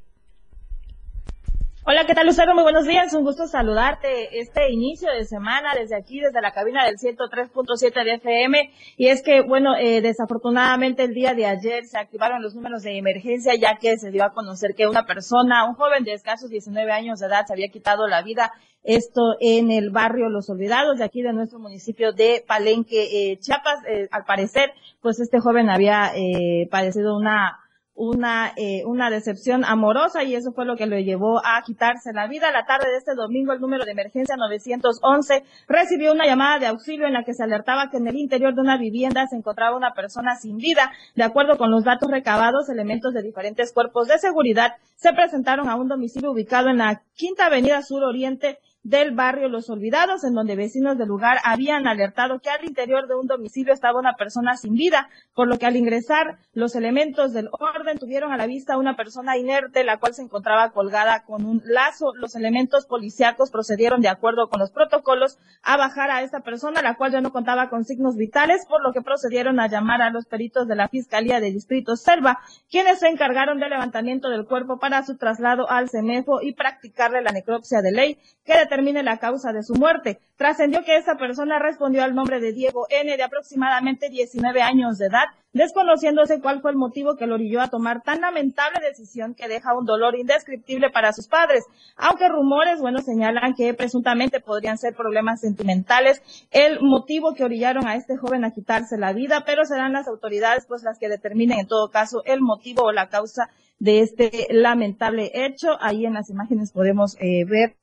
Hola, 1.87 2.05
¿qué 2.05 2.15
tal 2.15 2.27
Lucero? 2.27 2.55
Muy 2.55 2.63
buenos 2.63 2.87
días, 2.87 3.15
un 3.15 3.25
gusto 3.25 3.47
saludarte 3.47 4.39
este 4.39 4.71
inicio 4.71 5.11
de 5.11 5.25
semana 5.25 5.75
desde 5.75 5.97
aquí, 5.97 6.21
desde 6.21 6.43
la 6.43 6.53
cabina 6.53 6.85
del 6.85 6.99
103.7 6.99 8.05
de 8.05 8.15
FM. 8.17 8.71
Y 8.99 9.09
es 9.09 9.23
que, 9.23 9.41
bueno, 9.41 9.75
eh, 9.77 10.03
desafortunadamente 10.03 11.05
el 11.05 11.15
día 11.15 11.33
de 11.33 11.47
ayer 11.47 11.87
se 11.87 11.97
activaron 11.97 12.43
los 12.43 12.55
números 12.55 12.83
de 12.83 12.99
emergencia 12.99 13.55
ya 13.55 13.79
que 13.81 13.97
se 13.97 14.11
dio 14.11 14.25
a 14.25 14.35
conocer 14.35 14.75
que 14.75 14.87
una 14.87 15.07
persona, 15.07 15.65
un 15.65 15.75
joven 15.75 16.05
de 16.05 16.13
escasos 16.13 16.51
19 16.51 16.93
años 16.93 17.19
de 17.19 17.27
edad, 17.29 17.47
se 17.47 17.55
había 17.55 17.71
quitado 17.71 18.07
la 18.07 18.21
vida. 18.21 18.53
Esto 18.85 19.37
en 19.41 19.71
el 19.71 19.89
barrio 19.89 20.29
Los 20.29 20.51
Olvidados 20.51 20.99
de 20.99 21.05
aquí 21.05 21.23
de 21.23 21.33
nuestro 21.33 21.59
municipio 21.61 22.13
de 22.13 22.45
Palenque, 22.47 23.33
eh, 23.33 23.39
Chiapas. 23.39 23.79
Eh, 23.89 24.07
al 24.11 24.25
parecer, 24.25 24.75
pues 25.01 25.19
este 25.19 25.41
joven 25.41 25.71
había 25.71 26.13
eh, 26.15 26.69
padecido 26.71 27.17
una 27.17 27.59
una, 27.95 28.53
eh, 28.57 28.83
una 28.87 29.11
decepción 29.11 29.65
amorosa 29.65 30.23
y 30.25 30.35
eso 30.35 30.53
fue 30.53 30.65
lo 30.65 30.77
que 30.77 30.87
lo 30.87 30.99
llevó 30.99 31.39
a 31.45 31.61
quitarse 31.63 32.13
la 32.13 32.29
vida. 32.29 32.51
La 32.51 32.65
tarde 32.65 32.91
de 32.91 32.97
este 32.97 33.15
domingo 33.15 33.53
el 33.53 33.61
número 33.61 33.85
de 33.85 33.93
emergencia 33.93 34.37
911 34.37 35.45
recibió 35.69 36.13
una 36.13 36.27
llamada 36.27 36.59
de 36.59 36.67
auxilio 36.67 37.07
en 37.07 37.13
la 37.13 37.25
que 37.25 37.35
se 37.35 37.43
alertaba 37.43 37.91
que 37.91 37.99
en 37.99 38.09
el 38.09 38.17
interior 38.17 38.55
de 38.55 38.63
una 38.63 38.79
vivienda 38.79 39.27
se 39.27 39.37
encontraba 39.37 39.77
una 39.77 39.93
persona 39.93 40.37
sin 40.37 40.57
vida. 40.57 40.93
De 41.15 41.25
acuerdo 41.25 41.59
con 41.59 41.71
los 41.71 41.85
datos 41.85 42.11
recabados, 42.11 42.69
elementos 42.69 43.13
de 43.13 43.23
diferentes 43.23 43.73
cuerpos 43.73 44.09
de 44.09 44.19
seguridad 44.19 44.77
se 44.97 45.13
presentaron 45.13 45.69
a 45.69 45.77
un 45.77 45.89
domicilio 45.89 46.33
ubicado 46.33 46.69
en 46.69 46.79
la 46.79 47.03
Quinta 47.17 47.47
Avenida 47.47 47.83
Sur 47.83 48.05
Oriente 48.05 48.59
del 48.83 49.15
barrio 49.15 49.49
Los 49.49 49.69
Olvidados, 49.69 50.25
en 50.25 50.35
donde 50.35 50.57
vecinos 50.57 50.97
del 50.97 51.09
lugar 51.09 51.39
habían 51.45 51.87
alertado 51.87 52.41
que 52.41 52.49
al 52.49 52.65
interior 52.65 53.09
de 53.09 53.15
un 53.15 53.27
domicilio 53.27 53.75
estaba 53.75 53.99
una 53.99 54.15
persona 54.15 54.57
sin 54.57 54.75
vida, 54.75 55.09
por 55.35 55.49
lo 55.49 55.59
que 55.59 55.67
al 55.67 55.77
ingresar 55.77 56.39
los 56.55 56.75
elementos 56.75 57.33
del 57.33 57.51
orden 57.53 57.99
tuvieron 57.99 58.33
a 58.33 58.37
la 58.37 58.47
vista 58.47 58.79
una 58.79 58.97
persona 58.97 59.37
inerte, 59.37 59.85
la 59.85 59.99
cual 59.99 60.15
se 60.15 60.23
encontraba 60.23 60.71
colgada 60.71 61.25
con 61.25 61.45
un 61.45 61.63
lazo. 61.65 62.15
Los 62.15 62.35
elementos 62.35 62.87
policíacos 62.87 63.51
procedieron 63.51 64.01
de 64.01 64.09
acuerdo 64.09 64.49
con 64.49 64.61
los 64.61 64.71
protocolos 64.71 65.39
a 65.63 65.77
bajar 65.77 66.11
a 66.11 66.23
esta 66.23 66.41
persona, 66.41 66.81
la 66.83 66.97
cual 66.97 67.13
ya 67.13 67.21
no 67.21 67.33
contaba 67.33 67.69
con 67.69 67.85
signos 67.85 68.17
vitales, 68.17 68.65
por 68.67 68.83
lo 68.83 68.93
que 68.93 69.03
procedieron 69.03 69.61
a 69.61 69.69
llamar 69.69 70.01
a 70.01 70.11
los 70.11 70.27
peritos 70.27 70.67
de 70.67 70.77
la 70.77 70.89
Fiscalía 70.89 71.41
de 71.41 71.53
Distrito 71.53 71.97
Selva, 71.97 72.39
quienes 72.71 73.01
se 73.01 73.09
encargaron 73.09 73.61
del 73.61 73.71
levantamiento 73.71 74.31
del 74.31 74.47
cuerpo 74.47 74.79
para 74.79 75.03
su 75.05 75.17
traslado 75.17 75.71
al 75.71 75.91
CEMEFO 75.91 76.41
y 76.43 76.55
practicarle 76.55 77.23
la 77.23 77.33
necropsia 77.33 77.83
de 77.83 77.93
ley, 77.93 78.19
que 78.45 78.55
determine 78.71 79.03
la 79.03 79.19
causa 79.19 79.53
de 79.53 79.65
su 79.65 79.75
muerte. 79.75 80.21
Trascendió 80.37 80.85
que 80.85 80.97
esa 80.97 81.17
persona 81.17 81.59
respondió 81.59 82.05
al 82.05 82.15
nombre 82.15 82.41
de 82.41 82.53
Diego 82.53 82.87
N, 82.89 83.17
de 83.17 83.23
aproximadamente 83.23 84.09
19 84.09 84.63
años 84.63 84.97
de 84.99 85.07
edad, 85.07 85.25
desconociéndose 85.53 86.41
cuál 86.41 86.61
fue 86.61 86.71
el 86.71 86.77
motivo 86.77 87.17
que 87.17 87.27
lo 87.27 87.35
orilló 87.35 87.61
a 87.61 87.69
tomar 87.69 88.03
tan 88.03 88.21
lamentable 88.21 88.79
decisión 88.81 89.35
que 89.35 89.49
deja 89.49 89.77
un 89.77 89.85
dolor 89.85 90.17
indescriptible 90.17 90.91
para 90.91 91.13
sus 91.13 91.27
padres, 91.27 91.65
aunque 91.97 92.29
rumores, 92.29 92.81
bueno, 92.81 93.01
señalan 93.01 93.55
que 93.55 93.75
presuntamente 93.75 94.39
podrían 94.39 94.79
ser 94.79 94.95
problemas 94.95 95.41
sentimentales 95.41 96.23
el 96.53 96.79
motivo 96.81 97.35
que 97.35 97.45
orillaron 97.45 97.89
a 97.89 97.97
este 97.97 98.17
joven 98.17 98.45
a 98.45 98.53
quitarse 98.53 98.97
la 98.99 99.13
vida, 99.13 99.43
pero 99.45 99.65
serán 99.65 99.93
las 99.93 100.07
autoridades 100.07 100.65
pues 100.69 100.85
las 100.85 100.99
que 100.99 101.09
determinen 101.09 101.59
en 101.59 101.67
todo 101.67 101.91
caso 101.91 102.23
el 102.25 102.41
motivo 102.41 102.85
o 102.85 102.93
la 102.93 103.09
causa 103.09 103.51
de 103.81 104.01
este 104.01 104.47
lamentable 104.51 105.33
hecho. 105.35 105.71
Ahí 105.81 106.07
en 106.07 106.15
las 106.15 106.31
imágenes 106.31 106.71
podemos 106.71 107.17
eh, 107.19 107.45
ver 107.45 107.75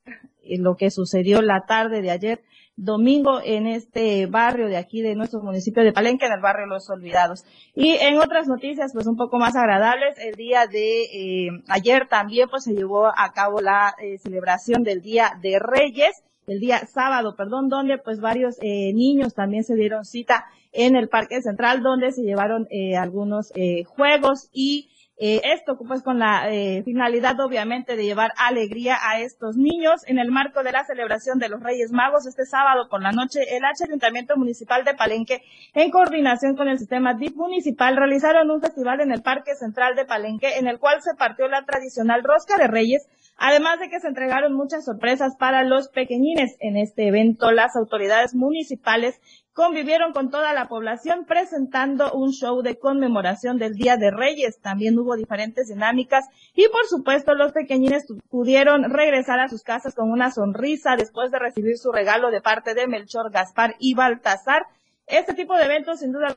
lo 0.56 0.76
que 0.76 0.90
sucedió 0.90 1.42
la 1.42 1.66
tarde 1.66 2.02
de 2.02 2.10
ayer 2.10 2.40
domingo 2.78 3.40
en 3.44 3.66
este 3.66 4.26
barrio 4.26 4.68
de 4.68 4.76
aquí 4.76 5.02
de 5.02 5.16
nuestro 5.16 5.42
municipio 5.42 5.82
de 5.82 5.92
Palenque, 5.92 6.26
en 6.26 6.32
el 6.32 6.40
barrio 6.40 6.66
Los 6.66 6.88
Olvidados. 6.88 7.44
Y 7.74 7.90
en 7.90 8.18
otras 8.18 8.46
noticias, 8.46 8.92
pues 8.94 9.06
un 9.06 9.16
poco 9.16 9.38
más 9.38 9.56
agradables, 9.56 10.16
el 10.18 10.36
día 10.36 10.66
de 10.66 11.02
eh, 11.02 11.48
ayer 11.68 12.06
también 12.08 12.48
pues 12.48 12.64
se 12.64 12.74
llevó 12.74 13.08
a 13.08 13.32
cabo 13.34 13.60
la 13.60 13.94
eh, 14.00 14.18
celebración 14.18 14.84
del 14.84 15.02
Día 15.02 15.32
de 15.42 15.58
Reyes, 15.58 16.22
el 16.46 16.60
día 16.60 16.86
sábado, 16.86 17.34
perdón, 17.36 17.68
donde 17.68 17.98
pues 17.98 18.20
varios 18.20 18.56
eh, 18.62 18.92
niños 18.94 19.34
también 19.34 19.64
se 19.64 19.74
dieron 19.74 20.04
cita 20.04 20.46
en 20.72 20.94
el 20.94 21.08
Parque 21.08 21.42
Central, 21.42 21.82
donde 21.82 22.12
se 22.12 22.22
llevaron 22.22 22.68
algunos 22.96 23.52
juegos 23.86 24.50
y 24.52 24.90
eh, 25.20 25.40
esto 25.44 25.76
pues 25.76 26.02
con 26.02 26.18
la 26.18 26.50
eh, 26.52 26.82
finalidad 26.84 27.38
obviamente 27.40 27.96
de 27.96 28.04
llevar 28.04 28.32
alegría 28.36 28.96
a 29.02 29.20
estos 29.20 29.56
niños 29.56 30.02
en 30.06 30.18
el 30.18 30.30
marco 30.30 30.62
de 30.62 30.72
la 30.72 30.84
celebración 30.84 31.38
de 31.38 31.48
los 31.48 31.62
Reyes 31.62 31.90
Magos 31.90 32.26
este 32.26 32.46
sábado 32.46 32.88
por 32.88 33.02
la 33.02 33.12
noche 33.12 33.56
el 33.56 33.64
H 33.64 33.84
Ayuntamiento 33.84 34.36
Municipal 34.36 34.84
de 34.84 34.94
Palenque 34.94 35.42
en 35.74 35.90
coordinación 35.90 36.56
con 36.56 36.68
el 36.68 36.78
sistema 36.78 37.14
DIP 37.14 37.36
municipal 37.36 37.96
realizaron 37.96 38.50
un 38.50 38.60
festival 38.60 39.00
en 39.00 39.12
el 39.12 39.22
Parque 39.22 39.54
Central 39.54 39.96
de 39.96 40.04
Palenque 40.04 40.58
en 40.58 40.68
el 40.68 40.78
cual 40.78 41.02
se 41.02 41.14
partió 41.14 41.48
la 41.48 41.64
tradicional 41.64 42.22
rosca 42.22 42.56
de 42.56 42.68
Reyes 42.68 43.08
Además 43.40 43.78
de 43.78 43.88
que 43.88 44.00
se 44.00 44.08
entregaron 44.08 44.52
muchas 44.52 44.84
sorpresas 44.84 45.36
para 45.36 45.62
los 45.62 45.88
pequeñines. 45.88 46.56
En 46.58 46.76
este 46.76 47.06
evento, 47.06 47.52
las 47.52 47.76
autoridades 47.76 48.34
municipales 48.34 49.20
convivieron 49.58 50.12
con 50.12 50.30
toda 50.30 50.52
la 50.52 50.68
población 50.68 51.24
presentando 51.26 52.12
un 52.12 52.30
show 52.30 52.62
de 52.62 52.78
conmemoración 52.78 53.58
del 53.58 53.74
Día 53.74 53.96
de 53.96 54.12
Reyes. 54.12 54.60
También 54.60 54.96
hubo 54.96 55.16
diferentes 55.16 55.66
dinámicas 55.66 56.26
y 56.54 56.68
por 56.68 56.86
supuesto 56.86 57.34
los 57.34 57.50
pequeñines 57.50 58.06
pudieron 58.30 58.84
regresar 58.84 59.40
a 59.40 59.48
sus 59.48 59.64
casas 59.64 59.96
con 59.96 60.12
una 60.12 60.30
sonrisa 60.30 60.94
después 60.94 61.32
de 61.32 61.40
recibir 61.40 61.76
su 61.76 61.90
regalo 61.90 62.30
de 62.30 62.40
parte 62.40 62.74
de 62.74 62.86
Melchor, 62.86 63.32
Gaspar 63.32 63.74
y 63.80 63.94
Baltasar. 63.94 64.62
Este 65.08 65.34
tipo 65.34 65.56
de 65.56 65.64
eventos 65.64 65.98
sin 65.98 66.12
duda 66.12 66.36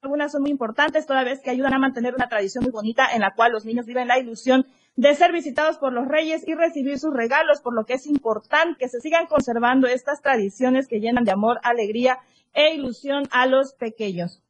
algunas 0.00 0.32
son 0.32 0.40
muy 0.40 0.50
importantes, 0.50 1.04
toda 1.04 1.24
vez 1.24 1.42
que 1.42 1.50
ayudan 1.50 1.74
a 1.74 1.78
mantener 1.78 2.14
una 2.14 2.30
tradición 2.30 2.64
muy 2.64 2.72
bonita 2.72 3.06
en 3.12 3.20
la 3.20 3.34
cual 3.34 3.52
los 3.52 3.66
niños 3.66 3.84
viven 3.84 4.08
la 4.08 4.18
ilusión 4.18 4.66
de 4.98 5.14
ser 5.14 5.32
visitados 5.32 5.78
por 5.78 5.92
los 5.92 6.08
reyes 6.08 6.42
y 6.48 6.56
recibir 6.56 6.98
sus 6.98 7.14
regalos, 7.14 7.60
por 7.60 7.72
lo 7.72 7.86
que 7.86 7.92
es 7.92 8.06
importante 8.06 8.78
que 8.80 8.88
se 8.88 9.00
sigan 9.00 9.26
conservando 9.26 9.86
estas 9.86 10.22
tradiciones 10.22 10.88
que 10.88 10.98
llenan 10.98 11.22
de 11.22 11.30
amor, 11.30 11.60
alegría 11.62 12.18
e 12.52 12.74
ilusión 12.74 13.22
a 13.30 13.46
los 13.46 13.74
pequeños. 13.74 14.42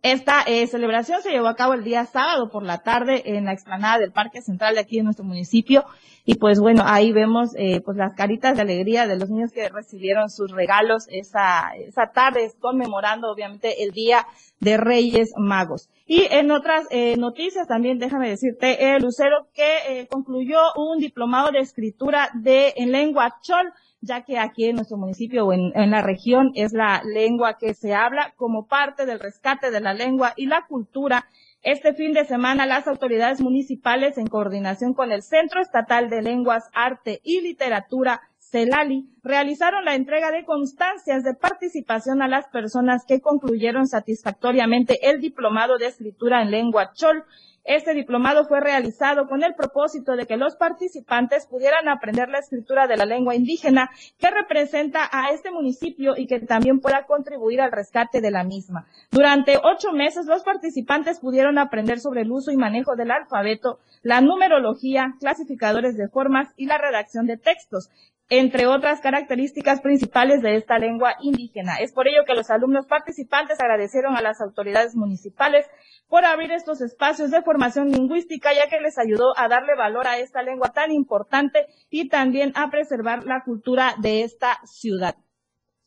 Esta 0.00 0.42
eh, 0.46 0.66
celebración 0.66 1.20
se 1.22 1.30
llevó 1.30 1.48
a 1.48 1.56
cabo 1.56 1.74
el 1.74 1.84
día 1.84 2.06
sábado 2.06 2.48
por 2.50 2.62
la 2.62 2.78
tarde 2.78 3.22
en 3.36 3.44
la 3.44 3.52
explanada 3.52 3.98
del 3.98 4.12
Parque 4.12 4.40
Central 4.40 4.74
de 4.74 4.80
aquí 4.80 4.98
en 4.98 5.04
nuestro 5.04 5.24
municipio 5.24 5.84
y 6.24 6.36
pues 6.36 6.60
bueno, 6.60 6.84
ahí 6.86 7.12
vemos 7.12 7.50
eh, 7.56 7.80
pues 7.84 7.96
las 7.96 8.14
caritas 8.14 8.56
de 8.56 8.62
alegría 8.62 9.06
de 9.06 9.18
los 9.18 9.28
niños 9.28 9.52
que 9.52 9.68
recibieron 9.68 10.30
sus 10.30 10.52
regalos 10.52 11.06
esa, 11.08 11.72
esa 11.76 12.12
tarde 12.12 12.52
conmemorando 12.60 13.30
obviamente 13.30 13.82
el 13.82 13.90
Día 13.90 14.26
de 14.60 14.76
Reyes 14.76 15.32
Magos. 15.36 15.88
Y 16.06 16.26
en 16.30 16.50
otras 16.50 16.86
eh, 16.90 17.16
noticias 17.16 17.66
también 17.66 17.98
déjame 17.98 18.28
decirte, 18.28 18.84
eh, 18.84 19.00
Lucero, 19.00 19.48
que 19.52 19.78
eh, 19.88 20.06
concluyó 20.08 20.58
un 20.76 20.98
diplomado 20.98 21.50
de 21.50 21.60
escritura 21.60 22.28
de 22.34 22.74
en 22.76 22.92
lengua 22.92 23.38
chol 23.42 23.72
ya 24.02 24.22
que 24.22 24.38
aquí 24.38 24.66
en 24.66 24.76
nuestro 24.76 24.96
municipio 24.98 25.46
o 25.46 25.52
en, 25.52 25.72
la 25.90 26.02
región 26.02 26.50
es 26.54 26.72
la 26.72 27.02
lengua 27.04 27.56
que 27.56 27.72
se 27.72 27.94
habla 27.94 28.34
como 28.36 28.66
parte 28.66 29.06
del 29.06 29.20
rescate 29.20 29.70
de 29.70 29.80
la 29.80 29.94
lengua 29.94 30.34
y 30.36 30.46
la 30.46 30.66
cultura. 30.66 31.26
Este 31.62 31.94
fin 31.94 32.12
de 32.12 32.24
semana 32.24 32.66
las 32.66 32.88
autoridades 32.88 33.40
municipales 33.40 34.18
en 34.18 34.26
coordinación 34.26 34.92
con 34.92 35.12
el 35.12 35.22
Centro 35.22 35.62
Estatal 35.62 36.10
de 36.10 36.20
Lenguas, 36.20 36.68
Arte 36.74 37.20
y 37.22 37.40
Literatura, 37.40 38.20
CELALI, 38.40 39.08
realizaron 39.22 39.84
la 39.84 39.94
entrega 39.94 40.32
de 40.32 40.44
constancias 40.44 41.22
de 41.22 41.34
participación 41.34 42.20
a 42.20 42.28
las 42.28 42.48
personas 42.48 43.04
que 43.06 43.20
concluyeron 43.20 43.86
satisfactoriamente 43.86 45.08
el 45.08 45.20
diplomado 45.20 45.78
de 45.78 45.86
escritura 45.86 46.42
en 46.42 46.50
lengua 46.50 46.92
chol 46.92 47.24
este 47.64 47.94
diplomado 47.94 48.44
fue 48.44 48.60
realizado 48.60 49.28
con 49.28 49.44
el 49.44 49.54
propósito 49.54 50.16
de 50.16 50.26
que 50.26 50.36
los 50.36 50.56
participantes 50.56 51.46
pudieran 51.46 51.88
aprender 51.88 52.28
la 52.28 52.38
escritura 52.38 52.86
de 52.86 52.96
la 52.96 53.06
lengua 53.06 53.36
indígena 53.36 53.90
que 54.18 54.30
representa 54.30 55.08
a 55.12 55.30
este 55.30 55.50
municipio 55.50 56.14
y 56.16 56.26
que 56.26 56.40
también 56.40 56.80
pueda 56.80 57.06
contribuir 57.06 57.60
al 57.60 57.70
rescate 57.70 58.20
de 58.20 58.30
la 58.30 58.42
misma. 58.42 58.86
Durante 59.10 59.58
ocho 59.62 59.92
meses 59.92 60.26
los 60.26 60.42
participantes 60.42 61.20
pudieron 61.20 61.58
aprender 61.58 62.00
sobre 62.00 62.22
el 62.22 62.32
uso 62.32 62.50
y 62.50 62.56
manejo 62.56 62.96
del 62.96 63.12
alfabeto, 63.12 63.78
la 64.02 64.20
numerología, 64.20 65.14
clasificadores 65.20 65.96
de 65.96 66.08
formas 66.08 66.48
y 66.56 66.66
la 66.66 66.78
redacción 66.78 67.26
de 67.26 67.36
textos 67.36 67.90
entre 68.34 68.66
otras 68.66 69.02
características 69.02 69.82
principales 69.82 70.40
de 70.40 70.56
esta 70.56 70.78
lengua 70.78 71.16
indígena. 71.20 71.76
Es 71.76 71.92
por 71.92 72.08
ello 72.08 72.24
que 72.26 72.32
los 72.32 72.48
alumnos 72.48 72.86
participantes 72.86 73.60
agradecieron 73.60 74.16
a 74.16 74.22
las 74.22 74.40
autoridades 74.40 74.96
municipales 74.96 75.66
por 76.08 76.24
abrir 76.24 76.50
estos 76.50 76.80
espacios 76.80 77.30
de 77.30 77.42
formación 77.42 77.90
lingüística, 77.90 78.54
ya 78.54 78.70
que 78.70 78.80
les 78.80 78.96
ayudó 78.96 79.38
a 79.38 79.48
darle 79.48 79.74
valor 79.76 80.06
a 80.06 80.16
esta 80.16 80.42
lengua 80.42 80.70
tan 80.70 80.92
importante 80.92 81.66
y 81.90 82.08
también 82.08 82.54
a 82.54 82.70
preservar 82.70 83.24
la 83.24 83.42
cultura 83.44 83.96
de 83.98 84.22
esta 84.22 84.60
ciudad. 84.64 85.14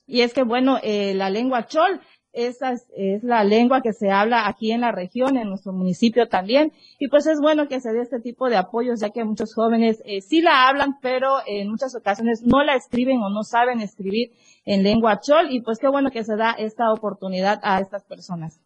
Y 0.05 0.21
es 0.21 0.35
que, 0.35 0.43
bueno, 0.43 0.77
eh, 0.83 1.15
la 1.15 1.31
lengua 1.31 1.65
chol 1.65 1.99
esa 2.35 2.73
es, 2.73 3.23
la 3.23 3.43
lengua 3.43 3.81
que 3.81 3.93
se 3.93 4.11
habla 4.11 4.47
aquí 4.47 4.71
en 4.71 4.81
la 4.81 4.91
región, 4.91 5.37
en 5.37 5.49
nuestro 5.49 5.71
municipio 5.71 6.27
también. 6.27 6.73
Y 6.99 7.07
pues 7.07 7.25
es 7.25 7.39
bueno 7.39 7.67
que 7.67 7.79
se 7.79 7.91
dé 7.93 8.01
este 8.01 8.19
tipo 8.19 8.49
de 8.49 8.57
apoyos, 8.57 8.99
ya 8.99 9.09
que 9.09 9.23
muchos 9.23 9.53
jóvenes 9.55 10.01
eh, 10.05 10.21
sí 10.21 10.41
la 10.41 10.67
hablan, 10.67 10.99
pero 11.01 11.37
en 11.47 11.69
muchas 11.69 11.95
ocasiones 11.95 12.41
no 12.43 12.63
la 12.63 12.75
escriben 12.75 13.21
o 13.23 13.29
no 13.29 13.43
saben 13.43 13.79
escribir 13.79 14.33
en 14.65 14.83
lengua 14.83 15.19
chol. 15.21 15.47
Y 15.49 15.61
pues 15.61 15.79
qué 15.79 15.87
bueno 15.87 16.11
que 16.11 16.23
se 16.23 16.35
da 16.35 16.51
esta 16.51 16.91
oportunidad 16.91 17.59
a 17.63 17.79
estas 17.79 18.03
personas. 18.03 18.59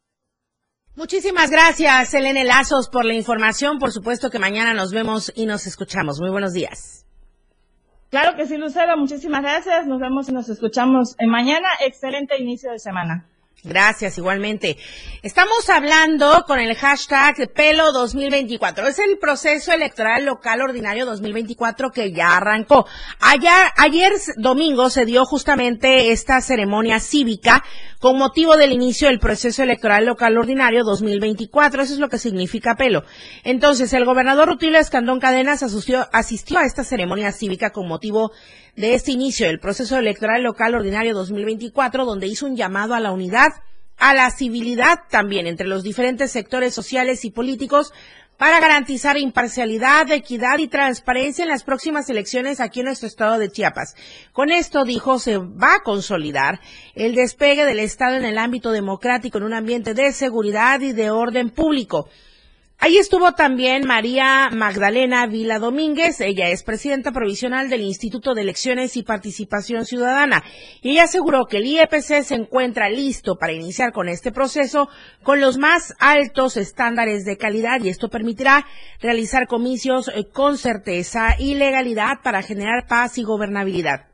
Muchísimas 0.96 1.50
gracias, 1.50 2.14
Elena 2.14 2.44
Lazos, 2.44 2.90
por 2.90 3.06
la 3.06 3.14
información. 3.14 3.80
Por 3.80 3.92
supuesto 3.92 4.30
que 4.30 4.40
mañana 4.40 4.74
nos 4.74 4.92
vemos 4.92 5.32
y 5.36 5.46
nos 5.46 5.66
escuchamos. 5.68 6.20
Muy 6.20 6.32
buenos 6.32 6.54
días. 6.54 7.06
Claro 8.10 8.36
que 8.36 8.48
sí, 8.48 8.58
Lucero. 8.58 8.98
Muchísimas 8.98 9.44
gracias. 9.44 9.86
Nos 9.86 10.00
vemos 10.00 10.28
y 10.28 10.34
nos 10.34 10.50
escuchamos 10.50 11.16
mañana. 11.26 11.68
Excelente 11.86 12.38
inicio 12.42 12.72
de 12.72 12.80
semana. 12.80 13.30
Gracias, 13.64 14.18
igualmente. 14.18 14.78
Estamos 15.22 15.70
hablando 15.70 16.45
con 16.47 16.62
el 16.62 16.76
hashtag 16.76 17.51
Pelo 17.53 17.91
2024. 17.91 18.88
Es 18.88 18.99
el 18.99 19.18
proceso 19.18 19.74
electoral 19.74 20.24
local 20.24 20.62
ordinario 20.62 21.05
2024 21.05 21.89
que 21.89 22.14
ya 22.14 22.38
arrancó. 22.38 22.88
Ayer, 23.20 23.51
ayer 23.76 24.14
domingo 24.38 24.89
se 24.89 25.03
dio 25.03 25.26
justamente 25.26 26.12
esta 26.12 26.39
ceremonia 26.39 27.01
cívica 27.01 27.62
con 27.99 28.18
motivo 28.18 28.55
del 28.55 28.72
inicio 28.72 29.10
del 29.10 29.20
proceso 29.20 29.62
electoral 29.62 30.05
local 30.05 30.38
ordinario 30.38 30.86
2024. 30.86 31.84
Eso 31.84 31.93
es 31.95 31.99
lo 31.99 32.07
que 32.07 32.18
significa 32.18 32.76
pelo. 32.76 33.03
Entonces, 33.43 33.91
el 33.91 34.05
gobernador 34.05 34.47
Rutilio 34.47 34.80
Escandón 34.80 35.20
Cadenas 35.20 35.64
asistió, 35.64 36.07
asistió 36.14 36.60
a 36.60 36.66
esta 36.66 36.86
ceremonia 36.86 37.34
cívica 37.34 37.72
con 37.72 37.89
motivo 37.89 38.32
de 38.80 38.93
este 38.93 39.12
inicio 39.12 39.47
del 39.47 39.60
proceso 39.60 39.97
electoral 39.97 40.41
local 40.41 40.74
ordinario 40.74 41.14
2024, 41.14 42.05
donde 42.05 42.28
hizo 42.28 42.45
un 42.45 42.55
llamado 42.55 42.93
a 42.93 43.01
la 43.01 43.12
unidad, 43.12 43.49
a 44.00 44.14
la 44.14 44.32
civilidad 44.32 45.02
también 45.10 45.45
entre 45.45 45.68
los 45.68 45.84
diferentes 45.84 46.32
sectores 46.32 46.74
sociales 46.74 47.26
y 47.26 47.32
políticos 47.32 47.93
para 48.39 48.62
garantizar 48.62 49.18
imparcialidad, 49.18 50.10
equidad 50.12 50.60
y 50.60 50.70
transparencia 50.70 51.43
en 51.43 51.50
las 51.50 51.66
próximas 51.66 52.10
elecciones 52.10 52.62
aquí 52.62 52.80
en 52.80 52.86
nuestro 52.86 53.08
estado 53.08 53.38
de 53.38 53.52
Chiapas. 53.52 53.95
Con 54.32 54.50
esto, 54.50 54.86
dijo, 54.86 55.20
se 55.20 55.38
va 55.38 55.76
a 55.76 55.84
consolidar 55.84 56.62
el 56.95 57.16
despegue 57.16 57.66
del 57.66 57.80
Estado 57.80 58.16
en 58.16 58.24
el 58.24 58.38
ámbito 58.38 58.72
democrático 58.72 59.38
en 59.38 59.43
un 59.43 59.54
ambiente 59.54 59.93
de 59.93 60.14
seguridad 60.14 60.80
y 60.80 60.93
de 60.93 61.12
orden 61.12 61.50
público. 61.50 62.08
Ahí 62.82 62.98
estuvo 62.98 63.34
también 63.34 63.86
María 63.86 64.50
Magdalena 64.54 65.28
Vila 65.28 65.60
Domínguez, 65.60 66.22
ella 66.22 66.48
es 66.48 66.64
presidenta 66.64 67.12
provisional 67.12 67.70
del 67.70 67.82
Instituto 67.82 68.34
de 68.34 68.42
Elecciones 68.42 68.96
y 68.96 69.04
Participación 69.04 69.86
Ciudadana, 69.86 70.46
y 70.82 70.92
ella 70.92 71.04
aseguró 71.04 71.46
que 71.46 71.58
el 71.58 71.66
IEPC 71.66 72.24
se 72.24 72.36
encuentra 72.36 72.90
listo 72.90 73.36
para 73.38 73.52
iniciar 73.52 73.92
con 73.92 74.08
este 74.08 74.32
proceso 74.32 74.88
con 75.24 75.42
los 75.42 75.58
más 75.58 75.94
altos 76.00 76.56
estándares 76.56 77.26
de 77.26 77.36
calidad 77.36 77.82
y 77.84 77.90
esto 77.90 78.08
permitirá 78.08 78.66
realizar 79.02 79.48
comicios 79.48 80.08
eh, 80.08 80.30
con 80.32 80.58
certeza 80.58 81.36
y 81.38 81.56
legalidad 81.56 82.22
para 82.24 82.44
generar 82.44 82.88
paz 82.88 83.18
y 83.18 83.24
gobernabilidad. 83.24 84.09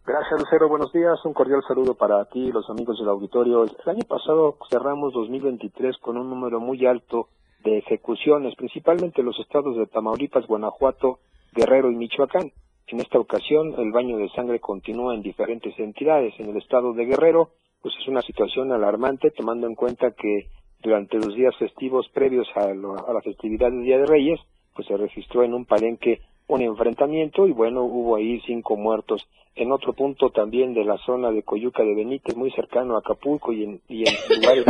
Gracias, 0.09 0.39
Lucero. 0.39 0.67
Buenos 0.67 0.91
días. 0.91 1.23
Un 1.23 1.33
cordial 1.33 1.61
saludo 1.67 1.93
para 1.93 2.25
ti 2.25 2.51
los 2.51 2.67
amigos 2.71 2.97
del 2.97 3.09
auditorio. 3.09 3.65
El 3.65 3.69
año 3.85 4.03
pasado 4.07 4.57
cerramos 4.67 5.13
2023 5.13 5.99
con 5.99 6.17
un 6.17 6.31
número 6.31 6.59
muy 6.59 6.83
alto 6.87 7.27
de 7.63 7.77
ejecuciones, 7.77 8.55
principalmente 8.55 9.21
en 9.21 9.27
los 9.27 9.39
estados 9.39 9.77
de 9.77 9.85
Tamaulipas, 9.85 10.47
Guanajuato, 10.47 11.19
Guerrero 11.53 11.91
y 11.91 11.95
Michoacán. 11.95 12.51
En 12.87 13.01
esta 13.01 13.19
ocasión, 13.19 13.75
el 13.77 13.91
baño 13.91 14.17
de 14.17 14.29
sangre 14.29 14.59
continúa 14.59 15.13
en 15.13 15.21
diferentes 15.21 15.77
entidades. 15.77 16.33
En 16.39 16.49
el 16.49 16.57
estado 16.57 16.91
de 16.93 17.05
Guerrero, 17.05 17.51
pues 17.79 17.93
es 18.01 18.07
una 18.07 18.23
situación 18.23 18.71
alarmante 18.71 19.29
tomando 19.29 19.67
en 19.67 19.75
cuenta 19.75 20.09
que 20.13 20.49
durante 20.81 21.17
los 21.17 21.35
días 21.35 21.55
festivos 21.59 22.09
previos 22.11 22.47
a, 22.55 22.73
la 22.73 23.21
festividad 23.21 23.69
del 23.69 23.83
Día 23.83 23.99
de 23.99 24.07
Reyes, 24.07 24.39
pues 24.73 24.87
se 24.87 24.97
registró 24.97 25.43
en 25.43 25.53
un 25.53 25.65
palenque 25.65 26.19
un 26.49 26.61
enfrentamiento 26.61 27.47
y 27.47 27.53
bueno, 27.53 27.83
hubo 27.83 28.15
ahí 28.15 28.41
cinco 28.45 28.75
muertos. 28.75 29.25
En 29.55 29.71
otro 29.71 29.93
punto 29.93 30.31
también 30.31 30.73
de 30.73 30.83
la 30.83 30.97
zona 30.97 31.31
de 31.31 31.43
Coyuca 31.43 31.83
de 31.83 31.95
Benítez, 31.95 32.35
muy 32.35 32.51
cercano 32.51 32.95
a 32.95 32.99
Acapulco 32.99 33.53
y 33.53 33.63
en, 33.63 33.81
y 33.87 34.03
en 34.07 34.15
lugares 34.41 34.65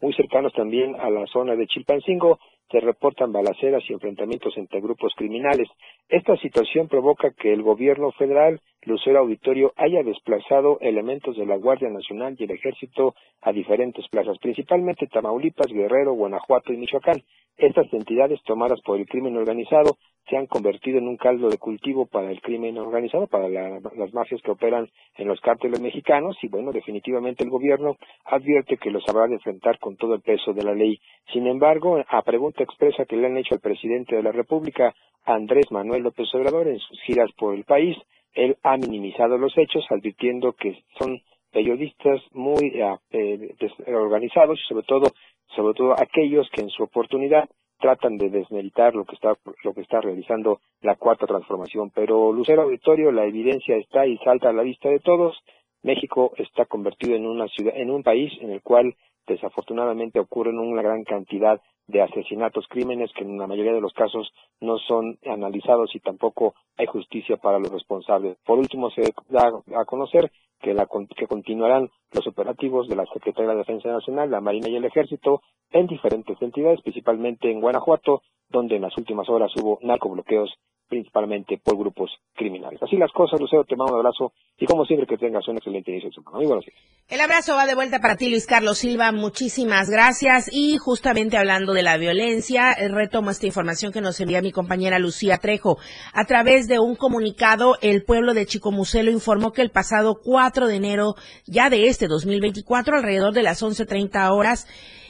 muy 0.00 0.12
cercanos 0.12 0.52
también 0.52 0.96
a 0.96 1.08
la 1.08 1.26
zona 1.26 1.54
de 1.54 1.66
Chilpancingo, 1.66 2.38
se 2.70 2.80
reportan 2.80 3.32
balaceras 3.32 3.82
y 3.88 3.92
enfrentamientos 3.92 4.52
entre 4.56 4.80
grupos 4.80 5.12
criminales. 5.16 5.68
Esta 6.08 6.36
situación 6.38 6.88
provoca 6.88 7.30
que 7.30 7.52
el 7.52 7.62
gobierno 7.62 8.10
federal, 8.12 8.60
Lucero 8.86 9.20
Auditorio, 9.20 9.72
haya 9.76 10.02
desplazado 10.02 10.78
elementos 10.80 11.36
de 11.36 11.46
la 11.46 11.56
Guardia 11.56 11.88
Nacional 11.88 12.36
y 12.38 12.44
el 12.44 12.50
Ejército 12.50 13.14
a 13.42 13.52
diferentes 13.52 14.06
plazas, 14.08 14.38
principalmente 14.38 15.06
Tamaulipas, 15.06 15.72
Guerrero, 15.72 16.12
Guanajuato 16.12 16.72
y 16.72 16.76
Michoacán. 16.76 17.22
Estas 17.56 17.92
entidades 17.92 18.42
tomadas 18.42 18.80
por 18.80 18.98
el 18.98 19.06
crimen 19.06 19.36
organizado 19.36 19.96
se 20.28 20.36
han 20.36 20.46
convertido 20.46 20.98
en 20.98 21.06
un 21.06 21.16
caldo 21.16 21.48
de 21.48 21.58
cultivo 21.58 22.06
para 22.06 22.30
el 22.30 22.40
crimen 22.40 22.78
organizado, 22.78 23.26
para 23.26 23.48
las 23.48 24.12
mafias 24.14 24.40
que 24.42 24.50
operan 24.50 24.88
en 25.16 25.28
los 25.28 25.40
cárteles 25.40 25.80
mexicanos 25.80 26.36
y 26.42 26.48
bueno, 26.48 26.72
definitivamente 26.72 27.44
el 27.44 27.50
gobierno 27.50 27.96
advierte 28.24 28.76
que 28.76 28.90
los 28.90 29.06
habrá 29.08 29.26
de 29.28 29.34
enfrentar 29.34 29.78
con 29.78 29.96
todo 29.96 30.14
el 30.14 30.22
peso 30.22 30.52
de 30.52 30.64
la 30.64 30.74
ley. 30.74 30.98
Sin 31.32 31.46
embargo, 31.46 32.02
a 32.08 32.22
pregunta 32.22 32.64
expresa 32.64 33.04
que 33.04 33.16
le 33.16 33.26
han 33.26 33.36
hecho 33.36 33.54
al 33.54 33.60
presidente 33.60 34.16
de 34.16 34.22
la 34.22 34.32
República, 34.32 34.94
Andrés 35.24 35.70
Manuel 35.70 36.02
López 36.02 36.26
Obrador, 36.34 36.68
en 36.68 36.78
sus 36.78 37.00
giras 37.02 37.30
por 37.36 37.54
el 37.54 37.64
país, 37.64 37.96
él 38.34 38.56
ha 38.62 38.76
minimizado 38.76 39.38
los 39.38 39.56
hechos, 39.56 39.84
advirtiendo 39.90 40.52
que 40.52 40.82
son 40.98 41.20
periodistas 41.52 42.20
muy 42.32 42.80
ah, 42.82 42.98
eh, 43.10 43.54
organizados 43.88 44.58
y 44.60 44.66
sobre 44.68 44.84
todo 44.84 45.12
sobre 45.54 45.74
todo 45.74 45.92
aquellos 45.92 46.48
que 46.50 46.62
en 46.62 46.70
su 46.70 46.82
oportunidad 46.82 47.48
tratan 47.80 48.16
de 48.16 48.30
desmeritar 48.30 48.94
lo 48.94 49.04
que 49.04 49.14
está 49.14 49.36
lo 49.62 49.72
que 49.72 49.82
está 49.82 50.00
realizando 50.00 50.60
la 50.80 50.96
cuarta 50.96 51.26
transformación. 51.26 51.90
Pero 51.94 52.32
Lucero 52.32 52.62
Auditorio 52.62 53.12
la 53.12 53.24
evidencia 53.24 53.76
está 53.76 54.06
y 54.06 54.16
salta 54.18 54.50
a 54.50 54.52
la 54.52 54.62
vista 54.62 54.88
de 54.88 54.98
todos. 54.98 55.36
México 55.82 56.32
está 56.38 56.64
convertido 56.64 57.14
en 57.14 57.26
una 57.26 57.46
ciudad 57.48 57.74
en 57.76 57.90
un 57.90 58.02
país 58.02 58.32
en 58.40 58.50
el 58.50 58.62
cual 58.62 58.94
desafortunadamente 59.26 60.20
ocurren 60.20 60.58
una 60.58 60.82
gran 60.82 61.04
cantidad 61.04 61.60
de 61.86 62.02
asesinatos, 62.02 62.66
crímenes 62.68 63.12
que 63.12 63.24
en 63.24 63.38
la 63.38 63.46
mayoría 63.46 63.72
de 63.72 63.80
los 63.80 63.92
casos 63.92 64.32
no 64.60 64.78
son 64.78 65.18
analizados 65.26 65.94
y 65.94 66.00
tampoco 66.00 66.54
hay 66.76 66.86
justicia 66.86 67.36
para 67.36 67.58
los 67.58 67.70
responsables. 67.70 68.38
Por 68.44 68.58
último, 68.58 68.90
se 68.90 69.12
da 69.28 69.52
a 69.76 69.84
conocer 69.84 70.30
que, 70.60 70.72
la, 70.72 70.88
que 71.16 71.26
continuarán 71.26 71.90
los 72.12 72.26
operativos 72.26 72.88
de 72.88 72.96
la 72.96 73.04
Secretaría 73.12 73.50
de 73.50 73.58
Defensa 73.58 73.88
Nacional, 73.88 74.30
la 74.30 74.40
Marina 74.40 74.68
y 74.68 74.76
el 74.76 74.84
Ejército 74.84 75.42
en 75.70 75.86
diferentes 75.86 76.40
entidades, 76.40 76.80
principalmente 76.80 77.50
en 77.50 77.60
Guanajuato, 77.60 78.22
donde 78.54 78.76
en 78.76 78.82
las 78.82 78.96
últimas 78.96 79.28
horas 79.28 79.50
hubo 79.56 79.78
narcobloqueos 79.82 80.54
principalmente 80.88 81.58
por 81.62 81.76
grupos 81.76 82.10
criminales. 82.34 82.80
Así 82.82 82.96
las 82.96 83.10
cosas, 83.10 83.40
Lucero, 83.40 83.64
te 83.64 83.74
mando 83.74 83.94
un 83.94 83.98
abrazo 84.00 84.32
y 84.58 84.66
como 84.66 84.84
siempre 84.84 85.06
que 85.06 85.16
tengas 85.16 85.46
un 85.48 85.56
excelente 85.56 85.90
inicio 85.90 86.10
de 86.10 86.14
semana. 86.14 86.38
Muy. 86.38 86.64
El 87.08 87.20
abrazo 87.20 87.56
va 87.56 87.66
de 87.66 87.74
vuelta 87.74 87.98
para 87.98 88.16
ti, 88.16 88.30
Luis 88.30 88.46
Carlos 88.46 88.78
Silva. 88.78 89.10
Muchísimas 89.10 89.90
gracias. 89.90 90.48
Y 90.52 90.76
justamente 90.78 91.36
hablando 91.36 91.72
de 91.72 91.82
la 91.82 91.96
violencia, 91.96 92.72
eh, 92.72 92.88
retomo 92.88 93.30
esta 93.30 93.46
información 93.46 93.92
que 93.92 94.00
nos 94.00 94.20
envía 94.20 94.40
mi 94.40 94.52
compañera 94.52 94.98
Lucía 94.98 95.38
Trejo. 95.38 95.78
A 96.12 96.24
través 96.26 96.68
de 96.68 96.78
un 96.78 96.94
comunicado, 96.94 97.76
el 97.82 98.04
pueblo 98.04 98.32
de 98.34 98.46
Chicomucelo 98.46 99.10
informó 99.10 99.52
que 99.52 99.62
el 99.62 99.70
pasado 99.70 100.20
4 100.22 100.68
de 100.68 100.76
enero 100.76 101.14
ya 101.46 101.70
de 101.70 101.88
este 101.88 102.06
2024, 102.06 102.96
alrededor 102.96 103.32
de 103.32 103.42
las 103.42 103.62
11.30 103.62 104.30
horas, 104.30 104.66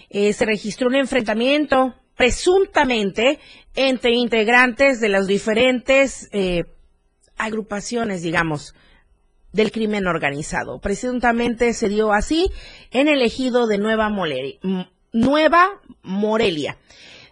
eh, 0.09 0.32
se 0.32 0.47
registró 0.47 0.88
un 0.88 0.95
enfrentamiento 0.95 1.95
presuntamente 2.16 3.40
entre 3.74 4.12
integrantes 4.12 5.00
de 5.00 5.08
las 5.08 5.26
diferentes 5.26 6.28
eh, 6.32 6.64
agrupaciones, 7.36 8.22
digamos, 8.22 8.74
del 9.52 9.72
crimen 9.72 10.06
organizado. 10.06 10.80
Presuntamente 10.80 11.72
se 11.72 11.88
dio 11.88 12.12
así 12.12 12.50
en 12.90 13.08
el 13.08 13.22
ejido 13.22 13.66
de 13.66 13.78
Nueva, 13.78 14.10
Nueva 15.12 15.80
Morelia. 16.02 16.76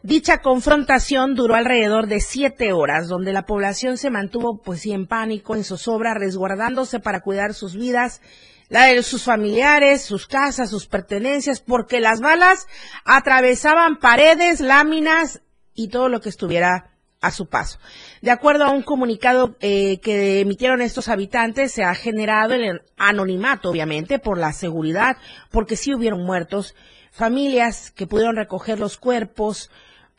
Dicha 0.04 0.38
confrontación 0.38 1.36
duró 1.36 1.54
alrededor 1.54 2.08
de 2.08 2.20
siete 2.20 2.72
horas, 2.72 3.08
donde 3.08 3.32
la 3.32 3.44
población 3.44 3.96
se 3.96 4.10
mantuvo 4.10 4.60
pues 4.60 4.80
sí 4.80 4.92
en 4.92 5.06
pánico, 5.06 5.54
en 5.54 5.62
zozobra, 5.62 6.14
resguardándose 6.14 6.98
para 6.98 7.20
cuidar 7.20 7.54
sus 7.54 7.76
vidas 7.76 8.20
la 8.72 8.86
de 8.86 9.02
sus 9.02 9.22
familiares, 9.24 10.00
sus 10.00 10.26
casas, 10.26 10.70
sus 10.70 10.86
pertenencias, 10.86 11.60
porque 11.60 12.00
las 12.00 12.22
balas 12.22 12.66
atravesaban 13.04 13.98
paredes, 13.98 14.60
láminas 14.60 15.42
y 15.74 15.88
todo 15.88 16.08
lo 16.08 16.22
que 16.22 16.30
estuviera 16.30 16.90
a 17.20 17.30
su 17.30 17.50
paso. 17.50 17.78
De 18.22 18.30
acuerdo 18.30 18.64
a 18.64 18.70
un 18.70 18.82
comunicado 18.82 19.56
eh, 19.60 20.00
que 20.00 20.40
emitieron 20.40 20.80
estos 20.80 21.08
habitantes, 21.08 21.70
se 21.70 21.84
ha 21.84 21.94
generado 21.94 22.54
el 22.54 22.80
anonimato, 22.96 23.68
obviamente, 23.68 24.18
por 24.18 24.38
la 24.38 24.54
seguridad, 24.54 25.18
porque 25.50 25.76
sí 25.76 25.94
hubieron 25.94 26.24
muertos, 26.24 26.74
familias 27.10 27.90
que 27.90 28.06
pudieron 28.06 28.36
recoger 28.36 28.80
los 28.80 28.96
cuerpos, 28.96 29.70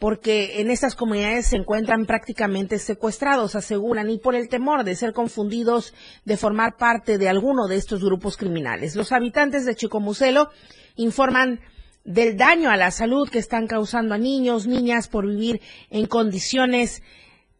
porque 0.04 0.60
en 0.60 0.70
estas 0.70 0.96
comunidades 0.96 1.48
se 1.48 1.56
encuentran 1.56 2.06
prácticamente 2.06 2.78
secuestrados, 2.78 3.56
aseguran, 3.56 4.10
y 4.10 4.18
por 4.18 4.36
el 4.36 4.50
temor 4.50 4.84
de 4.84 4.98
ser 4.98 5.14
confundidos 5.14 5.94
de 6.26 6.36
formar 6.36 6.76
parte 6.76 7.18
de 7.18 7.30
alguno 7.30 7.68
de 7.68 7.78
estos 7.78 8.04
grupos 8.04 8.36
criminales. 8.36 8.98
Los 8.98 9.14
habitantes 9.14 9.66
de 9.66 9.76
Chicomucelo 9.76 10.50
informan 10.98 11.62
del 12.04 12.36
daño 12.36 12.70
a 12.70 12.76
la 12.76 12.92
salud 12.92 13.30
que 13.30 13.40
están 13.40 13.66
causando 13.66 14.14
a 14.14 14.18
niños, 14.18 14.68
niñas 14.68 15.08
por 15.08 15.26
vivir 15.26 15.62
en 15.90 16.06
condiciones 16.06 17.02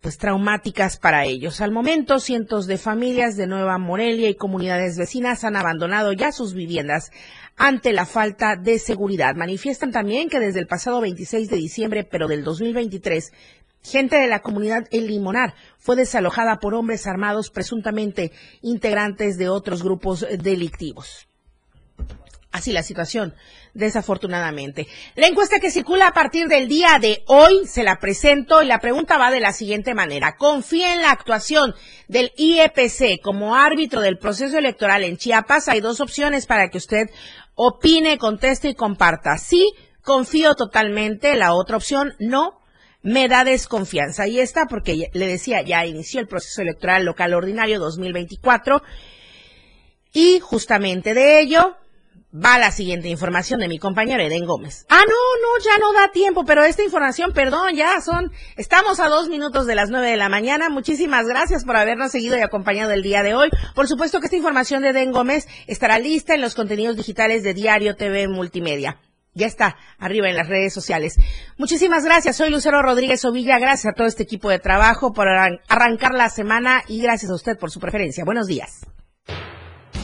pues 0.04 0.18
traumáticas 0.18 0.98
para 0.98 1.24
ellos. 1.24 1.62
Al 1.62 1.72
momento, 1.72 2.20
cientos 2.20 2.68
de 2.68 2.78
familias 2.78 3.38
de 3.38 3.48
Nueva 3.48 3.78
Morelia 3.78 4.30
y 4.30 4.36
comunidades 4.36 4.98
vecinas 4.98 5.46
han 5.46 5.56
abandonado 5.56 6.12
ya 6.12 6.34
sus 6.34 6.54
viviendas 6.54 7.10
ante 7.56 7.94
la 7.94 8.06
falta 8.06 8.58
de 8.58 8.80
seguridad. 8.80 9.34
Manifiestan 9.36 9.94
también 9.94 10.28
que 10.28 10.42
desde 10.42 10.60
el 10.60 10.68
pasado 10.68 11.00
26 11.00 11.50
de 11.50 11.56
diciembre, 11.56 12.04
pero 12.04 12.28
del 12.28 12.44
2023, 12.44 13.32
gente 13.82 14.18
de 14.18 14.28
la 14.28 14.42
comunidad 14.42 14.90
El 14.92 15.08
Limonar 15.08 15.54
fue 15.78 15.96
desalojada 15.96 16.60
por 16.60 16.74
hombres 16.74 17.08
armados 17.08 17.50
presuntamente 17.50 18.34
integrantes 18.62 19.38
de 19.38 19.48
otros 19.48 19.84
grupos 19.84 20.28
delictivos. 20.38 21.30
Así 22.64 22.72
la 22.72 22.82
situación, 22.82 23.36
desafortunadamente. 23.74 24.88
La 25.16 25.28
encuesta 25.28 25.60
que 25.60 25.70
circula 25.70 26.08
a 26.08 26.14
partir 26.14 26.48
del 26.48 26.70
día 26.70 26.98
de 26.98 27.22
hoy 27.28 27.68
se 27.68 27.84
la 27.84 28.00
presento 28.00 28.64
y 28.64 28.68
la 28.68 28.80
pregunta 28.80 29.18
va 29.18 29.32
de 29.32 29.42
la 29.42 29.52
siguiente 29.52 29.94
manera. 29.94 30.38
¿Confía 30.38 30.94
en 30.94 31.02
la 31.02 31.12
actuación 31.12 31.76
del 32.08 32.32
IEPC 32.38 33.22
como 33.22 33.54
árbitro 33.54 34.00
del 34.00 34.18
proceso 34.18 34.58
electoral 34.58 35.04
en 35.04 35.18
Chiapas? 35.18 35.68
Hay 35.68 35.82
dos 35.82 36.00
opciones 36.00 36.46
para 36.46 36.70
que 36.70 36.78
usted 36.78 37.10
opine, 37.54 38.18
conteste 38.18 38.70
y 38.70 38.76
comparta. 38.76 39.38
Sí, 39.38 39.74
confío 40.02 40.56
totalmente. 40.56 41.36
La 41.36 41.54
otra 41.54 41.76
opción, 41.76 42.14
no, 42.20 42.62
me 43.02 43.28
da 43.28 43.44
desconfianza. 43.44 44.26
Y 44.26 44.40
está 44.40 44.68
porque 44.70 45.10
le 45.12 45.28
decía, 45.28 45.64
ya 45.64 45.86
inició 45.86 46.22
el 46.22 46.28
proceso 46.28 46.62
electoral 46.62 47.04
local 47.04 47.34
ordinario 47.34 47.78
2024. 47.80 48.82
Y 50.14 50.40
justamente 50.40 51.14
de 51.14 51.42
ello 51.42 51.76
va 52.34 52.58
la 52.58 52.72
siguiente 52.72 53.10
información 53.10 53.60
de 53.60 53.68
mi 53.68 53.78
compañero 53.78 54.24
Eden 54.24 54.46
Gómez. 54.46 54.86
Ah, 54.90 55.04
no, 55.06 55.06
no, 55.06 55.64
ya 55.64 55.78
no 55.78 55.94
da 55.94 56.12
tiempo, 56.12 56.46
pero 56.46 56.64
esta 56.64 56.84
información, 56.84 57.32
perdón, 57.34 57.76
ya 57.76 58.02
son, 58.02 58.32
estamos 58.58 59.00
a 59.00 59.08
dos 59.08 59.30
minutos 59.30 59.68
de 59.68 59.76
las 59.76 59.90
nueve 59.90 60.10
de 60.10 60.18
la 60.18 60.30
mañana. 60.30 60.70
Muchísimas 60.70 61.28
gracias 61.28 61.64
por 61.64 61.78
habernos 61.78 62.12
seguido 62.12 62.38
y 62.38 62.42
acompañado 62.42 62.92
el 62.92 63.04
día 63.04 63.22
de 63.24 63.36
hoy. 63.36 63.50
Por 63.76 63.88
supuesto 63.88 64.20
que 64.20 64.26
esta 64.26 64.38
información 64.38 64.82
de 64.82 64.90
Eden 64.90 65.12
Gómez 65.12 65.48
estará 65.68 66.00
lista 66.00 66.34
en 66.34 66.42
los 66.42 66.56
contenidos 66.56 66.98
digitales 66.98 67.44
de 67.44 67.54
Diario 67.54 67.96
TV 67.96 68.28
Multimedia. 68.28 69.00
Ya 69.36 69.48
está, 69.48 69.78
arriba 69.98 70.30
en 70.30 70.36
las 70.36 70.48
redes 70.48 70.74
sociales. 70.74 71.16
Muchísimas 71.58 72.06
gracias. 72.06 72.38
Soy 72.38 72.52
Lucero 72.52 72.84
Rodríguez 72.84 73.26
Ovilla. 73.26 73.58
Gracias 73.58 73.92
a 73.92 73.96
todo 73.96 74.06
este 74.06 74.24
equipo 74.24 74.50
de 74.50 74.60
trabajo 74.60 75.12
por 75.12 75.28
arrancar 75.28 76.14
la 76.14 76.30
semana 76.30 76.84
y 76.88 77.02
gracias 77.02 77.32
a 77.32 77.36
usted 77.36 77.58
por 77.58 77.72
su 77.72 77.80
preferencia. 77.80 78.26
Buenos 78.26 78.46
días 78.46 78.86